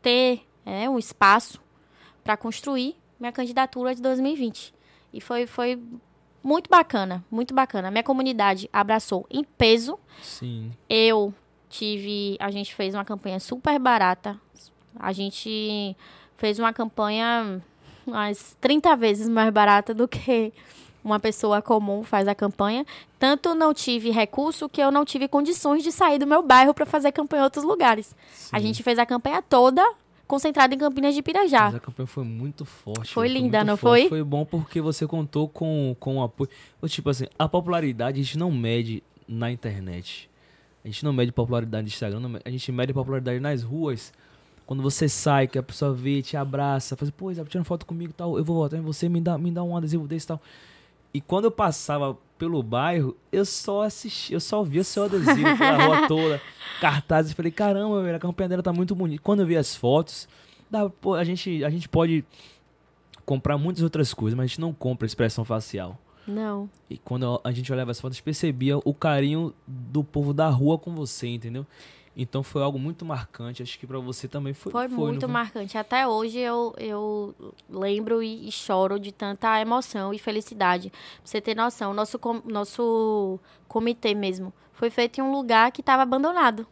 ter 0.00 0.46
é, 0.64 0.88
um 0.88 0.98
espaço 0.98 1.60
para 2.22 2.36
construir 2.36 2.99
minha 3.20 3.30
candidatura 3.30 3.94
de 3.94 4.00
2020. 4.00 4.74
E 5.12 5.20
foi, 5.20 5.46
foi 5.46 5.78
muito 6.42 6.70
bacana, 6.70 7.22
muito 7.30 7.54
bacana. 7.54 7.90
Minha 7.90 8.02
comunidade 8.02 8.68
abraçou 8.72 9.26
em 9.30 9.44
peso. 9.44 9.98
Sim. 10.22 10.72
Eu 10.88 11.34
tive. 11.68 12.36
A 12.40 12.50
gente 12.50 12.74
fez 12.74 12.94
uma 12.94 13.04
campanha 13.04 13.38
super 13.38 13.78
barata. 13.78 14.40
A 14.98 15.12
gente 15.12 15.96
fez 16.36 16.58
uma 16.58 16.72
campanha 16.72 17.62
umas 18.06 18.56
30 18.60 18.96
vezes 18.96 19.28
mais 19.28 19.52
barata 19.52 19.94
do 19.94 20.08
que 20.08 20.52
uma 21.02 21.18
pessoa 21.18 21.62
comum 21.62 22.02
faz 22.02 22.26
a 22.28 22.34
campanha. 22.34 22.84
Tanto 23.18 23.54
não 23.54 23.72
tive 23.72 24.10
recurso 24.10 24.68
que 24.68 24.80
eu 24.80 24.90
não 24.90 25.04
tive 25.04 25.28
condições 25.28 25.82
de 25.82 25.92
sair 25.92 26.18
do 26.18 26.26
meu 26.26 26.42
bairro 26.42 26.74
para 26.74 26.86
fazer 26.86 27.12
campanha 27.12 27.42
em 27.42 27.44
outros 27.44 27.64
lugares. 27.64 28.14
Sim. 28.32 28.50
A 28.52 28.58
gente 28.58 28.82
fez 28.82 28.98
a 28.98 29.06
campanha 29.06 29.42
toda 29.42 29.82
concentrada 30.30 30.72
em 30.72 30.78
Campinas 30.78 31.12
de 31.12 31.22
Pirajá. 31.22 31.64
Mas 31.64 31.74
a 31.74 31.80
campanha 31.80 32.06
foi 32.06 32.22
muito 32.22 32.64
forte. 32.64 33.12
Foi 33.12 33.26
linda, 33.26 33.58
foi 33.58 33.66
não 33.66 33.76
forte. 33.76 34.00
foi? 34.02 34.08
Foi 34.08 34.22
bom 34.22 34.44
porque 34.44 34.80
você 34.80 35.04
contou 35.04 35.48
com, 35.48 35.96
com 35.98 36.18
o 36.18 36.22
apoio. 36.22 36.48
Tipo 36.86 37.10
assim, 37.10 37.26
a 37.36 37.48
popularidade 37.48 38.20
a 38.20 38.22
gente 38.22 38.38
não 38.38 38.52
mede 38.52 39.02
na 39.26 39.50
internet. 39.50 40.30
A 40.84 40.88
gente 40.88 41.04
não 41.04 41.12
mede 41.12 41.32
popularidade 41.32 41.82
no 41.82 41.88
Instagram, 41.88 42.40
a 42.44 42.50
gente 42.50 42.70
mede 42.70 42.94
popularidade 42.94 43.40
nas 43.40 43.64
ruas. 43.64 44.12
Quando 44.64 44.84
você 44.84 45.08
sai, 45.08 45.48
que 45.48 45.58
a 45.58 45.62
pessoa 45.64 45.92
vê, 45.92 46.22
te 46.22 46.36
abraça, 46.36 46.96
faz, 46.96 47.10
pô, 47.10 47.32
Isabel, 47.32 47.50
tirando 47.50 47.64
foto 47.64 47.84
comigo 47.84 48.12
tal, 48.12 48.38
eu 48.38 48.44
vou 48.44 48.56
votar 48.56 48.78
em 48.78 48.82
você, 48.82 49.08
me 49.08 49.20
dá, 49.20 49.36
me 49.36 49.50
dá 49.50 49.64
um 49.64 49.76
adesivo 49.76 50.06
desse 50.06 50.28
tal. 50.28 50.40
E 51.12 51.20
quando 51.20 51.46
eu 51.46 51.50
passava 51.50 52.16
pelo 52.40 52.62
bairro, 52.62 53.14
eu 53.30 53.44
só 53.44 53.82
assisti, 53.82 54.32
eu 54.32 54.40
só 54.40 54.62
via 54.62 54.82
seu 54.82 55.04
adesivo 55.04 55.58
pela 55.58 55.84
rua 55.84 56.08
toda, 56.08 56.40
cartazes, 56.80 57.34
falei, 57.34 57.52
caramba, 57.52 58.02
velho, 58.02 58.16
a 58.16 58.18
campanha 58.18 58.48
dela 58.48 58.62
tá 58.62 58.72
muito 58.72 58.94
bonita. 58.94 59.22
Quando 59.22 59.40
eu 59.40 59.46
vi 59.46 59.58
as 59.58 59.76
fotos, 59.76 60.26
dá, 60.70 60.88
pô, 60.88 61.12
a, 61.12 61.22
gente, 61.22 61.62
a 61.62 61.68
gente 61.68 61.86
pode 61.86 62.24
comprar 63.26 63.58
muitas 63.58 63.82
outras 63.82 64.14
coisas, 64.14 64.34
mas 64.34 64.44
a 64.44 64.46
gente 64.46 64.60
não 64.60 64.72
compra 64.72 65.06
expressão 65.06 65.44
facial. 65.44 65.98
Não. 66.26 66.70
E 66.88 66.96
quando 66.96 67.38
a 67.44 67.52
gente 67.52 67.70
olhava 67.70 67.90
as 67.90 68.00
fotos, 68.00 68.18
percebia 68.22 68.78
o 68.78 68.94
carinho 68.94 69.52
do 69.66 70.02
povo 70.02 70.32
da 70.32 70.48
rua 70.48 70.78
com 70.78 70.94
você, 70.94 71.28
entendeu? 71.28 71.66
Então 72.22 72.42
foi 72.42 72.62
algo 72.62 72.78
muito 72.78 73.02
marcante. 73.02 73.62
Acho 73.62 73.78
que 73.78 73.86
para 73.86 73.98
você 73.98 74.28
também 74.28 74.52
foi. 74.52 74.70
Foi, 74.70 74.88
foi 74.88 74.98
muito 74.98 75.26
marcante. 75.26 75.78
Até 75.78 76.06
hoje 76.06 76.38
eu, 76.38 76.74
eu 76.76 77.34
lembro 77.68 78.22
e, 78.22 78.46
e, 78.46 78.52
choro 78.52 79.00
de 79.00 79.10
tanta 79.10 79.58
emoção 79.58 80.12
e 80.12 80.18
felicidade. 80.18 80.90
Pra 80.90 81.00
você 81.24 81.40
ter 81.40 81.56
noção, 81.56 81.94
nosso, 81.94 82.18
com, 82.18 82.42
nosso 82.44 83.40
comitê 83.66 84.14
mesmo 84.14 84.52
foi 84.74 84.90
feito 84.90 85.18
em 85.18 85.22
um 85.22 85.32
lugar 85.32 85.72
que 85.72 85.80
estava 85.80 86.02
abandonado. 86.02 86.66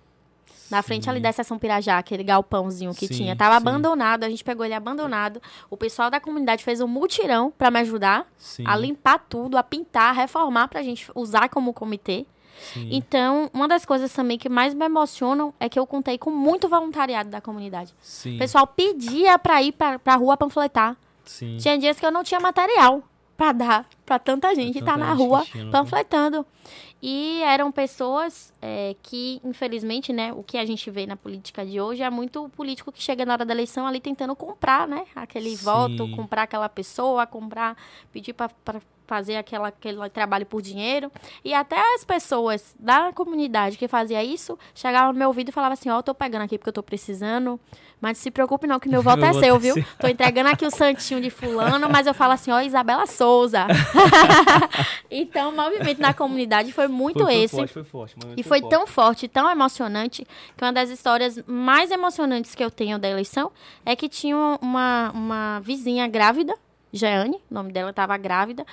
Na 0.71 0.83
frente 0.83 1.05
sim. 1.05 1.11
ali 1.11 1.21
da 1.21 1.31
estação 1.31 1.59
Pirajá, 1.59 1.97
aquele 1.97 2.23
galpãozinho 2.23 2.95
que 2.95 3.07
sim, 3.07 3.15
tinha. 3.15 3.35
Tava 3.35 3.59
sim. 3.59 3.67
abandonado, 3.67 4.25
a 4.25 4.29
gente 4.29 4.45
pegou 4.45 4.67
ele 4.67 4.75
abandonado. 4.75 5.41
O 5.71 5.79
pessoal 5.79 6.11
da 6.11 6.21
comunidade 6.21 6.63
fez 6.63 6.83
um 6.83 6.87
mutirão 6.87 7.51
para 7.51 7.71
me 7.71 7.81
ajudar 7.81 8.27
a 8.67 8.77
limpar 8.77 9.25
tudo, 9.31 9.57
a 9.57 9.63
pintar, 9.63 10.11
a 10.11 10.13
reformar 10.13 10.69
pra 10.69 10.83
gente 10.83 11.11
usar 11.15 11.49
como 11.49 11.73
comitê. 11.73 12.27
Sim. 12.73 12.89
Então, 12.91 13.51
uma 13.53 13.69
das 13.69 13.85
coisas 13.85 14.13
também 14.13 14.39
que 14.39 14.49
mais 14.49 14.75
me 14.75 14.85
emocionam 14.85 15.55
é 15.59 15.69
que 15.69 15.79
eu 15.79 15.87
contei 15.87 16.19
com 16.19 16.31
muito 16.31 16.69
voluntariado 16.69 17.31
da 17.31 17.41
comunidade. 17.41 17.95
Sim. 18.01 18.37
O 18.37 18.39
pessoal 18.39 18.67
pedia 18.67 19.39
para 19.39 19.63
ir 19.63 19.73
para 19.73 20.01
a 20.05 20.17
rua 20.17 20.37
panfletar. 20.37 20.97
Sim. 21.25 21.57
Tinha 21.59 21.79
dias 21.79 21.99
que 21.99 22.07
eu 22.07 22.11
não 22.11 22.25
tinha 22.25 22.41
material 22.41 23.03
para 23.37 23.53
dar 23.53 23.89
para 24.05 24.19
tanta 24.19 24.55
gente 24.55 24.79
estar 24.79 24.93
tá 24.93 24.99
na 24.99 25.13
rua 25.13 25.45
panfletando. 25.71 26.45
E 27.01 27.41
eram 27.43 27.71
pessoas 27.71 28.53
é, 28.61 28.97
que, 29.03 29.41
infelizmente, 29.45 30.13
né, 30.13 30.33
o 30.33 30.43
que 30.43 30.59
a 30.59 30.65
gente 30.65 30.91
vê 30.91 31.07
na 31.07 31.17
política 31.17 31.65
de 31.65 31.81
hoje 31.81 32.03
é 32.03 32.11
muito 32.11 32.49
político 32.51 32.91
que 32.91 33.01
chega 33.01 33.25
na 33.25 33.35
hora 33.35 33.45
da 33.45 33.55
eleição 33.55 33.87
ali 33.87 34.01
tentando 34.01 34.35
comprar, 34.35 34.89
né, 34.89 35.05
aquele 35.15 35.57
Sim. 35.57 35.65
voto, 35.65 36.11
comprar 36.17 36.43
aquela 36.43 36.69
pessoa, 36.69 37.25
comprar, 37.27 37.77
pedir 38.11 38.33
para 38.33 38.51
fazer 39.09 39.37
aquela, 39.37 39.69
aquele 39.69 40.09
trabalho 40.11 40.45
por 40.45 40.61
dinheiro. 40.61 41.11
E 41.43 41.55
até 41.55 41.95
as 41.95 42.05
pessoas 42.05 42.77
da 42.79 43.11
comunidade 43.13 43.79
que 43.79 43.89
fazia 43.89 44.23
isso 44.23 44.57
chegavam 44.75 45.13
no 45.13 45.19
meu 45.19 45.29
ouvido 45.29 45.49
e 45.49 45.53
falavam 45.53 45.73
assim: 45.73 45.89
Ó, 45.89 45.97
oh, 45.97 45.99
eu 45.99 46.03
tô 46.03 46.15
pegando 46.15 46.43
aqui 46.43 46.59
porque 46.59 46.69
eu 46.69 46.75
tô 46.75 46.83
precisando. 46.83 47.59
Mas 48.01 48.17
não 48.17 48.23
se 48.23 48.31
preocupe, 48.31 48.67
não, 48.67 48.79
que 48.79 48.89
meu 48.89 49.03
voto 49.03 49.25
é 49.25 49.33
seu, 49.33 49.59
viu? 49.59 49.75
Tô 49.99 50.07
entregando 50.07 50.51
aqui 50.51 50.65
o 50.65 50.71
santinho 50.71 51.21
de 51.21 51.31
fulano, 51.31 51.89
mas 51.89 52.07
eu 52.07 52.15
falo 52.15 52.33
assim, 52.33 52.53
ó, 52.53 52.61
Isabela 52.61 53.07
Souza. 53.07 53.67
então, 55.11 55.51
o 55.51 55.57
movimento 55.57 56.01
na 56.01 56.15
comunidade 56.15 56.73
foi 56.73 56.87
muito 56.87 57.25
foi, 57.25 57.33
foi 57.33 57.43
esse. 57.43 57.57
Forte, 57.57 57.73
foi 57.73 57.85
forte, 57.85 58.17
e 58.37 58.43
foi, 58.45 58.61
foi 58.61 58.69
tão 58.69 58.87
forte, 58.87 59.27
tão 59.27 59.51
emocionante, 59.51 60.25
que 60.57 60.65
uma 60.65 60.73
das 60.73 60.91
histórias 60.91 61.43
mais 61.45 61.91
emocionantes 61.91 62.55
que 62.55 62.63
eu 62.63 62.71
tenho 62.71 63.01
da 63.01 63.09
eleição 63.09 63.51
é 63.85 63.97
que 63.97 64.09
tinha 64.09 64.37
uma, 64.63 65.11
uma 65.13 65.61
vizinha 65.61 66.07
grávida 66.07 66.55
Jeane, 66.93 67.41
o 67.51 67.55
nome 67.55 67.73
dela 67.73 67.91
estava 67.91 68.17
grávida. 68.17 68.65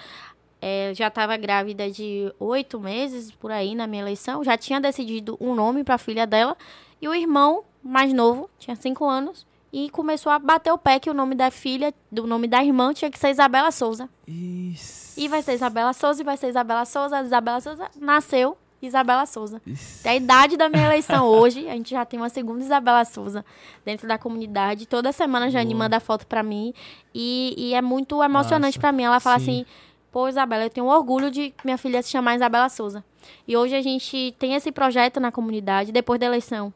É, 0.61 0.93
já 0.95 1.07
estava 1.07 1.37
grávida 1.37 1.91
de 1.91 2.33
oito 2.39 2.79
meses 2.79 3.31
por 3.31 3.51
aí 3.51 3.75
na 3.75 3.85
minha 3.85 4.01
eleição. 4.01 4.43
Já 4.43 4.57
tinha 4.57 4.79
decidido 4.79 5.37
um 5.39 5.53
nome 5.53 5.83
para 5.83 5.95
a 5.95 5.99
filha 5.99 6.25
dela. 6.25 6.57
E 7.01 7.07
o 7.07 7.13
irmão 7.13 7.63
mais 7.83 8.11
novo, 8.13 8.49
tinha 8.57 8.75
cinco 8.75 9.05
anos, 9.05 9.45
e 9.71 9.89
começou 9.89 10.31
a 10.31 10.39
bater 10.39 10.71
o 10.71 10.77
pé 10.77 10.99
que 10.99 11.09
o 11.09 11.13
nome 11.13 11.35
da 11.35 11.51
filha, 11.51 11.93
do 12.11 12.25
nome 12.25 12.47
da 12.47 12.63
irmã, 12.63 12.93
tinha 12.93 13.11
que 13.11 13.19
ser 13.19 13.29
Isabela 13.29 13.69
Souza. 13.71 14.09
Isso. 14.27 15.19
E 15.19 15.27
vai 15.27 15.41
ser 15.43 15.53
Isabela 15.53 15.93
Souza, 15.93 16.21
e 16.21 16.25
vai 16.25 16.37
ser 16.37 16.47
Isabela 16.47 16.85
Souza. 16.85 17.17
A 17.17 17.21
Isabela 17.21 17.61
Souza 17.61 17.89
nasceu 17.99 18.57
Isabela 18.87 19.25
Souza. 19.25 19.61
Isso. 19.65 20.07
A 20.07 20.15
idade 20.15 20.57
da 20.57 20.69
minha 20.69 20.85
eleição 20.85 21.25
hoje, 21.27 21.67
a 21.67 21.73
gente 21.73 21.91
já 21.91 22.05
tem 22.05 22.19
uma 22.19 22.29
segunda 22.29 22.63
Isabela 22.63 23.03
Souza 23.05 23.45
dentro 23.83 24.07
da 24.07 24.17
comunidade. 24.17 24.85
Toda 24.85 25.11
semana 25.11 25.47
a 25.47 25.49
Jane 25.49 25.73
Boa. 25.73 25.85
manda 25.85 25.99
foto 25.99 26.25
para 26.27 26.43
mim 26.43 26.73
e, 27.13 27.53
e, 27.57 27.73
é 27.73 27.81
muito 27.81 28.21
emocionante 28.23 28.79
para 28.79 28.91
mim. 28.91 29.03
Ela 29.03 29.19
fala 29.19 29.39
Sim. 29.39 29.43
assim: 29.61 29.65
pô, 30.11 30.27
Isabela, 30.27 30.63
eu 30.63 30.69
tenho 30.69 30.87
orgulho 30.87 31.29
de 31.29 31.53
minha 31.63 31.77
filha 31.77 32.01
se 32.01 32.09
chamar 32.09 32.35
Isabela 32.35 32.69
Souza. 32.69 33.03
E 33.47 33.57
hoje 33.57 33.75
a 33.75 33.81
gente 33.81 34.33
tem 34.37 34.53
esse 34.53 34.71
projeto 34.71 35.19
na 35.19 35.31
comunidade, 35.31 35.91
depois 35.91 36.19
da 36.19 36.25
eleição. 36.25 36.73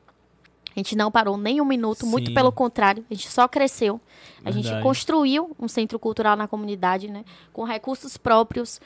A 0.76 0.80
gente 0.80 0.96
não 0.96 1.12
parou 1.12 1.38
nem 1.38 1.60
um 1.60 1.66
minuto, 1.66 2.06
Sim. 2.06 2.12
muito 2.12 2.34
pelo 2.34 2.52
contrário, 2.52 3.04
a 3.10 3.14
gente 3.14 3.30
só 3.30 3.48
cresceu. 3.48 4.00
A 4.40 4.44
Verdade. 4.52 4.68
gente 4.68 4.84
construiu 4.84 5.56
um 5.60 5.68
centro 5.68 5.98
cultural 6.00 6.38
na 6.38 6.48
comunidade, 6.48 7.10
né? 7.10 7.26
Com 7.52 7.64
recursos 7.64 8.18
próprios, 8.18 8.80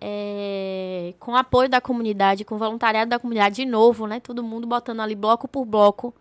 é, 0.00 1.12
com 1.20 1.36
apoio 1.36 1.68
da 1.68 1.80
comunidade, 1.80 2.44
com 2.44 2.56
voluntariado 2.56 3.10
da 3.10 3.18
comunidade, 3.18 3.56
de 3.56 3.66
novo, 3.66 4.06
né? 4.06 4.18
Todo 4.18 4.42
mundo 4.42 4.66
botando 4.66 5.00
ali 5.00 5.14
bloco 5.14 5.46
por 5.46 5.64
bloco, 5.64 6.14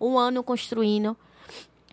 um 0.00 0.18
ano 0.18 0.42
construindo. 0.42 1.16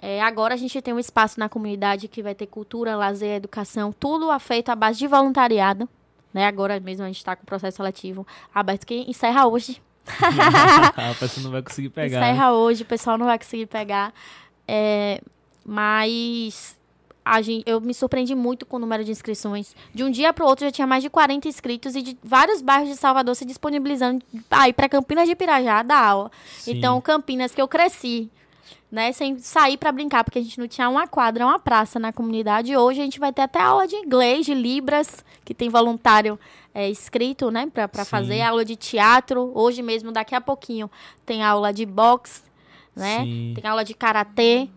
É, 0.02 0.22
agora 0.22 0.54
a 0.54 0.58
gente 0.58 0.82
tem 0.82 0.94
um 0.94 1.00
espaço 1.00 1.40
na 1.40 1.50
comunidade 1.50 2.08
que 2.08 2.24
vai 2.24 2.34
ter 2.34 2.48
cultura, 2.48 2.96
lazer, 2.96 3.36
educação, 3.36 3.94
tudo 3.98 4.38
feito 4.40 4.70
à 4.70 4.76
base 4.76 5.00
de 5.00 5.08
voluntariado. 5.08 5.88
Né? 6.34 6.46
Agora 6.46 6.80
mesmo 6.80 7.04
a 7.04 7.08
gente 7.08 7.18
está 7.18 7.36
com 7.36 7.44
o 7.44 7.46
processo 7.46 7.78
seletivo 7.78 8.26
aberto 8.54 8.86
que 8.86 9.06
encerra 9.10 9.46
hoje. 9.48 9.82
a 10.96 11.14
pessoa 11.16 11.44
não 11.44 11.52
vai 11.52 11.62
conseguir 11.62 11.90
pegar. 11.90 12.18
Encerra 12.18 12.46
né? 12.46 12.52
hoje, 12.52 12.84
o 12.84 12.86
pessoal 12.86 13.18
não 13.18 13.26
vai 13.26 13.38
conseguir 13.38 13.66
pegar. 13.66 14.14
É, 14.68 15.22
mas 15.66 16.79
a 17.30 17.44
gente, 17.44 17.64
eu 17.70 17.80
me 17.80 17.94
surpreendi 17.94 18.34
muito 18.34 18.66
com 18.66 18.78
o 18.78 18.80
número 18.80 19.04
de 19.04 19.12
inscrições. 19.12 19.76
De 19.94 20.04
um 20.04 20.10
dia 20.10 20.34
para 20.34 20.44
o 20.44 20.48
outro 20.48 20.66
já 20.66 20.72
tinha 20.72 20.88
mais 20.88 21.04
de 21.04 21.12
40 21.12 21.48
inscritos 21.48 21.96
e 21.96 22.02
de 22.02 22.18
vários 22.24 22.60
bairros 22.60 22.90
de 22.90 22.96
Salvador 22.96 23.36
se 23.36 23.46
disponibilizando 23.46 24.26
aí 24.50 24.74
para 24.74 24.90
Campinas 24.90 25.30
de 25.30 25.36
Pirajá 25.36 25.84
dar 25.84 26.04
aula. 26.04 26.32
Sim. 26.58 26.72
Então, 26.72 27.00
Campinas 27.00 27.54
que 27.54 27.62
eu 27.62 27.68
cresci, 27.68 28.32
né, 28.92 29.12
sem 29.12 29.38
sair 29.38 29.78
para 29.78 29.92
brincar, 29.92 30.24
porque 30.24 30.40
a 30.40 30.42
gente 30.42 30.58
não 30.58 30.68
tinha 30.68 30.90
uma 30.90 31.08
quadra, 31.08 31.46
uma 31.46 31.60
praça 31.60 32.00
na 32.00 32.12
comunidade. 32.12 32.76
Hoje 32.76 33.00
a 33.00 33.04
gente 33.04 33.20
vai 33.20 33.32
ter 33.32 33.44
até 33.44 33.62
aula 33.62 33.88
de 33.88 33.96
inglês, 33.96 34.48
de 34.48 34.56
libras, 34.56 35.24
que 35.46 35.54
tem 35.54 35.70
voluntário 35.70 36.40
é, 36.74 36.90
escrito, 36.90 37.52
né, 37.52 37.70
para 37.72 38.04
fazer 38.06 38.42
aula 38.42 38.66
de 38.66 38.76
teatro. 38.76 39.52
Hoje 39.54 39.84
mesmo, 39.84 40.12
daqui 40.12 40.34
a 40.34 40.42
pouquinho, 40.42 40.90
tem 41.28 41.44
aula 41.44 41.72
de 41.72 41.86
boxe, 41.86 42.42
né? 42.96 43.20
Sim. 43.20 43.54
Tem 43.56 43.70
aula 43.70 43.86
de 43.86 43.94
karatê. 43.94 44.68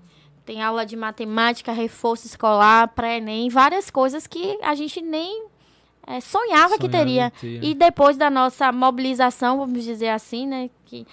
Tem 0.45 0.61
aula 0.62 0.84
de 0.84 0.97
matemática, 0.97 1.72
reforço 1.72 2.26
escolar, 2.26 2.88
pré-ENEM, 2.88 3.49
várias 3.49 3.90
coisas 3.90 4.26
que 4.26 4.59
a 4.62 4.74
gente 4.74 5.01
nem 5.01 5.47
é, 6.07 6.20
sonhava, 6.20 6.20
sonhava, 6.20 6.78
que 6.78 6.88
teria. 6.88 7.32
E 7.43 7.74
depois 7.74 8.16
da 8.16 8.28
nossa 8.28 8.72
mobilização, 8.72 9.59
vamos 9.59 9.84
dizer 9.84 10.09
assim, 10.09 10.47
né? 10.47 10.68
Que 10.84 11.07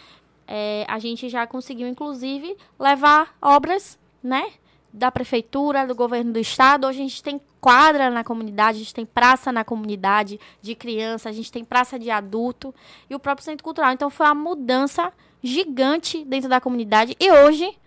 é, 0.47 0.84
a 0.88 0.97
gente 0.97 1.30
já 1.30 1.45
conseguiu, 1.45 1.88
inclusive, 1.88 2.57
levar 2.80 3.36
obras, 3.39 3.99
né? 4.23 4.51
Da 4.91 5.11
prefeitura, 5.11 5.86
do 5.86 5.93
governo 5.93 6.34
do 6.34 6.39
estado. 6.39 6.88
Hoje 6.88 6.99
a 6.99 7.03
gente 7.03 7.21
tem 7.21 7.39
quadra 7.61 8.09
na 8.09 8.23
comunidade, 8.23 8.77
a 8.77 8.80
gente 8.80 8.93
tem 8.93 9.05
praça 9.05 9.51
na 9.51 9.63
comunidade 9.63 10.39
de 10.59 10.73
criança, 10.73 11.30
a 11.30 11.32
gente 11.32 11.51
tem 11.51 11.63
praça 11.63 11.99
de 11.99 12.09
adulto 12.09 12.73
e 13.07 13.13
o 13.13 13.19
próprio 13.19 13.45
centro 13.45 13.63
cultural. 13.63 13.91
Então 13.91 14.09
foi 14.09 14.25
uma 14.25 14.34
mudança 14.34 15.13
gigante 15.43 16.25
dentro 16.25 16.49
da 16.49 16.59
comunidade. 16.59 17.15
E 17.19 17.32
hoje 17.32 17.77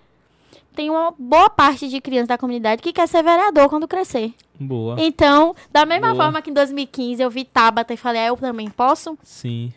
tem 0.75 0.91
uma 0.91 1.14
boa 1.18 1.51
parte 1.51 1.89
de 1.89 2.01
crianças 2.01 2.29
da 2.29 2.39
comunidade 2.39 2.83
que 2.83 2.93
quer 2.93 3.07
ser 3.07 3.23
vereador 3.23 3.68
quando 3.68 3.87
crescer. 3.87 4.35
Boa. 4.59 4.97
Então, 4.99 5.55
da 5.70 5.85
mesma 5.85 6.12
boa. 6.12 6.25
forma 6.25 6.43
que 6.43 6.51
em 6.51 6.55
2015 6.55 7.23
eu 7.23 7.31
vi 7.31 7.45
Tabata 7.45 7.93
e 7.93 7.97
falei, 7.97 8.23
ah, 8.23 8.27
eu 8.27 8.37
também 8.37 8.70
posso? 8.70 9.18
Sim. 9.23 9.73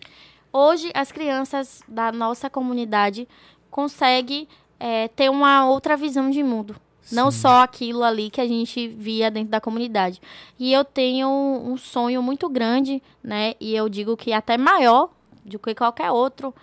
Hoje, 0.51 0.91
as 0.93 1.11
crianças 1.11 1.81
da 1.87 2.11
nossa 2.11 2.49
comunidade 2.49 3.27
conseguem 3.69 4.47
é, 4.79 5.07
ter 5.09 5.29
uma 5.29 5.67
outra 5.67 5.97
visão 5.97 6.29
de 6.29 6.41
mundo. 6.41 6.75
Sim. 7.01 7.15
Não 7.15 7.29
só 7.29 7.61
aquilo 7.61 8.03
ali 8.03 8.29
que 8.29 8.41
a 8.41 8.47
gente 8.47 8.87
via 8.87 9.29
dentro 9.29 9.49
da 9.49 9.61
comunidade. 9.61 10.21
E 10.57 10.71
eu 10.73 10.83
tenho 10.83 11.27
um 11.29 11.77
sonho 11.77 12.21
muito 12.21 12.49
grande, 12.49 13.01
né? 13.23 13.53
E 13.59 13.75
eu 13.75 13.87
digo 13.89 14.17
que 14.17 14.33
até 14.33 14.57
maior 14.57 15.09
do 15.43 15.59
que 15.59 15.75
qualquer 15.75 16.09
outro 16.09 16.53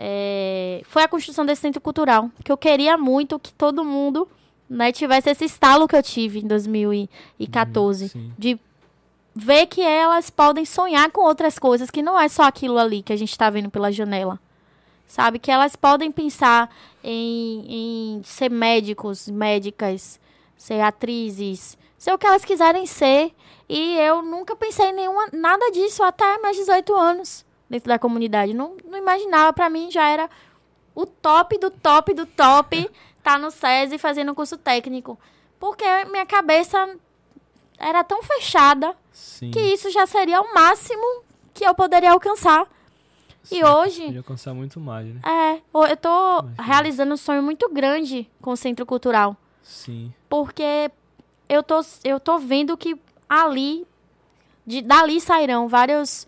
é, 0.00 0.80
foi 0.84 1.02
a 1.02 1.08
construção 1.08 1.44
desse 1.44 1.62
centro 1.62 1.80
cultural. 1.80 2.30
Que 2.44 2.52
eu 2.52 2.56
queria 2.56 2.96
muito 2.96 3.38
que 3.38 3.52
todo 3.52 3.84
mundo 3.84 4.28
né, 4.70 4.92
tivesse 4.92 5.28
esse 5.28 5.44
estalo 5.44 5.88
que 5.88 5.96
eu 5.96 6.02
tive 6.02 6.38
em 6.38 6.46
2014. 6.46 8.12
Uhum, 8.14 8.30
de 8.38 8.60
ver 9.34 9.66
que 9.66 9.82
elas 9.82 10.30
podem 10.30 10.64
sonhar 10.64 11.10
com 11.10 11.22
outras 11.22 11.58
coisas, 11.58 11.90
que 11.90 12.00
não 12.00 12.18
é 12.18 12.28
só 12.28 12.44
aquilo 12.44 12.78
ali 12.78 13.02
que 13.02 13.12
a 13.12 13.16
gente 13.16 13.32
está 13.32 13.50
vendo 13.50 13.70
pela 13.70 13.90
janela. 13.90 14.38
Sabe? 15.04 15.40
Que 15.40 15.50
elas 15.50 15.74
podem 15.74 16.12
pensar 16.12 16.70
em, 17.02 17.64
em 17.68 18.22
ser 18.22 18.50
médicos, 18.50 19.28
médicas, 19.28 20.20
ser 20.56 20.80
atrizes, 20.80 21.76
ser 21.96 22.12
o 22.12 22.18
que 22.18 22.26
elas 22.26 22.44
quiserem 22.44 22.86
ser. 22.86 23.32
E 23.68 23.96
eu 23.98 24.22
nunca 24.22 24.54
pensei 24.54 24.90
em 24.90 24.94
nenhuma, 24.94 25.28
nada 25.32 25.72
disso 25.72 26.04
até 26.04 26.38
meus 26.38 26.56
18 26.56 26.94
anos 26.94 27.47
dentro 27.68 27.88
da 27.88 27.98
comunidade. 27.98 28.54
Não, 28.54 28.76
não 28.84 28.98
imaginava, 28.98 29.52
para 29.52 29.68
mim 29.68 29.90
já 29.90 30.08
era 30.08 30.28
o 30.94 31.06
top 31.06 31.58
do 31.58 31.70
top 31.70 32.12
do 32.12 32.26
top 32.26 32.90
tá 33.22 33.38
no 33.38 33.50
SESI 33.50 33.98
fazendo 33.98 34.32
um 34.32 34.34
curso 34.34 34.56
técnico. 34.56 35.18
Porque 35.60 35.84
minha 36.06 36.24
cabeça 36.24 36.96
era 37.78 38.02
tão 38.02 38.22
fechada 38.22 38.94
Sim. 39.12 39.50
que 39.50 39.60
isso 39.60 39.90
já 39.90 40.06
seria 40.06 40.40
o 40.40 40.54
máximo 40.54 41.22
que 41.52 41.64
eu 41.64 41.74
poderia 41.74 42.12
alcançar. 42.12 42.66
Sim, 43.42 43.58
e 43.58 43.64
hoje. 43.64 44.04
Podia 44.04 44.20
alcançar 44.20 44.54
muito 44.54 44.80
mais, 44.80 45.06
né? 45.06 45.20
É, 45.24 45.62
eu 45.90 45.96
tô 45.96 46.40
Imagina. 46.40 46.62
realizando 46.62 47.14
um 47.14 47.16
sonho 47.16 47.42
muito 47.42 47.68
grande 47.72 48.28
com 48.40 48.52
o 48.52 48.56
Centro 48.56 48.84
Cultural. 48.86 49.36
Sim. 49.62 50.12
Porque 50.28 50.90
eu 51.48 51.62
tô, 51.62 51.80
eu 52.04 52.18
tô 52.18 52.38
vendo 52.38 52.76
que 52.76 52.96
ali, 53.28 53.86
de, 54.66 54.82
dali 54.82 55.20
sairão 55.20 55.68
vários 55.68 56.26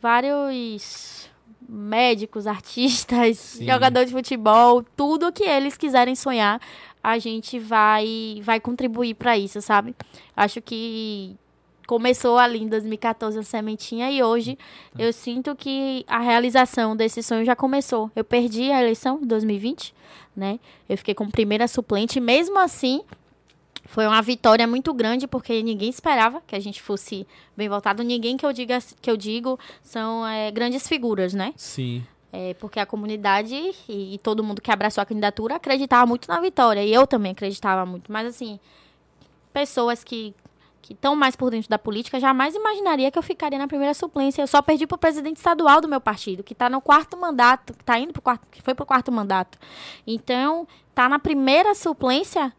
vários 0.00 1.30
médicos, 1.68 2.46
artistas, 2.48 3.38
Sim. 3.38 3.66
jogadores 3.66 4.08
de 4.08 4.14
futebol, 4.14 4.82
tudo 4.96 5.32
que 5.32 5.44
eles 5.44 5.76
quiserem 5.76 6.14
sonhar, 6.14 6.60
a 7.02 7.18
gente 7.18 7.58
vai 7.58 8.40
vai 8.42 8.60
contribuir 8.60 9.14
para 9.14 9.36
isso, 9.38 9.60
sabe? 9.62 9.94
Acho 10.36 10.60
que 10.60 11.36
começou 11.86 12.38
ali 12.38 12.62
em 12.62 12.68
2014 12.68 13.36
a 13.36 13.42
sementinha 13.42 14.10
e 14.12 14.22
hoje 14.22 14.56
tá. 14.56 15.02
eu 15.02 15.12
sinto 15.12 15.56
que 15.56 16.04
a 16.06 16.20
realização 16.20 16.94
desse 16.94 17.20
sonho 17.20 17.44
já 17.44 17.56
começou. 17.56 18.10
Eu 18.14 18.22
perdi 18.22 18.70
a 18.70 18.80
eleição 18.80 19.18
em 19.20 19.26
2020, 19.26 19.92
né? 20.36 20.60
Eu 20.88 20.96
fiquei 20.96 21.14
como 21.14 21.32
primeira 21.32 21.66
suplente, 21.66 22.20
mesmo 22.20 22.58
assim, 22.60 23.02
foi 23.90 24.06
uma 24.06 24.22
vitória 24.22 24.68
muito 24.68 24.94
grande 24.94 25.26
porque 25.26 25.64
ninguém 25.64 25.90
esperava 25.90 26.40
que 26.46 26.54
a 26.54 26.60
gente 26.60 26.80
fosse 26.80 27.26
bem 27.56 27.68
votado. 27.68 28.04
Ninguém 28.04 28.36
que 28.36 28.46
eu 28.46 28.52
diga 28.52 28.78
que 29.02 29.10
eu 29.10 29.16
digo 29.16 29.58
são 29.82 30.24
é, 30.24 30.48
grandes 30.52 30.86
figuras, 30.86 31.34
né? 31.34 31.52
Sim. 31.56 32.06
É, 32.32 32.54
porque 32.54 32.78
a 32.78 32.86
comunidade 32.86 33.52
e, 33.88 34.14
e, 34.14 34.18
todo 34.18 34.44
mundo 34.44 34.62
que 34.62 34.70
abraçou 34.70 35.02
a 35.02 35.04
candidatura 35.04 35.56
acreditava 35.56 36.06
muito 36.06 36.28
na 36.28 36.40
vitória. 36.40 36.84
E 36.84 36.94
eu 36.94 37.04
também 37.04 37.32
acreditava 37.32 37.84
muito. 37.84 38.12
Mas 38.12 38.28
assim, 38.28 38.60
pessoas 39.52 40.04
que 40.04 40.36
que 40.80 40.94
estão 40.94 41.14
mais 41.14 41.36
por 41.36 41.50
dentro 41.50 41.68
da 41.68 41.78
política, 41.78 42.18
jamais 42.18 42.54
imaginaria 42.54 43.10
que 43.10 43.18
eu 43.18 43.22
ficaria 43.22 43.58
na 43.58 43.68
primeira 43.68 43.92
suplência. 43.92 44.40
Eu 44.40 44.46
só 44.46 44.62
perdi 44.62 44.86
para 44.86 44.96
o 44.96 44.98
presidente 44.98 45.36
estadual 45.36 45.80
do 45.80 45.86
meu 45.86 46.00
partido, 46.00 46.42
que 46.42 46.52
está 46.54 46.70
no 46.70 46.80
quarto 46.80 47.16
mandato, 47.16 47.74
que 47.74 47.84
tá 47.84 47.98
indo 47.98 48.12
pro 48.12 48.22
quarto, 48.22 48.46
que 48.50 48.62
foi 48.62 48.74
para 48.74 48.82
o 48.82 48.86
quarto 48.86 49.12
mandato. 49.12 49.58
Então, 50.06 50.66
tá 50.94 51.08
na 51.08 51.18
primeira 51.18 51.74
suplência, 51.74 52.52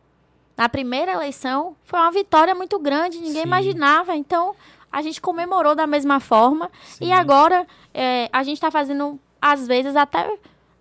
na 0.61 0.69
primeira 0.69 1.13
eleição, 1.13 1.75
foi 1.83 1.99
uma 1.99 2.11
vitória 2.11 2.53
muito 2.53 2.77
grande, 2.77 3.17
ninguém 3.17 3.41
Sim. 3.41 3.47
imaginava. 3.47 4.15
Então, 4.15 4.55
a 4.91 5.01
gente 5.01 5.19
comemorou 5.19 5.73
da 5.73 5.87
mesma 5.87 6.19
forma. 6.19 6.69
Sim. 6.83 7.05
E 7.05 7.11
agora, 7.11 7.65
é, 7.91 8.29
a 8.31 8.43
gente 8.43 8.57
está 8.57 8.69
fazendo, 8.69 9.19
às 9.41 9.65
vezes, 9.65 9.95
até. 9.95 10.19
A 10.19 10.27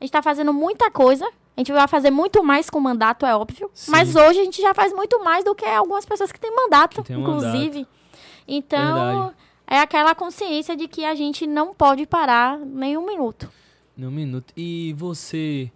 gente 0.05 0.11
está 0.11 0.21
fazendo 0.21 0.53
muita 0.53 0.91
coisa 0.91 1.27
a 1.57 1.61
gente 1.61 1.73
vai 1.73 1.87
fazer 1.89 2.11
muito 2.11 2.43
mais 2.43 2.71
com 2.71 2.81
mandato, 2.81 3.27
é 3.27 3.35
óbvio. 3.35 3.71
Sim. 3.75 3.91
Mas 3.91 4.15
hoje 4.15 4.41
a 4.41 4.45
gente 4.45 4.63
já 4.63 4.73
faz 4.73 4.95
muito 4.95 5.23
mais 5.23 5.45
do 5.45 5.55
que 5.55 5.65
algumas 5.67 6.07
pessoas 6.07 6.33
que 6.33 6.41
têm 6.41 6.55
mandato, 6.55 7.03
que 7.03 7.13
inclusive. 7.13 7.81
Mandato. 7.81 7.89
Então, 8.49 8.95
Verdade. 8.95 9.35
é 9.67 9.79
aquela 9.79 10.15
consciência 10.15 10.75
de 10.75 10.89
que 10.89 11.05
a 11.05 11.15
gente 11.15 11.47
não 11.47 11.75
pode 11.75 12.07
parar 12.07 12.59
nem 12.59 12.97
um 12.97 13.05
minuto. 13.05 13.51
Nem 13.95 14.09
um 14.09 14.13
minuto. 14.13 14.55
E 14.57 14.95
você. 14.97 15.71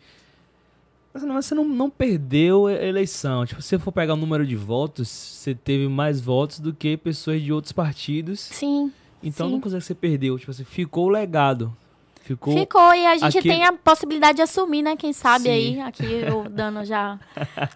Você 1.14 1.54
não, 1.54 1.64
não 1.64 1.88
perdeu 1.88 2.66
a 2.66 2.72
eleição. 2.72 3.46
Tipo, 3.46 3.62
se 3.62 3.68
você 3.68 3.78
for 3.78 3.92
pegar 3.92 4.14
o 4.14 4.16
número 4.16 4.44
de 4.44 4.56
votos, 4.56 5.08
você 5.08 5.54
teve 5.54 5.86
mais 5.86 6.20
votos 6.20 6.58
do 6.58 6.74
que 6.74 6.96
pessoas 6.96 7.40
de 7.40 7.52
outros 7.52 7.72
partidos. 7.72 8.40
Sim. 8.40 8.92
Então 9.22 9.46
sim. 9.46 9.52
não 9.52 9.60
consegue 9.60 9.84
você 9.84 9.94
perdeu. 9.94 10.36
Tipo, 10.38 10.52
você 10.52 10.64
ficou 10.64 11.06
o 11.06 11.08
legado. 11.08 11.74
Ficou, 12.20 12.56
Ficou, 12.56 12.94
e 12.94 13.06
a 13.06 13.16
gente 13.18 13.38
aqui... 13.38 13.48
tem 13.48 13.64
a 13.64 13.72
possibilidade 13.74 14.36
de 14.36 14.42
assumir, 14.42 14.80
né? 14.82 14.96
Quem 14.96 15.12
sabe 15.12 15.44
Sim. 15.44 15.50
aí, 15.50 15.80
aqui 15.82 16.06
eu 16.06 16.48
dando 16.48 16.82
já. 16.84 17.20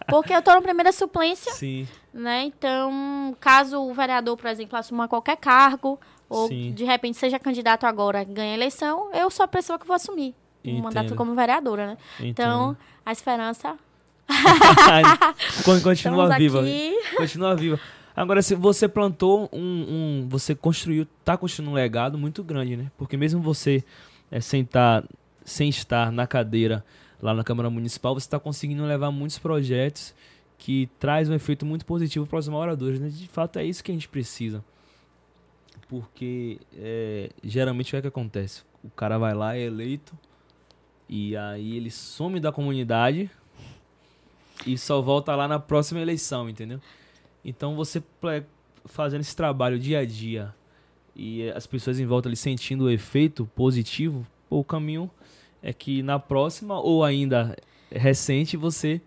Porque 0.09 0.33
eu 0.33 0.41
tô 0.41 0.51
na 0.51 0.61
primeira 0.61 0.91
suplência. 0.91 1.53
Sim. 1.53 1.87
Né? 2.11 2.45
Então, 2.45 3.37
caso 3.39 3.79
o 3.79 3.93
vereador, 3.93 4.35
por 4.35 4.47
exemplo, 4.47 4.75
assuma 4.75 5.07
qualquer 5.07 5.37
cargo, 5.37 5.99
ou 6.27 6.47
Sim. 6.47 6.73
de 6.73 6.83
repente 6.83 7.15
seja 7.17 7.37
candidato 7.37 7.85
agora 7.85 8.23
ganhe 8.23 8.51
a 8.51 8.55
eleição, 8.55 9.09
eu 9.13 9.29
sou 9.29 9.43
a 9.43 9.47
pessoa 9.47 9.77
que 9.77 9.85
vou 9.85 9.95
assumir 9.95 10.33
o 10.65 10.69
um 10.71 10.81
mandato 10.81 11.15
como 11.15 11.33
vereadora, 11.35 11.87
né? 11.87 11.97
Entendo. 12.19 12.29
Então, 12.29 12.77
a 13.09 13.11
esperança. 13.11 13.75
Continua 15.83 16.37
viva. 16.37 16.63
Continua 17.17 17.55
viva. 17.55 17.79
Agora, 18.15 18.41
se 18.41 18.53
você 18.53 18.87
plantou 18.87 19.49
um, 19.51 19.59
um, 20.23 20.27
Você 20.29 20.53
construiu. 20.53 21.07
Tá 21.25 21.35
construindo 21.35 21.71
um 21.71 21.73
legado 21.73 22.17
muito 22.17 22.43
grande, 22.43 22.77
né? 22.77 22.91
Porque 22.97 23.17
mesmo 23.17 23.41
você 23.41 23.83
é, 24.29 24.39
sem, 24.39 24.63
tá, 24.63 25.03
sem 25.43 25.69
estar 25.69 26.11
na 26.11 26.27
cadeira 26.27 26.85
lá 27.21 27.33
na 27.33 27.43
Câmara 27.43 27.69
Municipal, 27.69 28.13
você 28.13 28.27
está 28.27 28.39
conseguindo 28.39 28.85
levar 28.85 29.11
muitos 29.11 29.39
projetos 29.39 30.13
que 30.57 30.87
traz 30.99 31.29
um 31.29 31.33
efeito 31.33 31.65
muito 31.65 31.85
positivo 31.85 32.27
para 32.27 32.37
os 32.37 32.47
moradores. 32.47 32.99
Né? 32.99 33.09
De 33.09 33.27
fato, 33.27 33.57
é 33.57 33.65
isso 33.65 33.83
que 33.83 33.91
a 33.91 33.93
gente 33.93 34.07
precisa. 34.07 34.63
Porque 35.87 36.59
é, 36.77 37.31
geralmente 37.43 37.87
o 37.87 37.91
que, 37.91 37.97
é 37.97 38.01
que 38.01 38.07
acontece? 38.07 38.61
O 38.83 38.89
cara 38.91 39.17
vai 39.17 39.33
lá, 39.33 39.55
é 39.55 39.61
eleito, 39.61 40.13
e 41.09 41.35
aí 41.35 41.75
ele 41.75 41.89
some 41.89 42.39
da 42.39 42.51
comunidade 42.51 43.29
e 44.65 44.77
só 44.77 45.01
volta 45.01 45.35
lá 45.35 45.47
na 45.47 45.59
próxima 45.59 45.99
eleição, 45.99 46.47
entendeu? 46.47 46.79
Então 47.43 47.75
você 47.75 48.03
fazendo 48.85 49.21
esse 49.21 49.35
trabalho 49.35 49.79
dia 49.79 49.99
a 49.99 50.05
dia 50.05 50.53
e 51.15 51.49
as 51.49 51.65
pessoas 51.65 51.99
em 51.99 52.05
volta 52.05 52.29
ali 52.29 52.35
sentindo 52.35 52.85
o 52.85 52.89
efeito 52.89 53.49
positivo, 53.55 54.25
o 54.49 54.63
caminho 54.63 55.09
é 55.63 55.73
que 55.73 56.03
na 56.03 56.19
próxima 56.19 56.79
ou 56.79 57.03
ainda 57.03 57.57
recente 57.91 58.55
você 58.55 59.01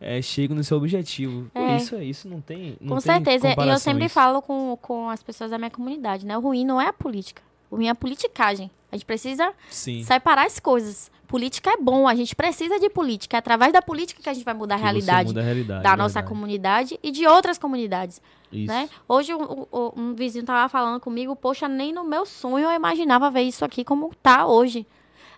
é, 0.00 0.22
chega 0.22 0.54
no 0.54 0.62
seu 0.64 0.76
objetivo. 0.76 1.50
É. 1.54 1.76
Isso 1.76 1.94
é 1.94 2.04
isso, 2.04 2.28
não 2.28 2.40
tem. 2.40 2.76
Não 2.80 2.96
com 2.96 3.02
tem 3.02 3.14
certeza. 3.14 3.48
E 3.48 3.68
eu 3.68 3.78
sempre 3.78 4.08
falo 4.08 4.40
com, 4.40 4.78
com 4.80 5.10
as 5.10 5.22
pessoas 5.22 5.50
da 5.50 5.58
minha 5.58 5.70
comunidade, 5.70 6.24
né? 6.24 6.38
O 6.38 6.40
ruim 6.40 6.64
não 6.64 6.80
é 6.80 6.86
a 6.86 6.92
política. 6.92 7.42
O 7.70 7.76
ruim 7.76 7.86
é 7.86 7.90
a 7.90 7.94
politicagem. 7.94 8.70
A 8.90 8.96
gente 8.96 9.06
precisa 9.06 9.52
Sim. 9.70 10.02
separar 10.02 10.46
as 10.46 10.58
coisas. 10.58 11.10
Política 11.28 11.70
é 11.70 11.76
bom, 11.76 12.08
a 12.08 12.14
gente 12.14 12.34
precisa 12.34 12.80
de 12.80 12.90
política. 12.90 13.36
É 13.36 13.38
através 13.38 13.72
da 13.72 13.80
política 13.80 14.20
que 14.20 14.28
a 14.28 14.34
gente 14.34 14.44
vai 14.44 14.52
mudar 14.52 14.74
a 14.74 14.78
realidade, 14.78 15.28
muda 15.28 15.40
a 15.40 15.44
realidade 15.44 15.82
da 15.84 15.96
nossa 15.96 16.22
comunidade 16.22 16.98
e 17.00 17.12
de 17.12 17.24
outras 17.24 17.56
comunidades. 17.56 18.20
Né? 18.52 18.90
Hoje 19.08 19.32
um, 19.32 19.66
um, 19.72 19.92
um 19.96 20.14
vizinho 20.14 20.40
estava 20.40 20.68
falando 20.68 21.00
comigo, 21.00 21.36
poxa, 21.36 21.68
nem 21.68 21.92
no 21.92 22.02
meu 22.02 22.26
sonho 22.26 22.68
eu 22.68 22.72
imaginava 22.72 23.30
ver 23.30 23.42
isso 23.42 23.64
aqui 23.64 23.84
como 23.84 24.12
tá 24.20 24.44
hoje. 24.44 24.84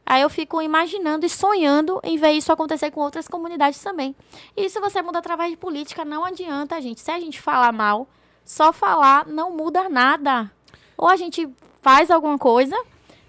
Aí 0.05 0.23
eu 0.23 0.31
fico 0.31 0.63
imaginando 0.63 1.27
e 1.27 1.29
sonhando 1.29 2.01
em 2.03 2.17
ver 2.17 2.33
isso 2.33 2.51
acontecer 2.51 2.91
com 2.91 3.01
outras 3.03 3.29
comunidades 3.29 3.81
também. 3.83 4.17
E 4.57 4.69
se 4.71 4.81
você 4.81 5.03
muda 5.03 5.19
através 5.19 5.51
de 5.51 5.59
política, 5.59 6.07
não 6.07 6.25
adianta, 6.25 6.81
gente. 6.81 7.03
Se 7.03 7.11
a 7.11 7.21
gente 7.21 7.41
falar 7.41 7.71
mal, 7.71 8.09
só 8.45 8.73
falar 8.73 9.27
não 9.27 9.55
muda 9.55 9.91
nada. 9.91 10.51
Ou 10.97 11.07
a 11.07 11.17
gente 11.17 11.49
faz 11.83 12.11
alguma 12.11 12.39
coisa, 12.39 12.77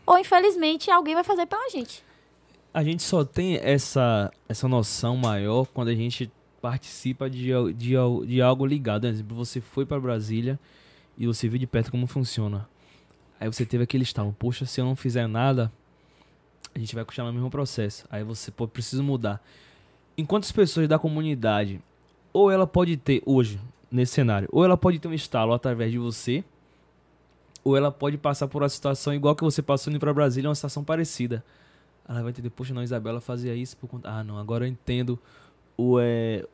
ou 0.05 0.17
infelizmente 0.17 0.89
alguém 0.89 1.15
vai 1.15 1.23
fazer 1.23 1.45
pela 1.47 1.69
gente. 1.69 2.03
A 2.73 2.83
gente 2.83 3.03
só 3.03 3.25
tem 3.25 3.57
essa, 3.57 4.31
essa 4.47 4.67
noção 4.67 5.17
maior 5.17 5.65
quando 5.65 5.89
a 5.89 5.95
gente 5.95 6.31
participa 6.61 7.29
de, 7.29 7.51
de, 7.73 7.93
de 8.25 8.41
algo 8.41 8.65
ligado. 8.65 9.01
Por 9.01 9.07
exemplo, 9.09 9.35
você 9.35 9.59
foi 9.59 9.85
para 9.85 9.99
Brasília 9.99 10.59
e 11.17 11.27
você 11.27 11.49
viu 11.49 11.59
de 11.59 11.67
perto 11.67 11.91
como 11.91 12.07
funciona. 12.07 12.67
Aí 13.39 13.51
você 13.51 13.65
teve 13.65 13.83
aquele 13.83 14.03
estalo, 14.03 14.33
poxa, 14.39 14.65
se 14.65 14.79
eu 14.79 14.85
não 14.85 14.95
fizer 14.95 15.27
nada, 15.27 15.71
a 16.73 16.79
gente 16.79 16.95
vai 16.95 17.03
continuar 17.03 17.27
no 17.27 17.33
mesmo 17.33 17.51
processo. 17.51 18.05
Aí 18.09 18.23
você, 18.23 18.49
pô, 18.49 18.67
preciso 18.67 19.03
mudar. 19.03 19.43
Enquanto 20.17 20.45
as 20.45 20.51
pessoas 20.51 20.87
da 20.87 20.97
comunidade, 20.97 21.81
ou 22.31 22.49
ela 22.49 22.65
pode 22.65 22.95
ter, 22.97 23.21
hoje, 23.25 23.59
nesse 23.91 24.13
cenário, 24.13 24.47
ou 24.51 24.63
ela 24.63 24.77
pode 24.77 24.99
ter 24.99 25.07
um 25.07 25.13
estalo 25.13 25.53
através 25.53 25.91
de 25.91 25.97
você, 25.97 26.43
ou 27.63 27.77
ela 27.77 27.91
pode 27.91 28.17
passar 28.17 28.47
por 28.47 28.61
uma 28.61 28.69
situação 28.69 29.13
igual 29.13 29.35
que 29.35 29.43
você 29.43 29.61
passou 29.61 29.91
indo 29.91 29.99
para 29.99 30.13
Brasília, 30.13 30.49
uma 30.49 30.55
situação 30.55 30.83
parecida. 30.83 31.43
Ela 32.07 32.21
vai 32.21 32.31
entender, 32.31 32.49
poxa, 32.49 32.73
não, 32.73 32.83
Isabela 32.83 33.21
fazia 33.21 33.55
isso 33.55 33.77
por 33.77 33.87
conta. 33.87 34.09
Ah, 34.09 34.23
não, 34.23 34.37
agora 34.37 34.65
eu 34.65 34.69
entendo 34.69 35.17
o, 35.77 35.99
é, 35.99 36.45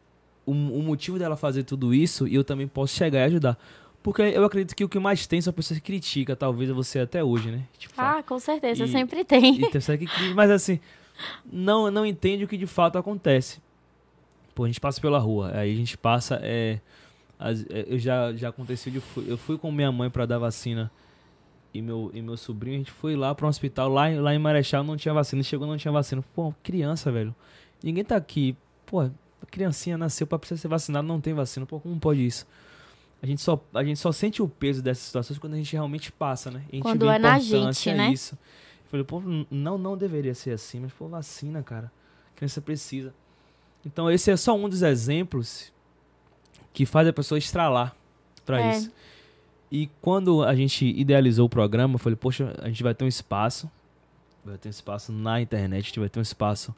o, 0.45 0.51
o 0.51 0.83
motivo 0.83 1.17
dela 1.17 1.35
fazer 1.35 1.63
tudo 1.63 1.93
isso 1.93 2.27
e 2.27 2.35
eu 2.35 2.43
também 2.43 2.67
posso 2.67 2.93
chegar 2.95 3.19
e 3.19 3.23
ajudar. 3.23 3.57
Porque 4.01 4.21
eu 4.21 4.45
acredito 4.45 4.75
que 4.75 4.83
o 4.83 4.89
que 4.89 4.99
mais 4.99 5.27
tem 5.27 5.41
são 5.41 5.51
pessoas 5.51 5.79
que 5.79 5.85
criticam, 5.85 6.35
talvez 6.35 6.69
você 6.69 6.99
até 6.99 7.23
hoje, 7.23 7.51
né? 7.51 7.63
Tipo, 7.77 7.95
ah, 7.97 8.23
com 8.23 8.39
certeza, 8.39 8.85
e, 8.85 8.87
sempre 8.87 9.25
tem. 9.25 9.55
E 9.55 9.69
tem 9.69 9.97
que, 9.97 10.33
mas 10.33 10.49
assim, 10.49 10.79
não, 11.51 11.91
não 11.91 12.05
entende 12.05 12.43
o 12.43 12.47
que 12.47 12.57
de 12.57 12.67
fato 12.67 12.97
acontece. 12.97 13.59
Pô, 14.55 14.63
a 14.63 14.67
gente 14.67 14.79
passa 14.79 15.01
pela 15.01 15.19
rua, 15.19 15.51
aí 15.53 15.73
a 15.73 15.75
gente 15.75 15.97
passa. 15.97 16.39
É, 16.41 16.79
as, 17.39 17.65
é, 17.69 17.85
eu 17.87 17.97
já, 17.97 18.33
já 18.33 18.49
aconteceu, 18.49 18.93
eu 18.93 19.01
fui, 19.01 19.25
eu 19.25 19.37
fui 19.37 19.57
com 19.57 19.71
minha 19.71 19.91
mãe 19.91 20.09
para 20.09 20.25
dar 20.25 20.37
vacina 20.37 20.91
e 21.73 21.81
meu, 21.81 22.11
e 22.13 22.21
meu 22.21 22.35
sobrinho, 22.35 22.75
a 22.75 22.79
gente 22.79 22.91
foi 22.91 23.15
lá 23.15 23.33
para 23.33 23.45
um 23.45 23.49
hospital, 23.49 23.89
lá, 23.89 24.09
lá 24.09 24.35
em 24.35 24.39
Marechal 24.39 24.83
não 24.83 24.97
tinha 24.97 25.13
vacina, 25.13 25.41
chegou 25.41 25.67
não 25.67 25.77
tinha 25.77 25.91
vacina. 25.91 26.23
Pô, 26.33 26.53
criança, 26.63 27.11
velho. 27.11 27.33
Ninguém 27.81 28.03
tá 28.03 28.15
aqui. 28.15 28.57
Pô, 28.85 29.01
a 29.01 29.11
criancinha 29.49 29.97
nasceu 29.97 30.27
para 30.27 30.39
precisar 30.39 30.59
ser 30.59 30.67
vacinado, 30.67 31.07
não 31.07 31.21
tem 31.21 31.33
vacina. 31.33 31.65
Pô, 31.65 31.79
como 31.79 31.97
pode 31.99 32.25
isso? 32.25 32.45
A 33.21 33.25
gente, 33.25 33.41
só, 33.41 33.63
a 33.73 33.83
gente 33.83 33.99
só 33.99 34.11
sente 34.11 34.41
o 34.41 34.47
peso 34.47 34.81
dessas 34.81 35.03
situações 35.03 35.37
quando 35.37 35.53
a 35.53 35.57
gente 35.57 35.73
realmente 35.73 36.11
passa, 36.11 36.49
né? 36.49 36.63
quando 36.81 37.09
é 37.09 37.19
na 37.19 37.37
gente, 37.37 37.93
né? 37.93 38.11
Isso. 38.11 38.33
Eu 38.33 38.89
falei, 38.89 39.03
pô, 39.03 39.21
não, 39.51 39.77
não 39.77 39.95
deveria 39.95 40.33
ser 40.33 40.51
assim, 40.51 40.79
mas, 40.79 40.91
pô, 40.91 41.07
vacina, 41.07 41.61
cara. 41.61 41.91
A 42.33 42.37
criança 42.37 42.61
precisa. 42.61 43.13
Então, 43.85 44.09
esse 44.09 44.31
é 44.31 44.37
só 44.37 44.55
um 44.55 44.67
dos 44.67 44.81
exemplos 44.81 45.71
que 46.73 46.85
faz 46.85 47.07
a 47.07 47.13
pessoa 47.13 47.37
estralar 47.37 47.95
para 48.45 48.61
é. 48.61 48.77
isso. 48.77 48.91
E 49.71 49.89
quando 50.01 50.43
a 50.43 50.55
gente 50.55 50.85
idealizou 50.85 51.45
o 51.45 51.49
programa, 51.49 51.95
eu 51.95 51.99
falei, 51.99 52.15
poxa, 52.15 52.55
a 52.61 52.67
gente 52.67 52.81
vai 52.81 52.93
ter 52.95 53.05
um 53.05 53.07
espaço, 53.07 53.69
vai 54.43 54.57
ter 54.57 54.67
um 54.67 54.71
espaço 54.71 55.11
na 55.11 55.39
internet, 55.39 55.83
a 55.83 55.87
gente 55.87 55.99
vai 55.99 56.09
ter 56.09 56.19
um 56.19 56.23
espaço 56.23 56.73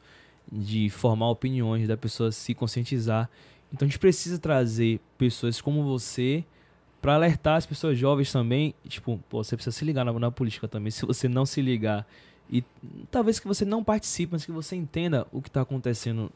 de 0.50 0.90
formar 0.90 1.30
opiniões, 1.30 1.88
da 1.88 1.96
pessoa 1.96 2.30
se 2.30 2.54
conscientizar. 2.54 3.30
Então 3.72 3.86
a 3.86 3.88
gente 3.88 3.98
precisa 3.98 4.38
trazer 4.38 5.00
pessoas 5.16 5.60
como 5.60 5.82
você 5.82 6.44
para 7.00 7.14
alertar 7.14 7.56
as 7.56 7.64
pessoas 7.64 7.96
jovens 7.98 8.30
também. 8.30 8.74
Tipo, 8.86 9.18
pô, 9.30 9.42
você 9.42 9.56
precisa 9.56 9.74
se 9.74 9.84
ligar 9.84 10.04
na, 10.04 10.12
na, 10.12 10.30
política 10.30 10.68
também. 10.68 10.90
Se 10.90 11.06
você 11.06 11.28
não 11.28 11.46
se 11.46 11.62
ligar 11.62 12.06
e 12.50 12.62
talvez 13.10 13.40
que 13.40 13.48
você 13.48 13.64
não 13.64 13.82
participe, 13.82 14.32
mas 14.32 14.44
que 14.44 14.52
você 14.52 14.76
entenda 14.76 15.26
o 15.32 15.40
que 15.40 15.48
está 15.48 15.62
acontecendo 15.62 16.30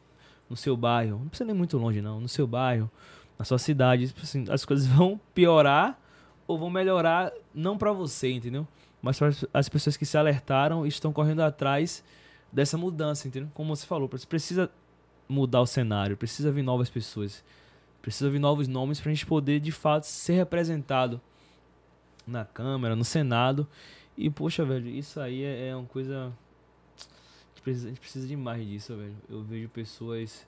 no 0.49 0.55
seu 0.55 0.75
bairro. 0.75 1.19
Não 1.19 1.27
precisa 1.27 1.45
nem 1.45 1.55
muito 1.55 1.77
longe, 1.77 2.01
não. 2.01 2.19
No 2.19 2.27
seu 2.27 2.47
bairro, 2.47 2.89
na 3.37 3.45
sua 3.45 3.57
cidade. 3.57 4.07
Tipo 4.07 4.21
assim, 4.21 4.45
as 4.49 4.65
coisas 4.65 4.85
vão 4.87 5.19
piorar 5.33 5.99
ou 6.47 6.57
vão 6.57 6.69
melhorar 6.69 7.31
não 7.53 7.77
para 7.77 7.91
você, 7.91 8.31
entendeu? 8.31 8.67
Mas 9.01 9.19
para 9.19 9.31
as 9.53 9.69
pessoas 9.69 9.95
que 9.95 10.05
se 10.05 10.17
alertaram 10.17 10.85
e 10.85 10.89
estão 10.89 11.13
correndo 11.13 11.41
atrás 11.41 12.03
dessa 12.51 12.77
mudança, 12.77 13.27
entendeu? 13.27 13.49
Como 13.53 13.75
você 13.75 13.85
falou, 13.85 14.09
precisa 14.09 14.71
mudar 15.27 15.61
o 15.61 15.67
cenário, 15.67 16.17
precisa 16.17 16.51
vir 16.51 16.63
novas 16.63 16.89
pessoas, 16.89 17.43
precisa 18.01 18.29
vir 18.29 18.39
novos 18.39 18.67
nomes 18.67 18.99
para 18.99 19.11
a 19.11 19.13
gente 19.13 19.25
poder 19.25 19.59
de 19.59 19.71
fato 19.71 20.05
ser 20.05 20.33
representado 20.33 21.21
na 22.25 22.45
Câmara, 22.45 22.95
no 22.95 23.03
Senado. 23.03 23.67
E 24.17 24.29
poxa, 24.29 24.65
velho, 24.65 24.89
isso 24.89 25.19
aí 25.19 25.43
é, 25.43 25.69
é 25.69 25.75
uma 25.75 25.85
coisa. 25.85 26.33
A 26.97 27.53
gente, 27.53 27.61
precisa, 27.61 27.87
a 27.87 27.89
gente 27.89 27.99
precisa 27.99 28.27
demais 28.27 28.65
disso, 28.65 28.95
velho. 28.95 29.15
Eu 29.29 29.43
vejo 29.43 29.69
pessoas 29.69 30.47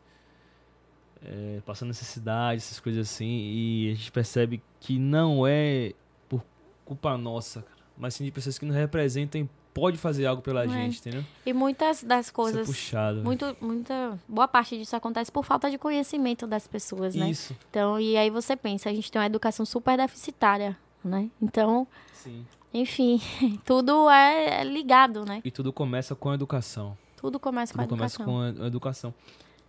é, 1.24 1.61
passando 1.65 1.89
necessidade, 1.89 2.57
essas 2.57 2.80
coisas 2.80 3.09
assim, 3.09 3.26
e 3.28 3.91
a 3.91 3.95
gente 3.95 4.11
percebe 4.11 4.61
que 4.80 4.97
não 4.97 5.45
é 5.45 5.93
por 6.28 6.43
culpa 6.86 7.17
nossa, 7.17 7.65
mas 7.97 8.15
sim 8.15 8.24
de 8.24 8.32
pessoas 8.32 8.57
que 8.57 8.65
nos 8.65 8.76
representam 8.76 9.47
pode 9.74 9.97
fazer 9.97 10.26
algo 10.26 10.41
pela 10.41 10.65
é. 10.65 10.67
gente, 10.67 10.99
entendeu? 10.99 11.24
E 11.45 11.53
muitas 11.53 12.03
das 12.03 12.30
é 12.30 12.32
coisas. 12.32 12.61
Isso 12.63 12.72
é 12.72 12.74
puxado. 12.74 13.24
Muito, 13.24 13.57
muita, 13.61 14.20
boa 14.28 14.47
parte 14.47 14.78
disso 14.78 14.95
acontece 14.95 15.32
por 15.32 15.43
falta 15.45 15.70
de 15.70 15.78
conhecimento 15.78 16.45
das 16.47 16.67
pessoas, 16.67 17.15
né? 17.15 17.30
Isso. 17.30 17.55
Então, 17.70 17.99
e 17.99 18.17
aí 18.17 18.30
você 18.30 18.55
pensa, 18.55 18.89
a 18.89 18.93
gente 18.93 19.11
tem 19.11 19.20
uma 19.20 19.26
educação 19.26 19.65
super 19.65 19.97
deficitária, 19.97 20.78
né? 21.03 21.30
Então. 21.41 21.88
Sim. 22.13 22.45
Enfim, 22.74 23.20
tudo 23.65 24.09
é 24.09 24.63
ligado, 24.63 25.26
né? 25.26 25.41
E 25.43 25.49
tudo 25.49 25.74
começa 25.74 26.15
com 26.15 26.30
a 26.30 26.36
educação. 26.36 26.97
Tudo 27.17 27.39
começa 27.39 27.74
tudo 27.74 27.78
com 27.78 27.82
a 27.82 27.95
educação. 27.95 28.26
começa 28.26 28.57
com 28.57 28.63
a 28.63 28.67
educação. 28.67 29.13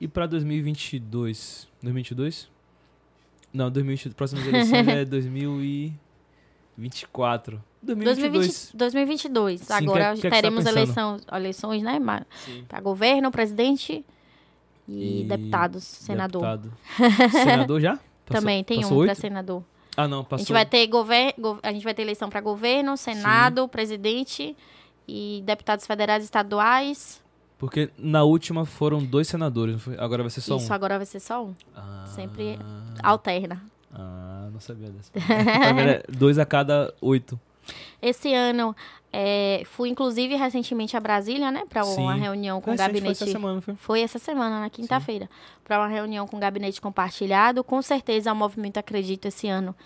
E 0.01 0.09
para 0.09 0.27
2022? 0.27 1.69
2022? 1.83 2.49
Não, 3.53 3.71
2022, 3.71 4.15
próximas 4.15 4.47
eleições 4.47 4.89
é 4.89 5.05
2024. 5.05 7.63
2022. 7.83 8.73
2022. 8.75 9.61
Sim, 9.61 9.73
Agora 9.73 10.15
que, 10.15 10.23
que 10.23 10.31
teremos 10.31 10.65
é 10.65 10.69
que 10.69 10.75
tá 10.75 10.81
eleição, 10.81 11.21
eleições, 11.33 11.83
né? 11.83 12.01
Para 12.69 12.81
governo, 12.81 13.31
presidente 13.31 14.03
e, 14.89 15.21
e 15.21 15.25
deputados, 15.25 15.85
senador. 15.85 16.43
Deputado. 16.43 16.73
senador 17.33 17.81
já? 17.81 17.99
Passou, 18.25 18.41
Também 18.41 18.65
tem 18.65 18.83
um 18.85 19.05
para 19.05 19.15
senador. 19.15 19.63
Ah, 19.97 20.09
não, 20.09 20.25
passou. 20.25 20.37
A 20.37 20.39
gente 20.39 20.53
vai 20.53 20.65
ter, 20.65 20.87
gover 20.87 21.35
a 21.63 21.73
gente 21.73 21.83
vai 21.83 21.93
ter 21.93 22.03
eleição 22.03 22.31
para 22.31 22.41
governo, 22.41 22.97
senado, 22.97 23.63
Sim. 23.63 23.69
presidente 23.69 24.57
e 25.07 25.43
deputados 25.45 25.87
federais 25.87 26.23
e 26.23 26.27
estaduais. 26.27 27.21
Porque 27.61 27.91
na 27.99 28.25
última 28.25 28.65
foram 28.65 29.05
dois 29.05 29.29
senadores, 29.29 29.87
agora 29.99 30.23
vai 30.23 30.31
ser 30.31 30.41
só 30.41 30.55
Isso, 30.55 30.63
um. 30.63 30.65
Isso, 30.65 30.73
agora 30.73 30.97
vai 30.97 31.05
ser 31.05 31.21
só 31.21 31.45
um. 31.45 31.55
Ah. 31.77 32.07
Sempre 32.07 32.59
alterna. 33.03 33.63
Ah, 33.93 34.49
não 34.51 34.59
sabia 34.59 34.89
dessa. 34.89 35.13
Dois 36.09 36.39
a 36.39 36.47
cada 36.47 36.95
oito. 37.03 37.39
Esse 38.01 38.33
ano, 38.33 38.75
é, 39.13 39.63
fui 39.67 39.91
inclusive 39.91 40.37
recentemente 40.37 40.97
a 40.97 41.01
Brasília, 41.01 41.51
né, 41.51 41.65
para 41.69 41.85
uma 41.85 42.15
reunião 42.15 42.63
com 42.63 42.73
o 42.73 42.77
gabinete. 42.77 43.19
Foi 43.19 43.27
essa 43.27 43.27
semana, 43.27 43.61
foi? 43.61 43.75
Foi 43.75 44.01
essa 44.01 44.19
semana, 44.19 44.59
na 44.59 44.71
quinta-feira, 44.71 45.29
para 45.63 45.81
uma 45.81 45.89
reunião 45.89 46.27
com 46.27 46.39
o 46.39 46.41
gabinete 46.41 46.81
compartilhado. 46.81 47.63
Com 47.63 47.83
certeza, 47.83 48.33
o 48.33 48.37
movimento 48.37 48.79
Acredito 48.79 49.27
esse 49.27 49.49
ano. 49.49 49.77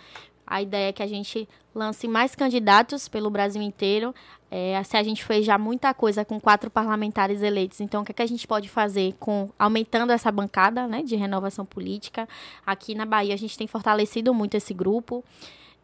A 0.47 0.61
ideia 0.61 0.89
é 0.89 0.93
que 0.93 1.03
a 1.03 1.07
gente 1.07 1.49
lance 1.75 2.07
mais 2.07 2.35
candidatos 2.35 3.09
pelo 3.09 3.31
Brasil 3.31 3.63
inteiro. 3.63 4.15
É, 4.51 4.81
se 4.85 4.97
a 4.97 5.03
gente 5.03 5.25
fez 5.25 5.45
já 5.45 5.59
muita 5.59 5.93
coisa 5.93 6.25
com 6.25 6.41
quatro 6.41 6.71
parlamentares 6.71 7.43
eleitos, 7.43 7.81
então 7.81 8.03
o 8.03 8.05
que, 8.05 8.13
é 8.13 8.15
que 8.15 8.23
a 8.23 8.27
gente 8.27 8.47
pode 8.47 8.69
fazer 8.69 9.15
com 9.19 9.51
aumentando 9.59 10.13
essa 10.13 10.31
bancada 10.31 10.87
né, 10.87 11.03
de 11.03 11.17
renovação 11.17 11.65
política? 11.65 12.29
Aqui 12.65 12.95
na 12.95 13.05
Bahia 13.05 13.35
a 13.35 13.39
gente 13.39 13.59
tem 13.59 13.67
fortalecido 13.67 14.33
muito 14.33 14.55
esse 14.57 14.73
grupo. 14.73 15.25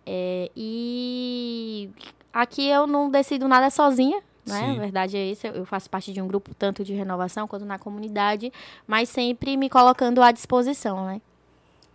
É, 0.06 0.50
e 0.56 1.90
aqui 2.32 2.68
eu 2.68 2.86
não 2.86 3.10
decido 3.10 3.48
nada 3.48 3.70
sozinha, 3.70 4.22
né? 4.46 4.74
A 4.76 4.80
verdade 4.80 5.16
é 5.16 5.30
isso. 5.30 5.46
Eu 5.46 5.64
faço 5.64 5.88
parte 5.90 6.12
de 6.12 6.20
um 6.20 6.26
grupo 6.26 6.54
tanto 6.54 6.84
de 6.84 6.94
renovação 6.94 7.46
quanto 7.46 7.64
na 7.64 7.78
comunidade, 7.78 8.52
mas 8.86 9.08
sempre 9.08 9.56
me 9.56 9.68
colocando 9.68 10.22
à 10.22 10.32
disposição, 10.32 11.06
né? 11.06 11.20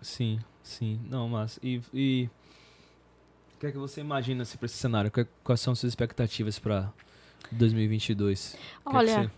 Sim, 0.01 0.39
sim. 0.63 0.99
Não, 1.09 1.27
mas 1.27 1.59
e, 1.61 1.81
e... 1.93 2.29
o 3.65 3.71
que 3.71 3.77
é 3.77 3.81
que 3.81 3.89
você 3.89 4.01
imagina 4.01 4.43
assim, 4.43 4.57
para 4.57 4.65
esse 4.65 4.77
cenário? 4.77 5.11
Quais 5.43 5.59
são 5.59 5.73
suas 5.75 5.91
expectativas 5.91 6.59
para 6.59 6.91
2022? 7.51 8.55
Olha, 8.85 9.05
que 9.05 9.11
é 9.11 9.15
que 9.15 9.27
você... 9.27 9.31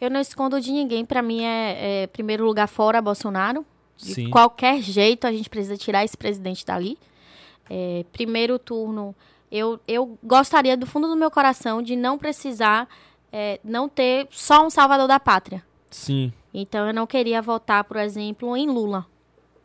eu 0.00 0.10
não 0.10 0.20
escondo 0.20 0.60
de 0.60 0.72
ninguém. 0.72 1.04
Para 1.04 1.22
mim 1.22 1.44
é, 1.44 2.02
é 2.02 2.06
primeiro 2.06 2.44
lugar 2.44 2.68
fora 2.68 3.00
Bolsonaro. 3.02 3.64
De 3.96 4.14
sim. 4.14 4.30
qualquer 4.30 4.82
jeito 4.82 5.26
a 5.26 5.32
gente 5.32 5.48
precisa 5.48 5.76
tirar 5.76 6.04
esse 6.04 6.16
presidente 6.16 6.66
dali 6.66 6.98
é, 7.68 8.04
primeiro 8.12 8.58
turno, 8.58 9.14
eu, 9.50 9.80
eu 9.86 10.18
gostaria 10.22 10.76
do 10.76 10.86
fundo 10.86 11.08
do 11.08 11.16
meu 11.16 11.30
coração 11.30 11.82
de 11.82 11.96
não 11.96 12.18
precisar, 12.18 12.88
é, 13.32 13.60
não 13.62 13.88
ter 13.88 14.28
só 14.30 14.66
um 14.66 14.70
salvador 14.70 15.08
da 15.08 15.20
pátria. 15.20 15.62
Sim. 15.90 16.32
Então 16.52 16.86
eu 16.86 16.94
não 16.94 17.06
queria 17.06 17.42
votar, 17.42 17.84
por 17.84 17.96
exemplo, 17.96 18.56
em 18.56 18.68
Lula. 18.68 19.06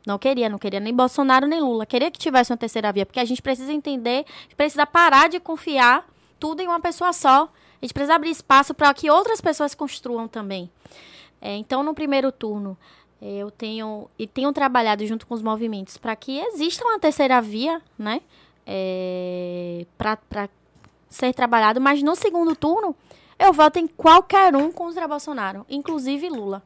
Não 0.06 0.18
queria, 0.18 0.50
não 0.50 0.58
queria 0.58 0.80
nem 0.80 0.94
Bolsonaro 0.94 1.48
nem 1.48 1.62
Lula. 1.62 1.86
Queria 1.86 2.10
que 2.10 2.20
tivesse 2.20 2.52
uma 2.52 2.58
terceira 2.58 2.92
via, 2.92 3.06
porque 3.06 3.20
a 3.20 3.26
gente 3.26 3.42
precisa 3.42 3.72
entender, 3.72 4.26
precisa 4.58 4.86
parar 4.86 5.30
de 5.30 5.40
confiar 5.40 6.08
tudo 6.40 6.62
em 6.62 6.68
uma 6.68 6.80
pessoa 6.80 7.14
só. 7.14 7.44
A 7.44 7.86
gente 7.86 7.94
precisa 7.94 8.16
abrir 8.16 8.32
espaço 8.32 8.74
para 8.74 8.94
que 8.94 9.10
outras 9.10 9.42
pessoas 9.42 9.76
construam 9.76 10.28
também. 10.28 10.70
É, 11.40 11.56
então, 11.56 11.84
no 11.84 11.94
primeiro 11.94 12.32
turno, 12.32 12.78
eu 13.22 13.52
tenho 13.52 14.10
e 14.18 14.26
tenho 14.26 14.52
trabalhado 14.52 15.06
junto 15.06 15.28
com 15.28 15.34
os 15.34 15.42
movimentos 15.42 15.98
para 15.98 16.16
que 16.16 16.40
exista 16.40 16.84
uma 16.84 17.00
terceira 17.00 17.40
via, 17.42 17.82
né? 17.98 18.22
É, 18.66 19.86
para 19.98 20.50
ser 21.10 21.34
trabalhado, 21.34 21.82
mas 21.82 22.02
no 22.02 22.16
segundo 22.16 22.56
turno 22.56 22.96
eu 23.38 23.52
voto 23.52 23.78
em 23.80 23.88
qualquer 23.88 24.56
um 24.56 24.72
contra 24.72 25.08
Bolsonaro, 25.08 25.66
inclusive 25.70 26.30
Lula. 26.30 26.64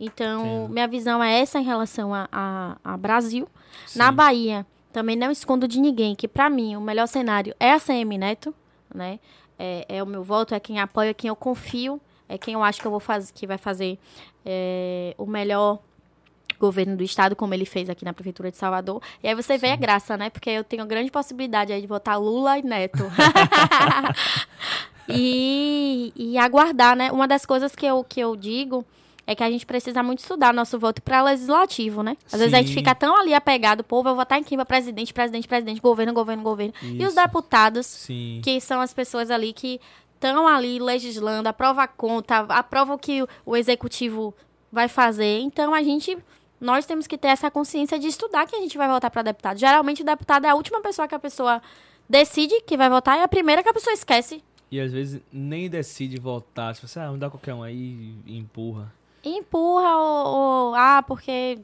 Então, 0.00 0.66
Sim. 0.66 0.72
minha 0.72 0.86
visão 0.86 1.22
é 1.22 1.40
essa 1.40 1.58
em 1.58 1.64
relação 1.64 2.14
a, 2.14 2.28
a, 2.30 2.76
a 2.84 2.96
Brasil. 2.96 3.48
Sim. 3.86 3.98
Na 3.98 4.12
Bahia, 4.12 4.66
também 4.92 5.16
não 5.16 5.30
escondo 5.30 5.66
de 5.66 5.80
ninguém 5.80 6.14
que, 6.14 6.28
para 6.28 6.48
mim, 6.48 6.76
o 6.76 6.80
melhor 6.80 7.06
cenário 7.06 7.54
é 7.58 7.72
a 7.72 7.80
CM 7.80 8.16
Neto, 8.16 8.54
né? 8.94 9.18
É, 9.58 9.84
é, 9.88 10.02
o 10.02 10.06
meu 10.06 10.22
voto, 10.22 10.54
é 10.54 10.60
quem 10.60 10.78
apoia, 10.78 11.10
é 11.10 11.14
quem 11.14 11.28
eu 11.28 11.34
confio, 11.34 12.00
é 12.28 12.38
quem 12.38 12.54
eu 12.54 12.62
acho 12.62 12.80
que 12.80 12.86
eu 12.86 12.90
vou 12.90 13.00
fazer, 13.00 13.32
que 13.32 13.46
vai 13.46 13.58
fazer 13.58 13.98
é, 14.46 15.14
o 15.18 15.26
melhor 15.26 15.80
governo 16.60 16.96
do 16.96 17.02
estado, 17.02 17.34
como 17.34 17.54
ele 17.54 17.64
fez 17.64 17.90
aqui 17.90 18.04
na 18.04 18.12
prefeitura 18.12 18.50
de 18.50 18.56
Salvador. 18.56 19.02
E 19.22 19.28
aí 19.28 19.34
você 19.34 19.54
Sim. 19.54 19.60
vê 19.60 19.70
a 19.72 19.76
graça, 19.76 20.16
né? 20.16 20.30
Porque 20.30 20.50
eu 20.50 20.62
tenho 20.62 20.86
grande 20.86 21.10
possibilidade 21.10 21.72
aí 21.72 21.80
de 21.80 21.86
votar 21.86 22.20
Lula 22.20 22.58
e 22.58 22.62
Neto. 22.62 23.04
e, 25.08 26.12
e 26.14 26.38
aguardar, 26.38 26.96
né? 26.96 27.10
Uma 27.10 27.26
das 27.26 27.44
coisas 27.44 27.74
que 27.74 27.86
eu, 27.86 28.04
que 28.04 28.20
eu 28.20 28.36
digo 28.36 28.84
é 29.28 29.34
que 29.34 29.44
a 29.44 29.50
gente 29.50 29.66
precisa 29.66 30.02
muito 30.02 30.20
estudar 30.20 30.54
nosso 30.54 30.78
voto 30.78 31.02
para 31.02 31.22
legislativo, 31.22 32.02
né? 32.02 32.16
Às 32.24 32.32
Sim. 32.32 32.38
vezes 32.38 32.54
a 32.54 32.62
gente 32.62 32.72
fica 32.72 32.94
tão 32.94 33.14
ali 33.14 33.34
apegado, 33.34 33.84
povo, 33.84 34.08
eu 34.08 34.16
votar 34.16 34.38
em 34.38 34.42
quem? 34.42 34.58
Presidente, 34.64 35.12
presidente, 35.12 35.46
presidente, 35.46 35.82
governo, 35.82 36.14
governo, 36.14 36.42
governo. 36.42 36.72
Isso. 36.80 36.94
E 36.94 37.04
os 37.04 37.14
deputados, 37.14 37.86
Sim. 37.86 38.40
que 38.42 38.58
são 38.58 38.80
as 38.80 38.94
pessoas 38.94 39.30
ali 39.30 39.52
que 39.52 39.78
estão 40.14 40.48
ali 40.48 40.78
legislando, 40.78 41.46
aprova 41.46 41.82
a 41.82 41.86
conta, 41.86 42.38
aprova 42.48 42.94
o 42.94 42.98
que 42.98 43.22
o 43.44 43.54
executivo 43.54 44.34
vai 44.72 44.88
fazer. 44.88 45.40
Então 45.40 45.74
a 45.74 45.82
gente 45.82 46.16
nós 46.58 46.86
temos 46.86 47.06
que 47.06 47.18
ter 47.18 47.28
essa 47.28 47.50
consciência 47.50 47.98
de 47.98 48.06
estudar 48.06 48.46
que 48.46 48.56
a 48.56 48.60
gente 48.60 48.78
vai 48.78 48.88
votar 48.88 49.10
para 49.10 49.20
deputado. 49.20 49.58
Geralmente 49.58 50.00
o 50.00 50.06
deputado 50.06 50.46
é 50.46 50.48
a 50.48 50.54
última 50.54 50.80
pessoa 50.80 51.06
que 51.06 51.14
a 51.14 51.18
pessoa 51.18 51.60
decide 52.08 52.62
que 52.62 52.78
vai 52.78 52.88
votar 52.88 53.18
e 53.18 53.22
a 53.22 53.28
primeira 53.28 53.62
que 53.62 53.68
a 53.68 53.74
pessoa 53.74 53.92
esquece. 53.92 54.42
E 54.70 54.80
às 54.80 54.90
vezes 54.90 55.20
nem 55.30 55.68
decide 55.68 56.18
votar. 56.18 56.74
Se 56.74 56.80
você, 56.80 56.98
ah, 56.98 57.08
não 57.08 57.18
dá 57.18 57.28
qualquer 57.28 57.52
um 57.52 57.62
aí 57.62 58.14
e 58.24 58.38
empurra. 58.38 58.96
Empurra 59.24 59.96
ou, 59.96 60.26
ou, 60.26 60.74
ah, 60.74 61.02
porque 61.06 61.58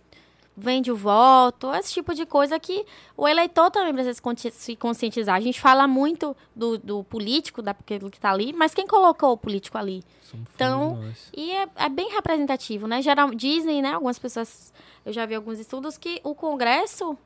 vende 0.57 0.91
o 0.91 0.97
voto, 0.97 1.73
esse 1.75 1.93
tipo 1.93 2.15
de 2.15 2.25
coisa 2.25 2.59
que 2.61 2.85
o 3.17 3.27
eleitor 3.27 3.71
também 3.71 3.93
precisa 3.93 4.21
se 4.53 4.77
conscientizar. 4.77 5.35
A 5.35 5.41
gente 5.41 5.61
fala 5.61 5.89
muito 5.89 6.37
do, 6.55 6.79
do 6.79 7.05
político, 7.05 7.61
daquele 7.61 8.09
que 8.09 8.19
está 8.19 8.31
ali, 8.31 8.53
mas 8.53 8.73
quem 8.73 8.87
colocou 8.87 9.33
o 9.33 9.37
político 9.37 9.77
ali? 9.77 10.05
então, 10.33 11.01
e 11.33 11.51
é, 11.53 11.69
é, 11.77 11.89
bem 11.89 12.11
representativo, 12.11 12.87
né? 12.87 13.01
Geral, 13.03 13.31
dizem, 13.31 13.83
né, 13.83 13.93
algumas 13.93 14.19
pessoas, 14.19 14.73
eu 15.05 15.13
já 15.13 15.27
vi 15.27 15.35
alguns 15.35 15.59
estudos, 15.59 15.97
que 15.97 16.21
o 16.25 16.35
Congresso, 16.35 17.17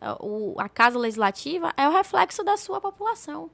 é, 0.00 0.12
o, 0.20 0.54
a 0.58 0.68
Casa 0.68 0.98
Legislativa, 0.98 1.72
é 1.76 1.88
o 1.88 1.92
reflexo 1.92 2.42
da 2.42 2.56
sua 2.56 2.80
população. 2.80 3.50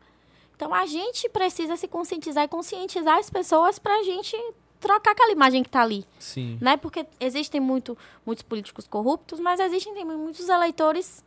Então, 0.55 0.75
a 0.75 0.87
gente 0.87 1.29
precisa 1.29 1.77
se 1.77 1.89
conscientizar 1.89 2.45
e 2.45 2.49
conscientizar 2.49 3.19
as 3.19 3.31
pessoas 3.31 3.79
para 3.79 3.95
a 3.95 4.03
gente 4.03 4.37
trocar 4.81 5.13
aquela 5.13 5.31
imagem 5.31 5.63
que 5.63 5.69
está 5.69 5.83
ali. 5.83 6.05
Sim. 6.19 6.59
Né? 6.61 6.77
Porque 6.77 7.07
existem 7.21 7.61
muito, 7.61 7.97
muitos 8.25 8.43
políticos 8.43 8.89
corruptos, 8.89 9.39
mas 9.39 9.61
existem 9.61 9.95
também 9.95 10.17
muitos 10.17 10.49
eleitores 10.49 11.23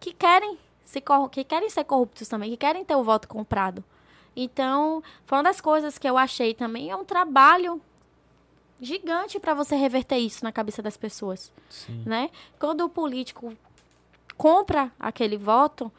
que 0.00 0.12
querem, 0.12 0.58
se, 0.84 1.02
que 1.30 1.44
querem 1.44 1.70
ser 1.70 1.84
corruptos 1.84 2.28
também, 2.28 2.50
que 2.50 2.56
querem 2.56 2.84
ter 2.84 2.96
o 2.96 3.04
voto 3.04 3.28
comprado. 3.28 3.82
Então, 4.36 5.02
foi 5.24 5.38
uma 5.38 5.44
das 5.44 5.60
coisas 5.60 5.98
que 5.98 6.08
eu 6.08 6.18
achei 6.18 6.54
também, 6.54 6.90
é 6.90 6.96
um 6.96 7.04
trabalho 7.04 7.80
gigante 8.80 9.40
para 9.40 9.54
você 9.54 9.74
reverter 9.74 10.18
isso 10.18 10.44
na 10.44 10.52
cabeça 10.52 10.82
das 10.82 10.96
pessoas. 10.96 11.52
Sim. 11.68 12.02
Né? 12.04 12.30
Quando 12.58 12.84
o 12.84 12.88
político 12.88 13.52
compra 14.36 14.92
aquele 14.98 15.36
voto, 15.36 15.90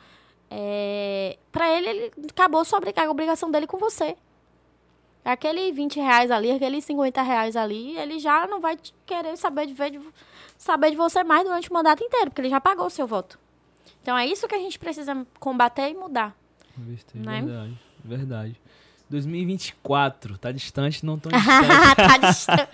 é, 0.49 1.37
para 1.51 1.69
ele, 1.69 1.89
ele 1.89 2.13
acabou 2.29 2.63
sua 2.63 2.79
a 2.79 3.11
obrigação 3.11 3.51
dele 3.51 3.67
com 3.67 3.77
você. 3.77 4.15
Aquele 5.23 5.71
20 5.71 5.99
reais 5.99 6.31
ali, 6.31 6.51
aquele 6.51 6.81
50 6.81 7.21
reais 7.21 7.55
ali, 7.55 7.97
ele 7.97 8.19
já 8.19 8.47
não 8.47 8.59
vai 8.59 8.77
querer 9.05 9.35
saber 9.37 9.67
de, 9.67 9.73
ver, 9.73 9.91
de, 9.91 9.99
saber 10.57 10.91
de 10.91 10.95
você 10.97 11.23
mais 11.23 11.43
durante 11.43 11.69
o 11.69 11.73
mandato 11.73 12.03
inteiro, 12.03 12.29
porque 12.31 12.41
ele 12.41 12.49
já 12.49 12.61
pagou 12.61 12.85
o 12.85 12.89
seu 12.89 13.05
voto. 13.05 13.37
Então 14.01 14.17
é 14.17 14.25
isso 14.25 14.47
que 14.47 14.55
a 14.55 14.59
gente 14.59 14.79
precisa 14.79 15.25
combater 15.39 15.89
e 15.89 15.93
mudar. 15.93 16.35
né? 17.19 17.41
Verdade, 17.41 17.79
verdade. 18.03 18.61
2024, 19.09 20.37
tá 20.37 20.51
distante, 20.51 21.05
não 21.05 21.17
tão 21.19 21.31
distante. 21.37 21.95
tá 21.95 22.17
distante. 22.17 22.69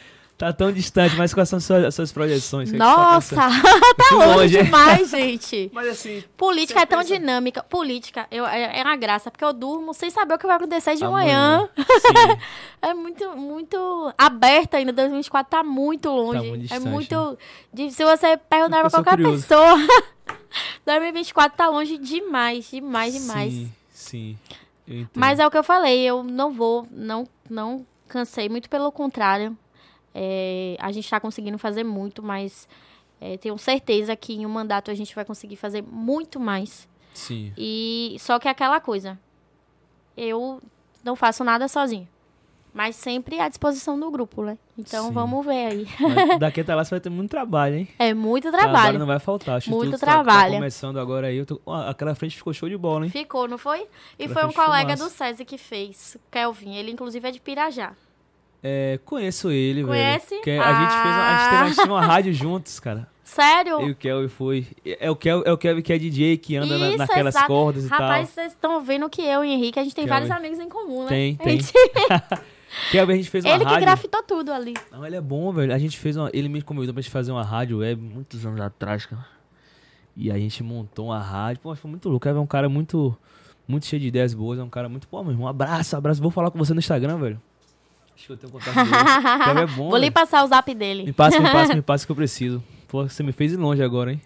Tá 0.40 0.54
tão 0.54 0.72
distante, 0.72 1.16
mas 1.16 1.34
quais 1.34 1.50
são 1.50 1.58
as 1.58 1.64
suas, 1.64 1.84
as 1.84 1.94
suas 1.94 2.12
projeções? 2.12 2.72
É 2.72 2.76
Nossa, 2.78 3.36
tá, 3.36 3.50
tá 3.50 4.14
longe, 4.14 4.36
longe 4.38 4.62
demais, 4.64 5.10
gente. 5.10 5.68
Mas 5.74 5.88
assim. 5.88 6.24
Política 6.34 6.80
é 6.80 6.86
tão 6.86 7.00
pensa... 7.00 7.12
dinâmica. 7.12 7.62
Política 7.62 8.26
eu, 8.30 8.46
é, 8.46 8.80
é 8.80 8.82
uma 8.82 8.96
graça, 8.96 9.30
porque 9.30 9.44
eu 9.44 9.52
durmo 9.52 9.92
sem 9.92 10.08
saber 10.08 10.32
o 10.32 10.38
que 10.38 10.46
vai 10.46 10.56
acontecer 10.56 10.94
de 10.94 11.04
Amanhã. 11.04 11.68
manhã. 11.76 12.38
é 12.80 12.94
muito, 12.94 13.36
muito 13.36 14.14
aberta 14.16 14.78
ainda. 14.78 14.94
2024 14.94 15.50
tá 15.50 15.62
muito 15.62 16.08
longe. 16.08 16.38
Tá 16.38 16.46
muito 16.46 16.60
distante, 16.62 16.86
é 16.86 16.90
muito. 16.90 17.38
Né? 17.74 17.90
Se 17.90 18.02
você 18.02 18.38
perguntar 18.38 18.80
pra 18.80 18.90
qualquer 18.90 19.16
curioso. 19.16 19.42
pessoa. 19.42 19.76
2024 20.86 21.54
tá 21.54 21.68
longe 21.68 21.98
demais, 21.98 22.70
demais, 22.70 23.12
demais. 23.12 23.52
Sim, 23.92 24.38
sim. 24.86 25.06
Mas 25.14 25.38
é 25.38 25.46
o 25.46 25.50
que 25.50 25.58
eu 25.58 25.62
falei, 25.62 26.00
eu 26.00 26.24
não 26.24 26.50
vou, 26.50 26.86
não, 26.90 27.28
não 27.50 27.84
cansei, 28.08 28.48
muito 28.48 28.70
pelo 28.70 28.90
contrário. 28.90 29.54
É, 30.14 30.76
a 30.80 30.90
gente 30.92 31.04
está 31.04 31.20
conseguindo 31.20 31.58
fazer 31.58 31.84
muito, 31.84 32.22
mas 32.22 32.68
é, 33.20 33.36
tenho 33.36 33.56
certeza 33.58 34.16
que 34.16 34.34
em 34.34 34.46
um 34.46 34.48
mandato 34.48 34.90
a 34.90 34.94
gente 34.94 35.14
vai 35.14 35.24
conseguir 35.24 35.56
fazer 35.56 35.82
muito 35.82 36.40
mais. 36.40 36.88
Sim. 37.14 37.52
E 37.56 38.16
só 38.18 38.38
que 38.38 38.48
é 38.48 38.50
aquela 38.50 38.80
coisa, 38.80 39.18
eu 40.16 40.60
não 41.04 41.14
faço 41.14 41.44
nada 41.44 41.68
sozinho. 41.68 42.08
Mas 42.72 42.94
sempre 42.94 43.40
à 43.40 43.48
disposição 43.48 43.98
do 43.98 44.08
grupo, 44.12 44.44
né? 44.44 44.56
Então 44.78 45.08
Sim. 45.08 45.12
vamos 45.12 45.44
ver 45.44 45.66
aí. 45.66 45.88
Mas 45.98 46.38
daqui 46.38 46.60
até 46.60 46.72
lá 46.72 46.84
você 46.84 46.90
vai 46.90 47.00
ter 47.00 47.10
muito 47.10 47.30
trabalho, 47.30 47.74
hein? 47.74 47.88
É 47.98 48.14
muito 48.14 48.48
trabalho. 48.48 48.72
Trabalho 48.72 48.98
não 49.00 49.06
vai 49.06 49.18
faltar. 49.18 49.60
muito 49.66 49.98
trabalho. 49.98 50.52
Tá 50.52 50.58
começando 50.58 51.00
agora 51.00 51.26
aí. 51.26 51.44
Tô... 51.44 51.60
aquela 51.88 52.14
frente 52.14 52.36
ficou 52.36 52.52
show 52.52 52.68
de 52.68 52.76
bola, 52.76 53.04
hein? 53.04 53.10
Ficou, 53.10 53.48
não 53.48 53.58
foi? 53.58 53.88
E 54.16 54.24
aquela 54.24 54.40
foi 54.40 54.48
um 54.48 54.52
colega 54.52 54.94
do 54.94 55.10
SESI 55.10 55.44
que 55.44 55.58
fez, 55.58 56.16
Kelvin. 56.30 56.76
Ele, 56.76 56.92
inclusive, 56.92 57.26
é 57.26 57.32
de 57.32 57.40
Pirajá. 57.40 57.92
É, 58.62 58.98
conheço 59.04 59.50
ele, 59.50 59.82
Conhece? 59.84 60.30
velho. 60.30 60.42
Conhece? 60.42 60.62
Ah. 60.62 60.70
A 60.70 60.84
gente 60.84 60.92
fez 61.02 61.14
uma, 61.14 61.24
a 61.24 61.32
gente 61.32 61.50
teve, 61.50 61.62
a 61.62 61.66
gente 61.66 61.76
teve 61.76 61.88
uma 61.88 62.04
rádio 62.04 62.32
juntos, 62.34 62.80
cara. 62.80 63.08
Sério? 63.24 63.80
Eu 63.80 63.88
e 63.88 63.90
o 63.92 63.94
Kelvin 63.94 64.28
foi. 64.28 64.66
É 64.84 65.10
o 65.10 65.14
Kelvin, 65.14 65.48
é 65.48 65.52
o 65.52 65.56
Kelvin 65.56 65.82
que 65.82 65.92
é 65.92 65.98
DJ, 65.98 66.36
que 66.36 66.56
anda 66.56 66.74
Isso, 66.74 66.98
na, 66.98 67.06
naquelas 67.06 67.34
exato. 67.34 67.46
cordas 67.46 67.84
e 67.84 67.88
Rapaz, 67.88 68.00
tal. 68.00 68.08
Rapaz, 68.08 68.28
vocês 68.30 68.52
estão 68.52 68.82
vendo 68.82 69.08
que 69.08 69.22
eu 69.22 69.44
e 69.44 69.48
o 69.48 69.52
Henrique, 69.52 69.78
a 69.78 69.84
gente 69.84 69.94
tem 69.94 70.04
Kelvin. 70.04 70.26
vários 70.26 70.36
amigos 70.36 70.58
em 70.58 70.68
comum, 70.68 71.04
né? 71.04 71.08
Tem, 71.08 71.36
tem. 71.36 71.60
Gente... 71.60 71.72
Kelvin, 72.90 73.12
a 73.12 73.16
gente 73.16 73.30
fez 73.30 73.44
uma 73.44 73.50
ele 73.54 73.64
rádio. 73.64 73.76
Ele 73.76 73.80
que 73.80 73.86
grafitou 73.86 74.22
tudo 74.24 74.52
ali. 74.52 74.74
Não, 74.90 75.06
ele 75.06 75.16
é 75.16 75.20
bom, 75.20 75.52
velho. 75.52 75.72
A 75.72 75.78
gente 75.78 75.98
fez 75.98 76.16
uma... 76.16 76.28
Ele 76.32 76.48
me 76.48 76.60
convidou 76.60 76.92
pra 76.92 77.00
gente 77.00 77.10
fazer 77.10 77.30
uma 77.32 77.44
rádio 77.44 77.78
web 77.78 78.00
muitos 78.00 78.44
anos 78.44 78.60
atrás, 78.60 79.06
cara. 79.06 79.24
E 80.16 80.30
a 80.30 80.36
gente 80.36 80.62
montou 80.62 81.06
uma 81.06 81.20
rádio. 81.20 81.62
Pô, 81.62 81.74
foi 81.74 81.90
muito 81.90 82.08
louco. 82.08 82.24
Kelvin 82.24 82.40
é 82.40 82.42
um 82.42 82.46
cara 82.46 82.68
muito... 82.68 83.16
Muito 83.66 83.86
cheio 83.86 84.00
de 84.00 84.08
ideias 84.08 84.34
boas. 84.34 84.58
É 84.58 84.62
um 84.62 84.68
cara 84.68 84.88
muito... 84.88 85.06
Pô, 85.08 85.22
meu 85.22 85.32
irmão, 85.32 85.46
um 85.46 85.48
abraço, 85.48 85.96
abraço. 85.96 86.20
Vou 86.20 86.30
falar 86.30 86.50
com 86.50 86.58
você 86.58 86.72
no 86.72 86.80
Instagram, 86.80 87.16
velho. 87.18 87.40
Acho 88.20 88.26
que 88.26 88.32
eu 88.32 88.36
tenho 88.36 88.52
contato 88.52 88.74
dele. 88.74 88.90
É 89.60 89.66
bom, 89.66 89.88
Vou 89.88 89.96
lhe 89.96 90.10
passar 90.10 90.44
o 90.44 90.46
zap 90.46 90.74
dele. 90.74 91.04
Me 91.04 91.12
passa, 91.12 91.40
me 91.40 91.50
passa, 91.50 91.74
me 91.74 91.80
passa 91.82 92.04
que 92.04 92.12
eu 92.12 92.16
preciso. 92.16 92.62
Pô, 92.86 93.08
você 93.08 93.22
me 93.22 93.32
fez 93.32 93.54
ir 93.54 93.56
longe 93.56 93.82
agora, 93.82 94.12
hein? 94.12 94.20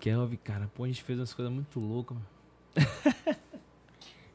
Kelvin, 0.00 0.36
cara. 0.42 0.68
Pô, 0.74 0.84
a 0.84 0.86
gente 0.88 1.02
fez 1.02 1.18
umas 1.18 1.32
coisas 1.32 1.52
muito 1.52 1.78
loucas, 1.78 2.16
mano. 2.16 3.36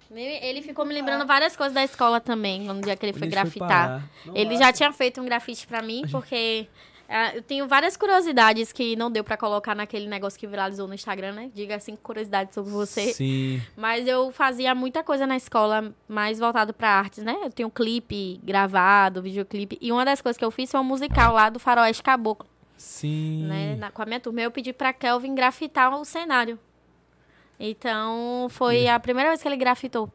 Ele 0.10 0.62
ficou 0.62 0.86
me 0.86 0.94
lembrando 0.94 1.28
várias 1.28 1.56
coisas 1.56 1.74
da 1.74 1.84
escola 1.84 2.22
também, 2.22 2.62
no 2.62 2.80
dia 2.82 2.96
que 2.96 3.06
ele 3.06 3.12
foi 3.14 3.28
grafitar. 3.28 4.10
Foi 4.24 4.40
ele 4.40 4.58
já 4.58 4.72
tinha 4.72 4.92
feito 4.94 5.22
um 5.22 5.26
grafite 5.26 5.68
para 5.68 5.82
mim, 5.82 6.04
porque 6.10 6.66
eu 7.34 7.42
tenho 7.42 7.68
várias 7.68 7.96
curiosidades 7.96 8.74
que 8.74 8.96
não 8.96 9.10
deu 9.10 9.24
para 9.24 9.38
colocar 9.38 9.74
naquele 9.74 10.08
negócio 10.08 10.38
que 10.38 10.46
viralizou 10.46 10.88
no 10.88 10.94
Instagram, 10.94 11.34
né? 11.34 11.52
Diga 11.54 11.76
assim, 11.76 11.96
curiosidades 11.96 12.54
sobre 12.54 12.72
você. 12.72 13.14
Sim. 13.14 13.62
Mas 13.76 14.06
eu 14.08 14.32
fazia 14.32 14.76
muita 14.76 15.04
coisa 15.04 15.26
na 15.26 15.38
escola, 15.38 15.94
mais 16.08 16.38
voltado 16.38 16.74
para 16.74 16.90
artes, 16.90 17.24
né? 17.24 17.38
Eu 17.44 17.52
tenho 17.52 17.68
um 17.68 17.72
clipe 17.72 18.40
gravado, 18.44 19.22
videoclipe. 19.22 19.78
E 19.80 19.92
uma 19.92 20.04
das 20.04 20.22
coisas 20.22 20.38
que 20.38 20.44
eu 20.44 20.52
fiz 20.52 20.70
foi 20.70 20.80
um 20.80 20.84
musical 20.84 21.34
lá 21.34 21.50
do 21.50 21.60
Faroeste 21.60 22.04
Caboclo. 22.04 22.48
Sim. 22.76 23.46
Né? 23.46 23.76
Na, 23.76 23.90
com 23.90 24.02
a 24.02 24.06
minha 24.06 24.20
turma, 24.20 24.42
eu 24.42 24.52
pedi 24.52 24.74
pra 24.74 24.92
Kelvin 24.92 25.34
grafitar 25.34 25.94
o 25.94 26.04
cenário. 26.04 26.60
Então, 27.60 28.48
foi 28.50 28.88
a 28.88 29.00
primeira 29.00 29.30
vez 29.30 29.42
que 29.42 29.48
ele 29.48 29.58
grafitou. 29.58 30.12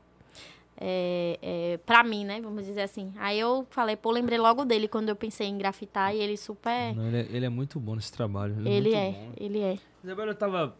É, 0.84 1.38
é, 1.40 1.76
pra 1.86 2.02
mim, 2.02 2.24
né? 2.24 2.40
Vamos 2.40 2.66
dizer 2.66 2.82
assim. 2.82 3.12
Aí 3.16 3.38
eu 3.38 3.64
falei, 3.70 3.94
pô, 3.94 4.10
lembrei 4.10 4.36
logo 4.36 4.64
dele 4.64 4.88
quando 4.88 5.08
eu 5.08 5.14
pensei 5.14 5.46
em 5.46 5.56
grafitar 5.56 6.12
e 6.12 6.18
ele 6.18 6.36
super. 6.36 6.94
Não, 6.94 7.06
ele, 7.06 7.16
é, 7.18 7.28
ele, 7.30 7.46
é, 7.46 7.48
muito 7.48 7.78
bom 7.78 7.94
nesse 7.94 8.12
trabalho. 8.12 8.56
Ele, 8.66 8.92
é, 8.92 9.08
é 9.10 9.28
ele 9.36 9.60
é. 9.60 9.78
Isabela, 10.02 10.32
eu 10.32 10.34
tava 10.34 10.74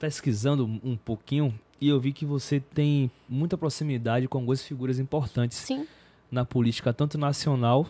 pesquisando 0.00 0.64
um 0.82 0.96
pouquinho 0.96 1.56
e 1.80 1.88
eu 1.88 2.00
vi 2.00 2.12
que 2.12 2.26
você 2.26 2.58
tem 2.58 3.08
muita 3.28 3.56
proximidade 3.56 4.26
com 4.26 4.38
algumas 4.38 4.62
figuras 4.62 4.98
importantes 4.98 5.58
Sim. 5.58 5.86
na 6.30 6.44
política, 6.44 6.92
tanto 6.92 7.16
nacional. 7.16 7.86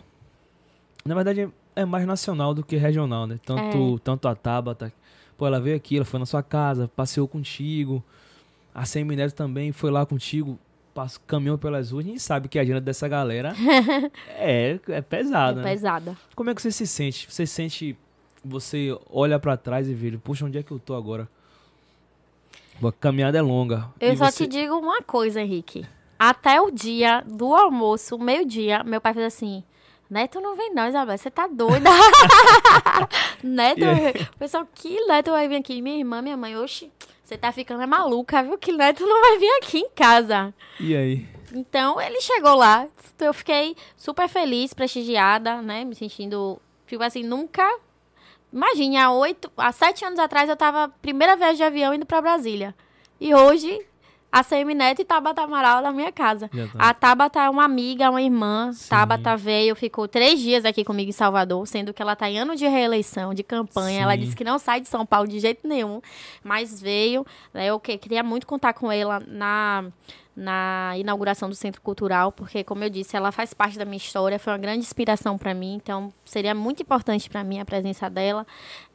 Na 1.03 1.15
verdade, 1.15 1.49
é 1.75 1.85
mais 1.85 2.05
nacional 2.05 2.53
do 2.53 2.63
que 2.63 2.77
regional, 2.77 3.25
né? 3.25 3.39
Tanto, 3.43 3.95
é. 3.95 3.99
tanto 4.03 4.27
a 4.27 4.35
Tabata 4.35 4.93
Pô, 5.41 5.47
ela 5.47 5.59
veio 5.59 5.75
aqui, 5.75 5.95
ela 5.95 6.05
foi 6.05 6.19
na 6.19 6.25
sua 6.27 6.43
casa, 6.43 6.87
passeou 6.95 7.27
contigo. 7.27 8.03
A 8.75 8.85
Semi 8.85 9.15
Neto 9.15 9.33
também 9.33 9.71
foi 9.71 9.89
lá 9.89 10.05
contigo, 10.05 10.59
passou, 10.93 11.21
caminhou 11.25 11.57
pelas 11.57 11.91
ruas. 11.91 12.05
A 12.05 12.09
gente 12.09 12.21
sabe 12.21 12.47
que 12.47 12.59
a 12.59 12.61
agenda 12.61 12.81
dessa 12.81 13.07
galera 13.07 13.53
é, 14.37 14.79
é 14.89 15.01
pesada. 15.01 15.61
É 15.61 15.63
né? 15.63 15.69
pesada. 15.71 16.17
Como 16.35 16.49
é 16.49 16.55
que 16.55 16.61
você 16.61 16.71
se 16.71 16.87
sente? 16.87 17.27
Você 17.29 17.45
sente. 17.45 17.97
Você 18.43 18.97
olha 19.09 19.39
para 19.39 19.55
trás 19.55 19.87
e 19.87 19.93
vê, 19.93 20.17
puxa, 20.17 20.45
onde 20.45 20.57
é 20.57 20.63
que 20.63 20.71
eu 20.71 20.79
tô 20.79 20.95
agora? 20.95 21.29
A 22.83 22.91
caminhada 22.91 23.37
é 23.37 23.41
longa. 23.41 23.87
Eu 23.99 24.17
só 24.17 24.31
você... 24.31 24.47
te 24.47 24.49
digo 24.49 24.75
uma 24.75 25.01
coisa, 25.03 25.41
Henrique. 25.41 25.85
Até 26.17 26.59
o 26.59 26.71
dia 26.71 27.23
do 27.27 27.53
almoço, 27.53 28.17
meio-dia, 28.17 28.83
meu 28.83 28.99
pai 28.99 29.13
fez 29.13 29.25
assim: 29.27 29.63
Neto 30.09 30.41
não 30.41 30.55
vem 30.55 30.73
não, 30.73 30.87
Isabel, 30.87 31.17
você 31.17 31.31
tá 31.31 31.47
doida. 31.47 31.89
Neto, 33.41 33.79
yeah. 33.79 34.29
pessoal, 34.37 34.67
que 34.73 35.05
Neto 35.05 35.31
vai 35.31 35.47
vir 35.47 35.55
aqui? 35.55 35.81
Minha 35.81 35.97
irmã, 35.97 36.21
minha 36.21 36.35
mãe, 36.35 36.57
oxe, 36.57 36.91
você 37.31 37.37
tá 37.37 37.51
ficando 37.53 37.81
é 37.81 37.87
maluca, 37.87 38.43
viu? 38.43 38.57
Que 38.57 38.73
Neto 38.73 39.05
não 39.05 39.21
vai 39.21 39.37
vir 39.37 39.49
aqui 39.57 39.79
em 39.79 39.89
casa. 39.89 40.53
E 40.77 40.93
aí? 40.93 41.25
Então, 41.53 41.99
ele 42.01 42.19
chegou 42.19 42.55
lá, 42.55 42.87
eu 43.19 43.33
fiquei 43.33 43.73
super 43.95 44.27
feliz, 44.27 44.73
prestigiada, 44.73 45.61
né? 45.61 45.85
Me 45.85 45.95
sentindo, 45.95 46.61
tipo 46.85 47.01
assim, 47.01 47.23
nunca... 47.23 47.63
Imagine, 48.51 48.97
há 48.97 49.11
oito, 49.13 49.49
há 49.55 49.71
sete 49.71 50.03
anos 50.03 50.19
atrás 50.19 50.49
eu 50.49 50.57
tava, 50.57 50.89
primeira 51.01 51.37
viagem 51.37 51.55
de 51.55 51.63
avião 51.63 51.93
indo 51.93 52.05
pra 52.05 52.21
Brasília. 52.21 52.75
E 53.17 53.33
hoje, 53.33 53.79
a 54.31 54.41
Neto 54.73 55.01
e 55.01 55.05
Tabata 55.05 55.41
Amaral 55.41 55.81
na 55.81 55.91
minha 55.91 56.11
casa. 56.11 56.47
Tá. 56.47 56.89
A 56.89 56.93
Tabata 56.93 57.41
é 57.41 57.49
uma 57.49 57.65
amiga, 57.65 58.09
uma 58.09 58.21
irmã. 58.21 58.71
Sim. 58.71 58.89
Tabata 58.89 59.35
veio, 59.35 59.75
ficou 59.75 60.07
três 60.07 60.39
dias 60.39 60.63
aqui 60.63 60.85
comigo 60.85 61.09
em 61.09 61.13
Salvador, 61.13 61.67
sendo 61.67 61.93
que 61.93 62.01
ela 62.01 62.13
está 62.13 62.29
em 62.29 62.39
ano 62.39 62.55
de 62.55 62.65
reeleição, 62.65 63.33
de 63.33 63.43
campanha. 63.43 63.97
Sim. 63.97 64.03
Ela 64.03 64.15
disse 64.15 64.35
que 64.35 64.43
não 64.43 64.57
sai 64.57 64.79
de 64.79 64.87
São 64.87 65.05
Paulo 65.05 65.27
de 65.27 65.39
jeito 65.39 65.67
nenhum, 65.67 66.01
mas 66.43 66.81
veio. 66.81 67.25
Né, 67.53 67.65
eu 67.65 67.79
queria 67.79 68.23
muito 68.23 68.47
contar 68.47 68.71
com 68.71 68.89
ela 68.89 69.21
na, 69.27 69.85
na 70.33 70.93
inauguração 70.97 71.49
do 71.49 71.55
Centro 71.55 71.81
Cultural, 71.81 72.31
porque, 72.31 72.63
como 72.63 72.83
eu 72.85 72.89
disse, 72.89 73.17
ela 73.17 73.33
faz 73.33 73.53
parte 73.53 73.77
da 73.77 73.83
minha 73.83 73.97
história, 73.97 74.39
foi 74.39 74.53
uma 74.53 74.59
grande 74.59 74.79
inspiração 74.79 75.37
para 75.37 75.53
mim, 75.53 75.73
então 75.75 76.13
seria 76.23 76.55
muito 76.55 76.81
importante 76.81 77.29
para 77.29 77.43
mim 77.43 77.59
a 77.59 77.65
presença 77.65 78.09
dela. 78.09 78.47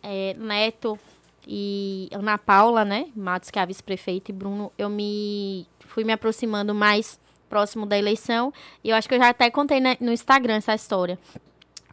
É, 0.03 0.35
Neto 0.39 0.99
e 1.47 2.09
Ana 2.13 2.37
Paula, 2.37 2.85
né, 2.85 3.07
Matos, 3.15 3.51
que 3.51 3.59
é 3.59 3.63
a 3.63 3.65
vice-prefeita, 3.65 4.31
e 4.31 4.35
Bruno, 4.35 4.73
eu 4.77 4.89
me 4.89 5.67
fui 5.81 6.03
me 6.03 6.13
aproximando 6.13 6.75
mais 6.75 7.21
próximo 7.49 7.87
da 7.87 7.97
eleição. 7.97 8.53
E 8.83 8.91
eu 8.91 8.97
acho 8.97 9.09
que 9.09 9.15
eu 9.15 9.19
já 9.19 9.29
até 9.29 9.51
contei 9.51 9.81
no 10.01 10.13
Instagram 10.13 10.57
essa 10.57 10.75
história. 10.75 11.19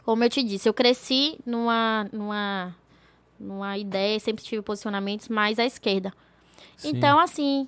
Como 0.03 0.23
eu 0.23 0.29
te 0.29 0.43
disse, 0.43 0.67
eu 0.67 0.73
cresci 0.73 1.39
numa, 1.45 2.09
numa, 2.11 2.75
numa 3.39 3.77
ideia, 3.77 4.19
sempre 4.19 4.43
tive 4.43 4.61
posicionamentos 4.61 5.29
mais 5.29 5.59
à 5.59 5.65
esquerda. 5.65 6.11
Sim. 6.75 6.89
Então, 6.89 7.19
assim, 7.19 7.67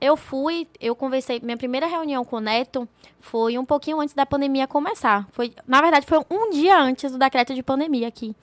eu 0.00 0.16
fui, 0.16 0.68
eu 0.80 0.94
conversei, 0.94 1.40
minha 1.40 1.56
primeira 1.56 1.86
reunião 1.86 2.24
com 2.24 2.36
o 2.36 2.40
Neto 2.40 2.88
foi 3.18 3.58
um 3.58 3.64
pouquinho 3.64 4.00
antes 4.00 4.14
da 4.14 4.26
pandemia 4.26 4.68
começar. 4.68 5.26
Foi, 5.32 5.52
na 5.66 5.80
verdade, 5.80 6.06
foi 6.06 6.18
um 6.30 6.50
dia 6.50 6.78
antes 6.78 7.10
do 7.10 7.18
decreto 7.18 7.54
de 7.54 7.62
pandemia 7.62 8.06
aqui. 8.06 8.36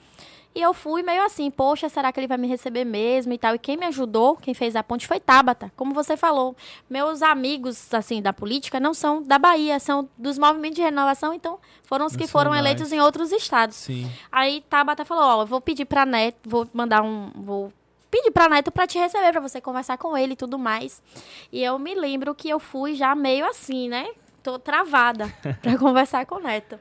E 0.54 0.62
eu 0.62 0.72
fui 0.72 1.02
meio 1.02 1.24
assim, 1.24 1.50
poxa, 1.50 1.88
será 1.88 2.12
que 2.12 2.20
ele 2.20 2.28
vai 2.28 2.38
me 2.38 2.46
receber 2.46 2.84
mesmo 2.84 3.32
e 3.32 3.38
tal? 3.38 3.56
E 3.56 3.58
quem 3.58 3.76
me 3.76 3.86
ajudou, 3.86 4.36
quem 4.36 4.54
fez 4.54 4.76
a 4.76 4.84
ponte 4.84 5.06
foi 5.06 5.18
Tabata. 5.18 5.72
Como 5.74 5.92
você 5.92 6.16
falou, 6.16 6.54
meus 6.88 7.22
amigos, 7.22 7.92
assim, 7.92 8.22
da 8.22 8.32
política 8.32 8.78
não 8.78 8.94
são 8.94 9.20
da 9.20 9.36
Bahia, 9.36 9.80
são 9.80 10.08
dos 10.16 10.38
movimentos 10.38 10.76
de 10.76 10.82
renovação, 10.82 11.34
então 11.34 11.58
foram 11.82 12.06
os 12.06 12.14
que 12.14 12.28
foram 12.28 12.54
eleitos 12.54 12.92
em 12.92 13.00
outros 13.00 13.32
estados. 13.32 13.76
Sim. 13.76 14.08
Aí 14.30 14.62
Tabata 14.70 15.04
falou, 15.04 15.24
ó, 15.24 15.42
eu 15.42 15.46
vou 15.46 15.60
pedir 15.60 15.86
pra 15.86 16.06
Neto, 16.06 16.48
vou 16.48 16.68
mandar 16.72 17.02
um, 17.02 17.32
vou 17.34 17.72
pedir 18.08 18.30
pra 18.30 18.48
Neto 18.48 18.70
pra 18.70 18.86
te 18.86 18.96
receber, 18.96 19.32
pra 19.32 19.40
você 19.40 19.60
conversar 19.60 19.98
com 19.98 20.16
ele 20.16 20.34
e 20.34 20.36
tudo 20.36 20.56
mais. 20.56 21.02
E 21.50 21.64
eu 21.64 21.80
me 21.80 21.96
lembro 21.96 22.32
que 22.32 22.48
eu 22.48 22.60
fui 22.60 22.94
já 22.94 23.12
meio 23.16 23.44
assim, 23.44 23.88
né? 23.88 24.06
Tô 24.40 24.56
travada 24.56 25.28
pra 25.60 25.76
conversar 25.76 26.24
com 26.26 26.36
o 26.36 26.40
Neto. 26.40 26.78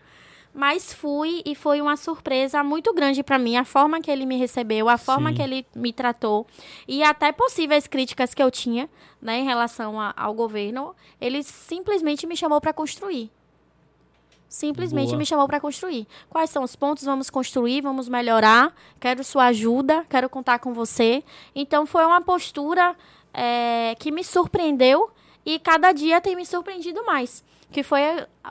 Mas 0.54 0.94
fui 0.94 1.42
e 1.46 1.56
foi 1.56 1.82
uma 1.82 1.98
surpresa 1.98 2.64
muito 2.64 2.94
grande 2.94 3.24
para 3.24 3.40
mim 3.40 3.58
a 3.58 3.66
forma 3.66 4.00
que 4.00 4.12
ele 4.12 4.26
me 4.26 4.38
recebeu, 4.38 4.88
a 4.88 5.00
forma 5.00 5.30
Sim. 5.30 5.36
que 5.36 5.42
ele 5.42 5.66
me 5.76 5.92
tratou 5.92 6.46
e 6.88 7.04
até 7.04 7.32
possíveis 7.32 7.88
críticas 7.88 8.36
que 8.36 8.44
eu 8.44 8.52
tinha, 8.52 8.88
né, 9.20 9.40
em 9.40 9.46
relação 9.46 10.00
a, 10.00 10.14
ao 10.16 10.34
governo, 10.34 10.96
ele 11.20 11.42
simplesmente 11.42 12.28
me 12.28 12.38
chamou 12.38 12.62
para 12.62 12.72
construir. 12.72 13.32
simplesmente 14.48 15.08
Boa. 15.08 15.18
me 15.18 15.26
chamou 15.26 15.48
para 15.48 15.60
construir. 15.60 16.08
Quais 16.30 16.52
são 16.52 16.64
os 16.64 16.76
pontos? 16.76 17.04
Vamos 17.04 17.32
construir, 17.32 17.82
vamos 17.82 18.08
melhorar. 18.08 18.72
Quero 19.00 19.24
sua 19.24 19.46
ajuda, 19.46 20.06
quero 20.08 20.30
contar 20.30 20.60
com 20.60 20.72
você. 20.72 21.24
Então 21.56 21.88
foi 21.88 22.06
uma 22.06 22.22
postura 22.22 22.96
é, 23.34 23.96
que 23.98 24.12
me 24.12 24.24
surpreendeu 24.24 25.10
e 25.44 25.58
cada 25.58 25.92
dia 25.92 26.22
tem 26.22 26.36
me 26.36 26.46
surpreendido 26.46 27.04
mais. 27.04 27.44
Que 27.74 27.82
foi 27.82 28.02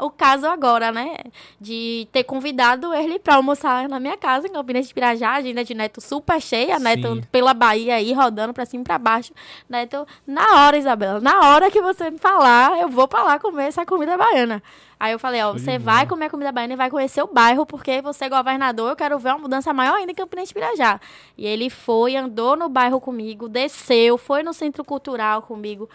o 0.00 0.10
caso 0.10 0.46
agora, 0.48 0.90
né? 0.90 1.16
De 1.60 2.08
ter 2.10 2.24
convidado 2.24 2.92
ele 2.92 3.20
para 3.20 3.36
almoçar 3.36 3.88
na 3.88 4.00
minha 4.00 4.16
casa, 4.16 4.48
em 4.48 4.50
Campinas 4.50 4.88
de 4.88 4.92
Pirajá, 4.92 5.30
a 5.30 5.34
agenda 5.36 5.64
de 5.64 5.74
Neto 5.74 6.00
super 6.00 6.40
cheia, 6.40 6.76
Sim. 6.76 6.82
Neto 6.82 7.22
pela 7.30 7.54
Bahia 7.54 7.94
aí, 7.94 8.12
rodando 8.12 8.52
para 8.52 8.66
cima 8.66 8.82
e 8.82 8.84
pra 8.84 8.98
baixo. 8.98 9.32
Neto, 9.68 10.04
na 10.26 10.66
hora, 10.66 10.76
Isabela, 10.76 11.20
na 11.20 11.48
hora 11.48 11.70
que 11.70 11.80
você 11.80 12.10
me 12.10 12.18
falar, 12.18 12.80
eu 12.80 12.88
vou 12.88 13.06
pra 13.06 13.22
lá 13.22 13.38
comer 13.38 13.66
essa 13.66 13.86
comida 13.86 14.16
baiana. 14.16 14.60
Aí 14.98 15.12
eu 15.12 15.18
falei, 15.20 15.40
ó, 15.42 15.52
você 15.52 15.78
vai 15.78 16.04
comer 16.06 16.26
a 16.26 16.30
comida 16.30 16.50
baiana 16.50 16.72
e 16.72 16.76
vai 16.76 16.90
conhecer 16.90 17.22
o 17.22 17.26
bairro, 17.28 17.64
porque 17.64 18.02
você 18.02 18.24
é 18.24 18.28
governador, 18.28 18.90
eu 18.90 18.96
quero 18.96 19.18
ver 19.20 19.30
uma 19.30 19.38
mudança 19.38 19.72
maior 19.72 19.94
ainda 19.94 20.10
em 20.10 20.14
Campinas 20.16 20.48
de 20.48 20.54
Pirajá. 20.54 21.00
E 21.38 21.46
ele 21.46 21.70
foi, 21.70 22.16
andou 22.16 22.56
no 22.56 22.68
bairro 22.68 23.00
comigo, 23.00 23.48
desceu, 23.48 24.18
foi 24.18 24.42
no 24.42 24.52
centro 24.52 24.84
cultural 24.84 25.42
comigo 25.42 25.88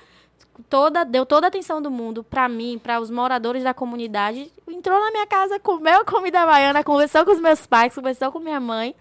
toda, 0.69 1.03
deu 1.03 1.25
toda 1.25 1.47
a 1.47 1.49
atenção 1.49 1.81
do 1.81 1.91
mundo 1.91 2.23
para 2.23 2.47
mim, 2.49 2.79
para 2.81 2.99
os 2.99 3.09
moradores 3.09 3.63
da 3.63 3.73
comunidade. 3.73 4.51
Entrou 4.67 4.99
na 4.99 5.11
minha 5.11 5.27
casa, 5.27 5.59
comeu 5.59 6.03
comida 6.05 6.45
baiana, 6.45 6.83
conversou 6.83 7.25
com 7.25 7.31
os 7.31 7.39
meus 7.39 7.65
pais, 7.65 7.93
conversou 7.93 8.31
com 8.31 8.39
minha 8.39 8.59
mãe. 8.59 8.95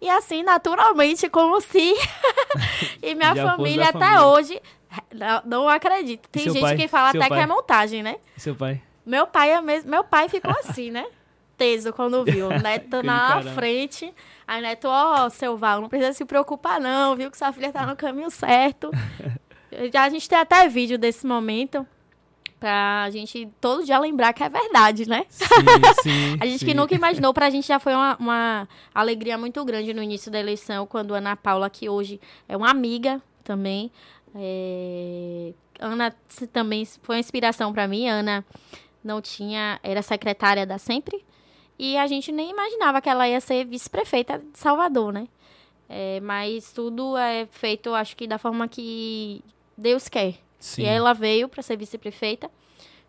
E 0.00 0.08
assim, 0.08 0.42
naturalmente, 0.42 1.28
como 1.28 1.60
se. 1.60 1.94
e 3.02 3.14
minha 3.14 3.34
família 3.34 3.88
até 3.88 3.98
família. 3.98 4.26
hoje. 4.26 4.62
Não, 5.12 5.42
não 5.44 5.68
acredito. 5.68 6.28
Tem 6.28 6.44
gente 6.44 6.60
pai? 6.60 6.76
que 6.76 6.88
fala 6.88 7.10
Seu 7.10 7.20
até 7.20 7.28
pai? 7.28 7.38
que 7.38 7.44
é 7.44 7.46
montagem, 7.46 8.02
né? 8.02 8.16
Seu 8.36 8.54
pai? 8.54 8.80
Meu 9.04 9.26
pai 9.26 9.50
é 9.50 9.60
mesmo. 9.60 9.90
Meu 9.90 10.04
pai 10.04 10.28
ficou 10.28 10.52
assim, 10.52 10.90
né? 10.90 11.06
Teso 11.58 11.92
quando 11.92 12.24
viu. 12.24 12.48
Neto 12.48 13.02
na 13.02 13.28
caramba. 13.28 13.50
frente. 13.52 14.14
Aí 14.46 14.62
Neto, 14.62 14.86
ó, 14.86 15.26
oh, 15.26 15.30
seu 15.30 15.56
Val, 15.56 15.80
não 15.80 15.88
precisa 15.88 16.12
se 16.12 16.24
preocupar, 16.24 16.80
não, 16.80 17.16
viu? 17.16 17.30
Que 17.30 17.36
sua 17.36 17.52
filha 17.52 17.72
tá 17.72 17.84
no 17.84 17.96
caminho 17.96 18.30
certo. 18.30 18.90
A 19.94 20.08
gente 20.08 20.28
tem 20.28 20.38
até 20.38 20.68
vídeo 20.68 20.98
desse 20.98 21.26
momento 21.26 21.86
pra 22.58 23.08
gente 23.10 23.48
todo 23.60 23.84
dia 23.84 23.98
lembrar 23.98 24.32
que 24.32 24.42
é 24.42 24.48
verdade, 24.48 25.08
né? 25.08 25.24
Sim, 25.28 25.44
sim, 26.02 26.36
a 26.40 26.46
gente 26.46 26.60
sim. 26.60 26.66
que 26.66 26.74
nunca 26.74 26.94
imaginou, 26.94 27.32
pra 27.32 27.50
gente 27.50 27.66
já 27.66 27.78
foi 27.78 27.94
uma, 27.94 28.16
uma, 28.18 28.68
alegria 28.94 29.38
muito 29.38 29.64
grande 29.64 29.94
no 29.94 30.02
início 30.02 30.30
da 30.30 30.38
eleição, 30.38 30.86
quando 30.86 31.14
a 31.14 31.18
Ana 31.18 31.36
Paula, 31.36 31.70
que 31.70 31.88
hoje 31.88 32.20
é 32.48 32.56
uma 32.56 32.70
amiga 32.70 33.22
também, 33.44 33.90
é... 34.34 35.52
Ana 35.78 36.14
também 36.52 36.84
foi 37.02 37.16
uma 37.16 37.20
inspiração 37.20 37.72
para 37.72 37.86
mim, 37.86 38.08
Ana 38.08 38.44
não 39.04 39.22
tinha, 39.22 39.78
era 39.82 40.02
secretária 40.02 40.66
da 40.66 40.76
Sempre, 40.76 41.24
e 41.78 41.96
a 41.96 42.06
gente 42.08 42.32
nem 42.32 42.50
imaginava 42.50 43.00
que 43.00 43.08
ela 43.08 43.28
ia 43.28 43.40
ser 43.40 43.64
vice-prefeita 43.64 44.38
de 44.38 44.58
Salvador, 44.58 45.12
né? 45.12 45.28
É, 45.88 46.20
mas 46.20 46.72
tudo 46.72 47.16
é 47.16 47.46
feito, 47.46 47.94
acho 47.94 48.16
que 48.16 48.26
da 48.26 48.36
forma 48.36 48.66
que 48.66 49.42
Deus 49.78 50.08
quer. 50.08 50.34
Sim. 50.58 50.82
E 50.82 50.86
ela 50.86 51.12
veio 51.12 51.48
para 51.48 51.62
ser 51.62 51.76
vice-prefeita. 51.76 52.50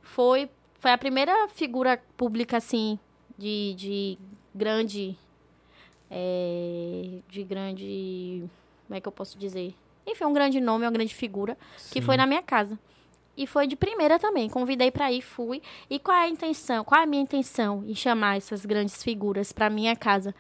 Foi, 0.04 0.48
foi 0.76 0.92
a 0.92 0.98
primeira 0.98 1.48
figura 1.50 2.00
pública, 2.16 2.58
assim, 2.58 3.00
de, 3.36 3.74
de 3.76 4.18
grande. 4.54 5.18
É, 6.12 7.20
de 7.28 7.44
grande. 7.44 8.44
Como 8.88 8.98
é 8.98 9.02
que 9.02 9.08
eu 9.08 9.12
posso 9.12 9.38
dizer? 9.38 9.74
Enfim, 10.06 10.26
um 10.26 10.34
grande 10.34 10.62
nome, 10.62 10.86
uma 10.86 10.92
grande 10.92 11.14
figura, 11.14 11.58
Sim. 11.76 11.94
que 11.94 12.02
foi 12.02 12.16
na 12.16 12.26
minha 12.26 12.42
casa. 12.42 12.78
E 13.40 13.48
foi 13.48 13.68
de 13.68 13.78
primeira 13.78 14.20
também. 14.20 14.50
Convidei 14.50 14.92
para 14.92 15.10
ir, 15.14 15.22
fui. 15.22 15.62
E 15.90 15.98
qual 15.98 16.18
é 16.18 16.26
a 16.26 16.28
intenção? 16.28 16.84
Qual 16.84 17.00
é 17.00 17.06
a 17.06 17.08
minha 17.08 17.24
intenção 17.24 17.86
em 17.88 17.96
chamar 17.96 18.36
essas 18.36 18.66
grandes 18.66 19.02
figuras 19.02 19.54
para 19.54 19.70
minha 19.70 19.96
casa? 19.96 20.36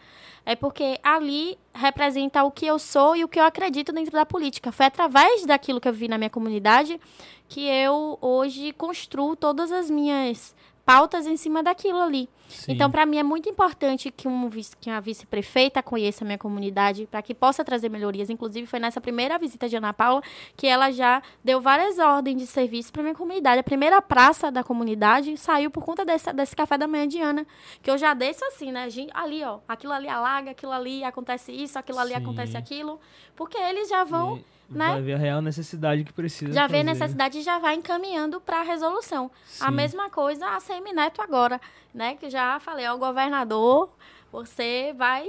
É 0.45 0.53
porque 0.53 0.99
ali 1.01 1.57
representa 1.73 2.43
o 2.43 2.51
que 2.51 2.65
eu 2.65 2.77
sou 2.77 3.15
e 3.15 3.23
o 3.23 3.29
que 3.29 3.39
eu 3.39 3.45
acredito 3.45 3.93
dentro 3.93 4.11
da 4.11 4.25
política. 4.25 4.69
Foi 4.73 4.85
através 4.85 5.45
daquilo 5.45 5.79
que 5.79 5.87
eu 5.87 5.93
vi 5.93 6.09
na 6.09 6.17
minha 6.17 6.29
comunidade 6.29 6.99
que 7.47 7.61
eu 7.61 8.17
hoje 8.19 8.73
construo 8.73 9.33
todas 9.33 9.71
as 9.71 9.89
minhas 9.89 10.53
pautas 10.89 11.27
em 11.27 11.37
cima 11.37 11.61
daquilo 11.61 12.01
ali. 12.01 12.27
Sim. 12.47 12.71
Então, 12.71 12.89
para 12.89 13.05
mim, 13.05 13.19
é 13.19 13.23
muito 13.23 13.47
importante 13.47 14.09
que, 14.09 14.27
um 14.27 14.49
que 14.49 14.89
uma 14.89 14.99
vice-prefeita 14.99 15.83
conheça 15.83 16.23
a 16.23 16.25
minha 16.25 16.37
comunidade, 16.39 17.05
para 17.05 17.21
que 17.21 17.35
possa 17.35 17.63
trazer 17.63 17.89
melhorias. 17.89 18.27
Inclusive, 18.27 18.65
foi 18.65 18.79
nessa 18.79 18.99
primeira 18.99 19.37
visita 19.37 19.69
de 19.69 19.75
Ana 19.75 19.93
Paula 19.93 20.23
que 20.57 20.65
ela 20.65 20.89
já 20.89 21.21
deu 21.43 21.61
várias 21.61 21.99
ordens 21.99 22.37
de 22.37 22.47
serviço 22.47 22.91
para 22.91 23.03
minha 23.03 23.13
comunidade. 23.13 23.59
A 23.59 23.63
primeira 23.63 24.01
praça 24.01 24.51
da 24.51 24.63
comunidade 24.63 25.37
saiu 25.37 25.69
por 25.69 25.85
conta 25.85 26.03
desse, 26.03 26.33
desse 26.33 26.55
café 26.55 26.75
da 26.75 26.87
manhã 26.87 27.07
de 27.07 27.21
Ana, 27.21 27.45
que 27.83 27.91
eu 27.91 27.97
já 27.99 28.15
desço 28.15 28.43
assim, 28.45 28.71
né? 28.71 28.87
Ali, 29.13 29.43
ó, 29.43 29.59
aquilo 29.67 29.93
ali 29.93 30.07
alaga, 30.07 30.49
aquilo 30.49 30.71
ali 30.71 31.03
acontece 31.03 31.51
isso, 31.51 31.77
aquilo 31.77 31.99
ali 31.99 32.15
Sim. 32.15 32.23
acontece 32.23 32.57
aquilo, 32.57 32.99
porque 33.35 33.59
eles 33.59 33.89
já 33.89 34.03
vão. 34.03 34.37
E 34.37 34.58
né? 34.69 34.87
Vai 34.93 35.01
ver 35.01 35.13
a 35.13 35.17
real 35.17 35.41
necessidade 35.41 36.03
que 36.03 36.13
precisa. 36.13 36.53
Já 36.53 36.67
vê 36.67 36.79
a 36.79 36.83
necessidade 36.83 37.39
e 37.39 37.41
já 37.41 37.59
vai 37.59 37.75
encaminhando 37.75 38.39
para 38.39 38.59
a 38.59 38.63
resolução. 38.63 39.31
Sim. 39.45 39.65
A 39.65 39.71
mesma 39.71 40.09
coisa 40.09 40.47
a 40.47 40.59
Semineto 40.59 41.21
agora, 41.21 41.59
né? 41.93 42.15
Que 42.15 42.29
já 42.29 42.59
falei 42.59 42.85
ao 42.85 42.97
governador, 42.97 43.89
você 44.31 44.93
vai 44.95 45.25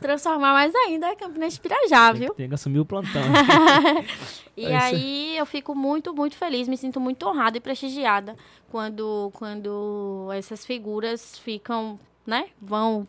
transformar 0.00 0.52
mais 0.52 0.72
ainda 0.74 1.10
a 1.10 1.16
Campinense 1.16 1.58
Pirajá, 1.60 2.12
tem 2.12 2.20
viu? 2.20 2.30
Que, 2.30 2.36
tem 2.36 2.48
que 2.48 2.54
assumir 2.54 2.78
o 2.78 2.84
plantão. 2.84 3.22
e 4.56 4.66
é 4.66 4.76
aí 4.76 5.36
eu 5.36 5.44
fico 5.44 5.74
muito, 5.74 6.14
muito 6.14 6.36
feliz, 6.36 6.68
me 6.68 6.76
sinto 6.76 7.00
muito 7.00 7.26
honrada 7.26 7.56
e 7.56 7.60
prestigiada 7.60 8.36
quando, 8.70 9.30
quando 9.34 10.28
essas 10.32 10.64
figuras 10.64 11.36
ficam, 11.38 11.98
né? 12.24 12.46
Vão 12.60 13.08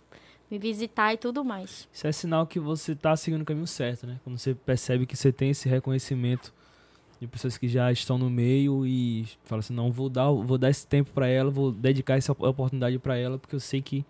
me 0.49 0.59
visitar 0.59 1.13
e 1.13 1.17
tudo 1.17 1.43
mais. 1.43 1.87
Isso 1.91 2.07
é 2.07 2.11
sinal 2.11 2.45
que 2.45 2.59
você 2.59 2.91
está 2.91 3.15
seguindo 3.15 3.41
o 3.41 3.45
caminho 3.45 3.67
certo, 3.67 4.05
né? 4.05 4.19
Quando 4.23 4.37
você 4.37 4.53
percebe 4.53 5.05
que 5.05 5.15
você 5.15 5.31
tem 5.31 5.49
esse 5.49 5.67
reconhecimento 5.67 6.53
de 7.19 7.27
pessoas 7.27 7.57
que 7.57 7.67
já 7.67 7.91
estão 7.91 8.17
no 8.17 8.29
meio 8.29 8.85
e 8.85 9.25
fala 9.45 9.59
assim, 9.59 9.73
não, 9.73 9.91
vou 9.91 10.09
dar, 10.09 10.29
vou 10.31 10.57
dar 10.57 10.69
esse 10.69 10.85
tempo 10.85 11.11
para 11.11 11.27
ela, 11.27 11.49
vou 11.49 11.71
dedicar 11.71 12.17
essa 12.17 12.31
oportunidade 12.31 12.99
para 12.99 13.17
ela, 13.17 13.37
porque 13.37 13.55
eu 13.55 13.59
sei 13.59 13.81
que 13.81 14.05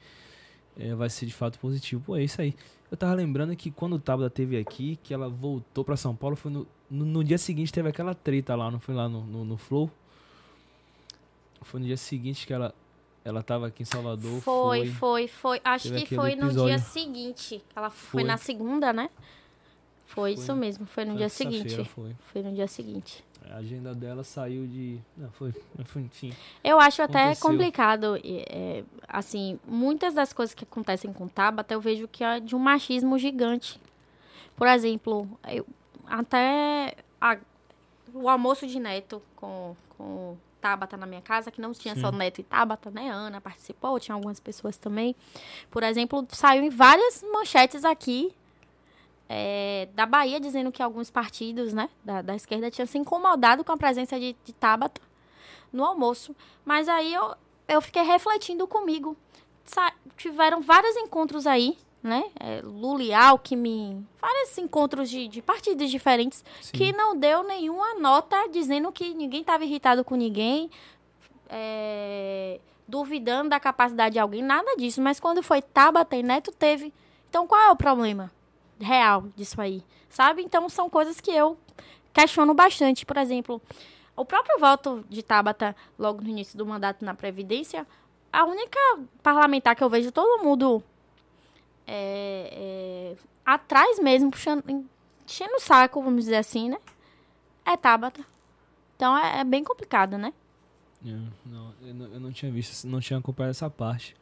é, 0.77 0.93
vai 0.93 1.09
ser 1.09 1.25
de 1.25 1.33
fato 1.33 1.59
positivo. 1.59 2.01
Pô, 2.05 2.17
é 2.17 2.23
isso 2.23 2.41
aí. 2.41 2.53
Eu 2.91 2.97
tava 2.97 3.13
lembrando 3.13 3.55
que 3.55 3.71
quando 3.71 3.93
o 3.93 3.99
Tabata 3.99 4.29
teve 4.29 4.57
aqui, 4.57 4.99
que 5.03 5.13
ela 5.13 5.29
voltou 5.29 5.83
para 5.83 5.95
São 5.95 6.15
Paulo, 6.15 6.35
foi 6.35 6.51
no, 6.51 6.67
no, 6.89 7.05
no, 7.05 7.23
dia 7.23 7.37
seguinte 7.37 7.73
teve 7.73 7.89
aquela 7.89 8.13
treta 8.13 8.55
lá, 8.55 8.69
não 8.69 8.79
foi 8.79 8.93
lá 8.93 9.09
no, 9.09 9.25
no, 9.25 9.45
no 9.45 9.57
Flow? 9.57 9.89
Foi 11.61 11.79
no 11.79 11.85
dia 11.85 11.97
seguinte 11.97 12.45
que 12.45 12.53
ela 12.53 12.73
ela 13.25 13.39
estava 13.39 13.65
aqui 13.65 13.81
em 13.81 13.85
Salvador. 13.85 14.39
Foi, 14.41 14.85
foi, 14.85 14.91
foi. 14.91 15.27
foi. 15.27 15.61
Acho 15.63 15.91
que 15.91 16.05
foi 16.05 16.33
episódio. 16.33 16.61
no 16.61 16.67
dia 16.67 16.77
seguinte. 16.77 17.63
Ela 17.75 17.89
foi, 17.89 18.21
foi 18.21 18.23
na 18.23 18.37
segunda, 18.37 18.93
né? 18.93 19.09
Foi, 20.05 20.33
foi, 20.35 20.43
isso 20.43 20.55
mesmo, 20.55 20.85
foi 20.85 21.03
no 21.03 21.11
foi 21.11 21.17
dia 21.17 21.29
seguinte. 21.29 21.83
Foi. 21.85 22.15
foi 22.19 22.43
no 22.43 22.53
dia 22.53 22.67
seguinte. 22.67 23.25
A 23.49 23.57
agenda 23.57 23.95
dela 23.95 24.23
saiu 24.23 24.67
de. 24.67 24.99
Não, 25.17 25.31
foi, 25.31 25.51
foi 25.85 26.03
enfim. 26.03 26.33
Eu 26.63 26.79
acho 26.79 27.01
até 27.01 27.35
complicado. 27.35 28.15
É, 28.23 28.83
assim, 29.07 29.59
muitas 29.67 30.13
das 30.13 30.31
coisas 30.31 30.53
que 30.53 30.63
acontecem 30.63 31.11
com 31.11 31.25
o 31.25 31.29
Tabata 31.29 31.73
eu 31.73 31.81
vejo 31.81 32.07
que 32.07 32.23
é 32.23 32.39
de 32.39 32.55
um 32.55 32.59
machismo 32.59 33.17
gigante. 33.17 33.81
Por 34.55 34.67
exemplo, 34.67 35.27
eu, 35.47 35.65
até 36.05 36.95
a, 37.19 37.37
o 38.13 38.29
almoço 38.29 38.67
de 38.67 38.79
neto 38.79 39.21
com, 39.35 39.75
com 39.97 40.37
Tabata 40.65 40.97
na 40.97 41.05
minha 41.05 41.21
casa, 41.21 41.51
que 41.51 41.61
não 41.61 41.73
tinha 41.73 41.93
Sim. 41.93 42.01
só 42.01 42.11
Neto 42.11 42.41
e 42.41 42.43
Tabata, 42.43 42.89
né? 42.89 43.07
Ana 43.07 43.39
participou, 43.39 43.99
tinha 43.99 44.15
algumas 44.15 44.39
pessoas 44.39 44.77
também. 44.77 45.15
Por 45.69 45.83
exemplo, 45.83 46.25
saiu 46.31 46.63
em 46.63 46.71
várias 46.71 47.23
manchetes 47.31 47.85
aqui 47.85 48.33
é, 49.29 49.87
da 49.93 50.07
Bahia 50.07 50.39
dizendo 50.39 50.71
que 50.71 50.81
alguns 50.81 51.11
partidos, 51.11 51.71
né, 51.71 51.87
da, 52.03 52.23
da 52.23 52.35
esquerda 52.35 52.71
tinham 52.71 52.87
se 52.87 52.97
incomodado 52.97 53.63
com 53.63 53.73
a 53.73 53.77
presença 53.77 54.19
de, 54.19 54.35
de 54.43 54.53
Tabata 54.53 54.99
no 55.71 55.85
almoço. 55.85 56.35
Mas 56.65 56.89
aí 56.89 57.13
eu, 57.13 57.35
eu 57.67 57.79
fiquei 57.79 58.01
refletindo 58.01 58.65
comigo. 58.65 59.15
Sa 59.65 59.93
tiveram 60.17 60.61
vários 60.61 60.95
encontros 60.95 61.45
aí 61.45 61.77
né? 62.05 62.25
É, 62.39 62.61
Lula 62.63 63.01
e 63.01 63.11
Alckmin, 63.11 64.07
vários 64.21 64.55
encontros 64.59 65.09
de, 65.09 65.27
de 65.27 65.41
partidos 65.41 65.89
diferentes, 65.89 66.45
Sim. 66.61 66.71
que 66.71 66.93
não 66.93 67.17
deu 67.17 67.41
nenhuma 67.43 67.95
nota 67.95 68.47
dizendo 68.49 68.91
que 68.91 69.13
ninguém 69.15 69.41
estava 69.41 69.65
irritado 69.65 70.03
com 70.03 70.15
ninguém, 70.15 70.69
é, 71.49 72.59
duvidando 72.87 73.49
da 73.49 73.59
capacidade 73.59 74.13
de 74.13 74.19
alguém, 74.19 74.43
nada 74.43 74.75
disso. 74.77 75.01
Mas 75.01 75.19
quando 75.19 75.41
foi 75.41 75.63
Tabata 75.63 76.15
e 76.15 76.21
Neto, 76.21 76.51
teve. 76.51 76.93
Então 77.27 77.47
qual 77.47 77.59
é 77.59 77.71
o 77.71 77.75
problema 77.75 78.31
real 78.79 79.25
disso 79.35 79.59
aí? 79.59 79.83
Sabe? 80.07 80.43
Então 80.43 80.69
são 80.69 80.87
coisas 80.87 81.19
que 81.19 81.31
eu 81.31 81.57
questiono 82.13 82.53
bastante. 82.53 83.03
Por 83.03 83.17
exemplo, 83.17 83.59
o 84.15 84.23
próprio 84.23 84.59
voto 84.59 85.03
de 85.09 85.23
Tabata 85.23 85.75
logo 85.97 86.21
no 86.21 86.29
início 86.29 86.55
do 86.55 86.67
mandato 86.67 87.03
na 87.03 87.15
Previdência, 87.15 87.85
a 88.31 88.45
única 88.45 88.79
parlamentar 89.23 89.75
que 89.75 89.83
eu 89.83 89.89
vejo 89.89 90.11
todo 90.11 90.43
mundo 90.43 90.83
é, 91.87 92.49
é, 92.51 93.15
atrás 93.45 93.99
mesmo, 93.99 94.31
puxando, 94.31 94.63
enchendo 95.27 95.55
o 95.55 95.59
saco, 95.59 96.01
vamos 96.01 96.25
dizer 96.25 96.37
assim, 96.37 96.69
né? 96.69 96.77
É 97.65 97.75
Tabata. 97.75 98.23
Então 98.95 99.17
é, 99.17 99.39
é 99.39 99.43
bem 99.43 99.63
complicado, 99.63 100.17
né? 100.17 100.33
Eu, 101.05 101.19
não, 101.45 101.73
eu, 101.81 101.93
não, 101.93 102.05
eu 102.13 102.19
não 102.19 102.31
tinha 102.31 102.51
visto, 102.51 102.87
não 102.87 102.99
tinha 102.99 103.19
acompanhado 103.19 103.51
essa 103.51 103.69
parte. 103.69 104.15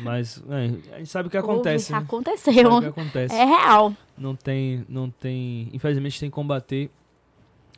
Mas 0.00 0.42
é, 0.48 0.94
a 0.94 0.98
gente 0.98 1.08
sabe 1.10 1.28
o 1.28 1.30
que 1.30 1.36
acontece. 1.36 1.92
né? 1.92 1.98
Aconteceu. 1.98 2.80
Que 2.80 2.86
acontece. 2.86 3.34
É 3.34 3.44
real. 3.44 3.94
Não 4.16 4.34
tem, 4.34 4.84
não 4.88 5.10
tem. 5.10 5.68
Infelizmente 5.72 6.20
tem 6.20 6.30
que 6.30 6.34
combater 6.34 6.90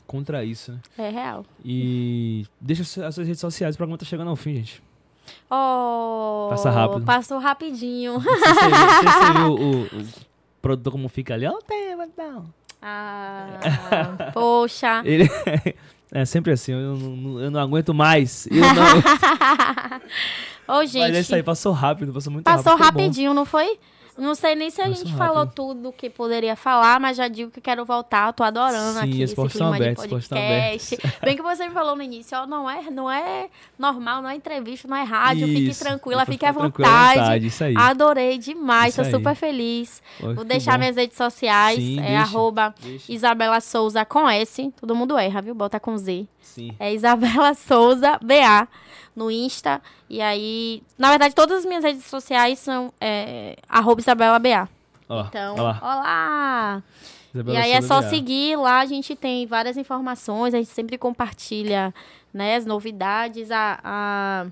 contra 0.07 0.45
isso, 0.45 0.73
né? 0.73 0.81
É 0.99 1.11
real. 1.11 1.47
E 1.65 2.47
deixa 2.61 2.83
as 3.07 3.15
suas 3.15 3.27
redes 3.27 3.41
sociais, 3.41 3.75
o 3.75 3.79
programa 3.79 3.99
tá 3.99 4.05
chegando 4.05 4.29
ao 4.29 4.37
fim, 4.37 4.55
gente. 4.57 4.83
Oh, 5.51 6.49
Passa 6.51 6.71
rápido. 6.71 7.05
Passou 7.05 7.39
rapidinho. 7.39 8.19
Você, 8.19 8.31
você, 8.31 8.51
você 8.51 9.33
viu 9.33 9.53
o, 9.53 9.83
o, 9.83 10.07
produtor 10.61 10.93
como 10.93 11.09
fica 11.09 11.35
ali? 11.35 11.47
Ó, 11.47 11.59
tem, 11.67 11.93
então. 11.93 12.45
Ah, 12.81 13.59
poxa. 14.33 15.03
Ele 15.05 15.29
é 16.13 16.25
sempre 16.25 16.53
assim, 16.53 16.73
eu 16.73 16.97
não, 16.97 17.41
eu 17.41 17.51
não 17.51 17.61
aguento 17.61 17.95
mais. 17.95 18.47
Eu 18.47 18.61
não... 18.61 19.03
Ô, 20.79 20.85
gente. 20.87 21.09
Mas 21.09 21.17
esse 21.17 21.35
aí 21.35 21.43
passou 21.43 21.73
rápido, 21.73 22.13
passou 22.13 22.33
muito 22.33 22.45
passou 22.45 22.73
rápido. 22.73 22.79
Passou 22.79 23.03
rapidinho, 23.03 23.35
não 23.35 23.45
foi? 23.45 23.79
Não 24.17 24.35
sei 24.35 24.55
nem 24.55 24.71
se 24.71 24.81
a 24.81 24.89
gente 24.89 25.13
falou 25.15 25.47
tudo 25.47 25.93
que 25.93 26.09
poderia 26.09 26.55
falar, 26.55 27.01
mas 27.01 27.17
já 27.17 27.27
digo 27.27 27.51
que 27.51 27.61
quero 27.61 27.85
voltar. 27.85 28.33
Tô 28.33 28.45
adorando 28.45 29.01
Sim, 29.01 29.11
aqui 29.11 29.23
esse 29.23 29.35
clima 29.35 29.75
abertos, 29.75 30.05
de 30.05 30.09
podcast. 30.11 30.99
Bem 31.23 31.37
que 31.37 31.43
você 31.43 31.67
me 31.67 31.75
falou 31.75 31.97
no 31.97 32.03
início, 32.03 32.39
ó, 32.39 32.47
não 32.47 32.71
é, 32.71 32.91
não 32.91 33.11
é 33.11 33.49
normal, 33.79 34.23
não 34.23 34.31
é 34.31 34.37
entrevista, 34.37 34.87
não 34.87 34.97
é 34.97 35.03
rádio. 35.03 35.49
Isso, 35.49 35.57
fique 35.57 35.85
tranquila, 35.85 36.25
fique 36.25 36.47
à 36.47 36.53
vontade. 36.53 37.19
vontade 37.19 37.47
isso 37.47 37.65
aí. 37.65 37.75
Adorei 37.77 38.39
demais, 38.39 38.95
isso 38.95 39.03
tô 39.03 39.07
aí. 39.07 39.13
super 39.13 39.35
feliz. 39.35 40.01
Pô, 40.21 40.33
Vou 40.33 40.45
deixar 40.45 40.73
bom. 40.73 40.79
minhas 40.79 40.97
redes 40.97 41.17
sociais, 41.17 41.79
Sim, 41.79 41.99
é 41.99 42.03
deixa, 42.03 42.21
arroba 42.21 42.75
deixa. 42.81 43.13
Isabela 43.13 43.61
Souza 43.61 44.05
com 44.05 44.29
S. 44.29 44.73
Todo 44.81 44.95
mundo 44.95 45.19
erra, 45.19 45.43
viu? 45.43 45.55
Bota 45.55 45.81
com 45.81 45.97
Z. 45.99 46.27
Sim. 46.41 46.75
É 46.79 46.95
Isabela 46.95 47.55
Souza 47.55 48.19
BA 48.23 48.69
no 49.15 49.31
Insta. 49.31 49.81
E 50.09 50.21
aí, 50.21 50.83
na 50.99 51.11
verdade, 51.11 51.35
todas 51.35 51.59
as 51.59 51.65
minhas 51.65 51.85
redes 51.85 52.05
sociais 52.05 52.59
são 52.59 52.93
é, 53.01 53.57
arroba 53.69 54.01
Isabela 54.01 54.39
BA. 54.39 54.69
Olá, 55.09 55.27
então, 55.29 55.57
olá. 55.57 55.79
olá. 55.83 56.83
Isabela 57.33 57.59
e 57.59 57.63
aí 57.63 57.73
é 57.73 57.83
só 57.83 58.01
BA. 58.01 58.09
seguir 58.09 58.57
lá, 58.57 58.81
a 58.81 58.87
gente 58.87 59.15
tem 59.15 59.47
várias 59.47 59.77
informações, 59.77 60.55
a 60.55 60.59
gente 60.59 60.71
sempre 60.71 60.97
compartilha 60.97 61.93
né, 62.33 62.57
as 62.57 62.67
novidades, 62.67 63.51
a, 63.51 63.81
a 63.83 64.47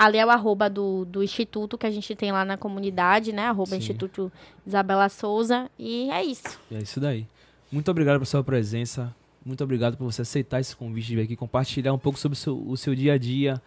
ali 0.00 0.16
é 0.16 0.24
o 0.24 0.30
arroba 0.30 0.70
do, 0.70 1.04
do 1.04 1.22
instituto 1.22 1.76
que 1.76 1.86
a 1.86 1.90
gente 1.90 2.14
tem 2.14 2.32
lá 2.32 2.42
na 2.42 2.56
comunidade, 2.56 3.34
né? 3.34 3.48
Arroba 3.48 3.72
Sim. 3.72 3.76
Instituto 3.76 4.32
Isabela 4.66 5.10
Souza. 5.10 5.70
E 5.78 6.10
é 6.10 6.24
isso. 6.24 6.58
É 6.72 6.78
isso 6.78 6.98
daí. 6.98 7.26
Muito 7.70 7.90
obrigado 7.90 8.14
pela 8.14 8.24
sua 8.24 8.42
presença. 8.42 9.14
Muito 9.50 9.64
obrigado 9.64 9.96
por 9.96 10.04
você 10.04 10.22
aceitar 10.22 10.60
esse 10.60 10.76
convite 10.76 11.08
de 11.08 11.16
vir 11.16 11.22
aqui 11.22 11.34
compartilhar 11.34 11.92
um 11.92 11.98
pouco 11.98 12.16
sobre 12.16 12.34
o 12.34 12.36
seu, 12.36 12.56
o 12.68 12.76
seu 12.76 12.94
dia 12.94 13.14
a 13.14 13.18
dia, 13.18 13.60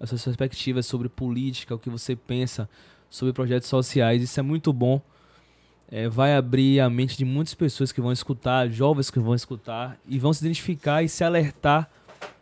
as 0.00 0.08
suas 0.08 0.22
perspectivas 0.22 0.86
sobre 0.86 1.10
política, 1.10 1.74
o 1.74 1.78
que 1.78 1.90
você 1.90 2.16
pensa 2.16 2.66
sobre 3.10 3.34
projetos 3.34 3.68
sociais. 3.68 4.22
Isso 4.22 4.40
é 4.40 4.42
muito 4.42 4.72
bom. 4.72 4.98
É, 5.90 6.08
vai 6.08 6.34
abrir 6.34 6.80
a 6.80 6.88
mente 6.88 7.18
de 7.18 7.26
muitas 7.26 7.52
pessoas 7.52 7.92
que 7.92 8.00
vão 8.00 8.12
escutar, 8.12 8.70
jovens 8.70 9.10
que 9.10 9.18
vão 9.18 9.34
escutar 9.34 10.00
e 10.08 10.18
vão 10.18 10.32
se 10.32 10.42
identificar 10.42 11.02
e 11.02 11.08
se 11.08 11.22
alertar 11.22 11.90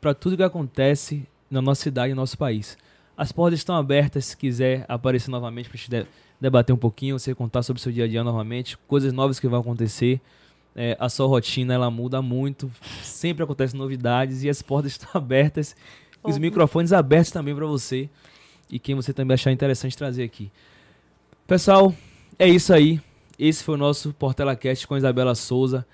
para 0.01 0.15
tudo 0.15 0.37
que 0.37 0.45
acontece 0.45 1.27
na 1.51 1.61
nossa 1.61 1.83
cidade 1.83 2.13
e 2.13 2.15
no 2.15 2.21
nosso 2.21 2.39
país. 2.39 2.79
As 3.17 3.33
portas 3.33 3.59
estão 3.59 3.75
abertas 3.75 4.27
se 4.27 4.37
quiser 4.37 4.87
aparecer 4.89 5.33
novamente 5.33 5.69
para 5.69 5.77
a 5.77 5.81
gente 5.81 6.09
debater 6.41 6.73
um 6.73 6.79
pouquinho, 6.79 7.19
você 7.19 7.35
contar 7.35 7.65
sobre 7.65 7.81
o 7.81 7.83
seu 7.83 7.91
dia 7.91 8.05
a 8.05 8.09
dia 8.09 8.23
novamente, 8.23 8.79
coisas 8.87 9.13
novas 9.13 9.41
que 9.41 9.49
vão 9.49 9.59
acontecer 9.59 10.21
é, 10.77 10.97
a 10.99 11.09
sua 11.09 11.27
rotina 11.27 11.75
ela 11.75 11.91
muda 11.91 12.21
muito, 12.21 12.71
sempre 13.03 13.45
acontecem 13.45 13.79
novidades 13.79 14.43
e 14.43 14.49
as 14.49 14.61
portas 14.63 14.93
estão 14.93 15.09
abertas, 15.15 15.77
os 16.23 16.39
microfones 16.39 16.93
abertos 16.93 17.31
também 17.31 17.55
para 17.55 17.67
você 17.67 18.09
e 18.71 18.79
quem 18.79 18.95
você 18.95 19.13
também 19.13 19.35
achar 19.35 19.53
interessante 19.53 19.97
trazer 19.97 20.25
aqui. 20.25 20.51
Pessoal, 21.47 21.95
é 22.39 22.49
isso 22.49 22.73
aí. 22.73 23.01
Esse 23.39 23.63
foi 23.63 23.75
o 23.75 23.79
nosso 23.79 24.13
Portela 24.15 24.57
Cast 24.57 24.87
com 24.87 24.97
Isabela 24.97 25.35
Souza. 25.35 25.87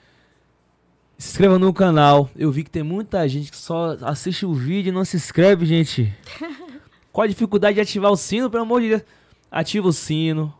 Se 1.18 1.30
inscreva 1.30 1.58
no 1.58 1.72
canal. 1.72 2.30
Eu 2.36 2.52
vi 2.52 2.62
que 2.64 2.70
tem 2.70 2.82
muita 2.82 3.26
gente 3.28 3.50
que 3.50 3.56
só 3.56 3.96
assiste 4.02 4.46
o 4.46 4.54
vídeo 4.54 4.90
e 4.90 4.92
não 4.92 5.04
se 5.04 5.16
inscreve, 5.16 5.66
gente. 5.66 6.14
Qual 7.12 7.24
a 7.24 7.28
dificuldade 7.28 7.74
de 7.74 7.80
ativar 7.80 8.12
o 8.12 8.16
sino, 8.16 8.48
pelo 8.48 8.62
amor 8.62 8.80
de 8.80 8.90
Deus? 8.90 9.02
Ativa 9.50 9.88
o 9.88 9.92
sino. 9.92 10.54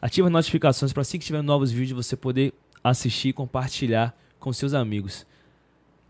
Ativa 0.00 0.28
as 0.28 0.32
notificações 0.32 0.92
para 0.92 1.00
assim 1.00 1.18
que 1.18 1.24
tiver 1.24 1.42
novos 1.42 1.72
vídeos 1.72 2.04
você 2.04 2.14
poder 2.14 2.52
assistir 2.84 3.30
e 3.30 3.32
compartilhar 3.32 4.14
com 4.38 4.52
seus 4.52 4.74
amigos. 4.74 5.26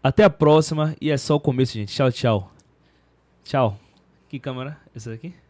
Até 0.02 0.24
a 0.24 0.30
próxima 0.30 0.96
e 1.00 1.10
é 1.10 1.16
só 1.16 1.36
o 1.36 1.40
começo, 1.40 1.72
gente. 1.72 1.94
Tchau, 1.94 2.10
tchau. 2.10 2.52
Tchau. 3.44 3.78
Que 4.28 4.38
câmera? 4.38 4.76
Essa 4.94 5.10
daqui? 5.10 5.43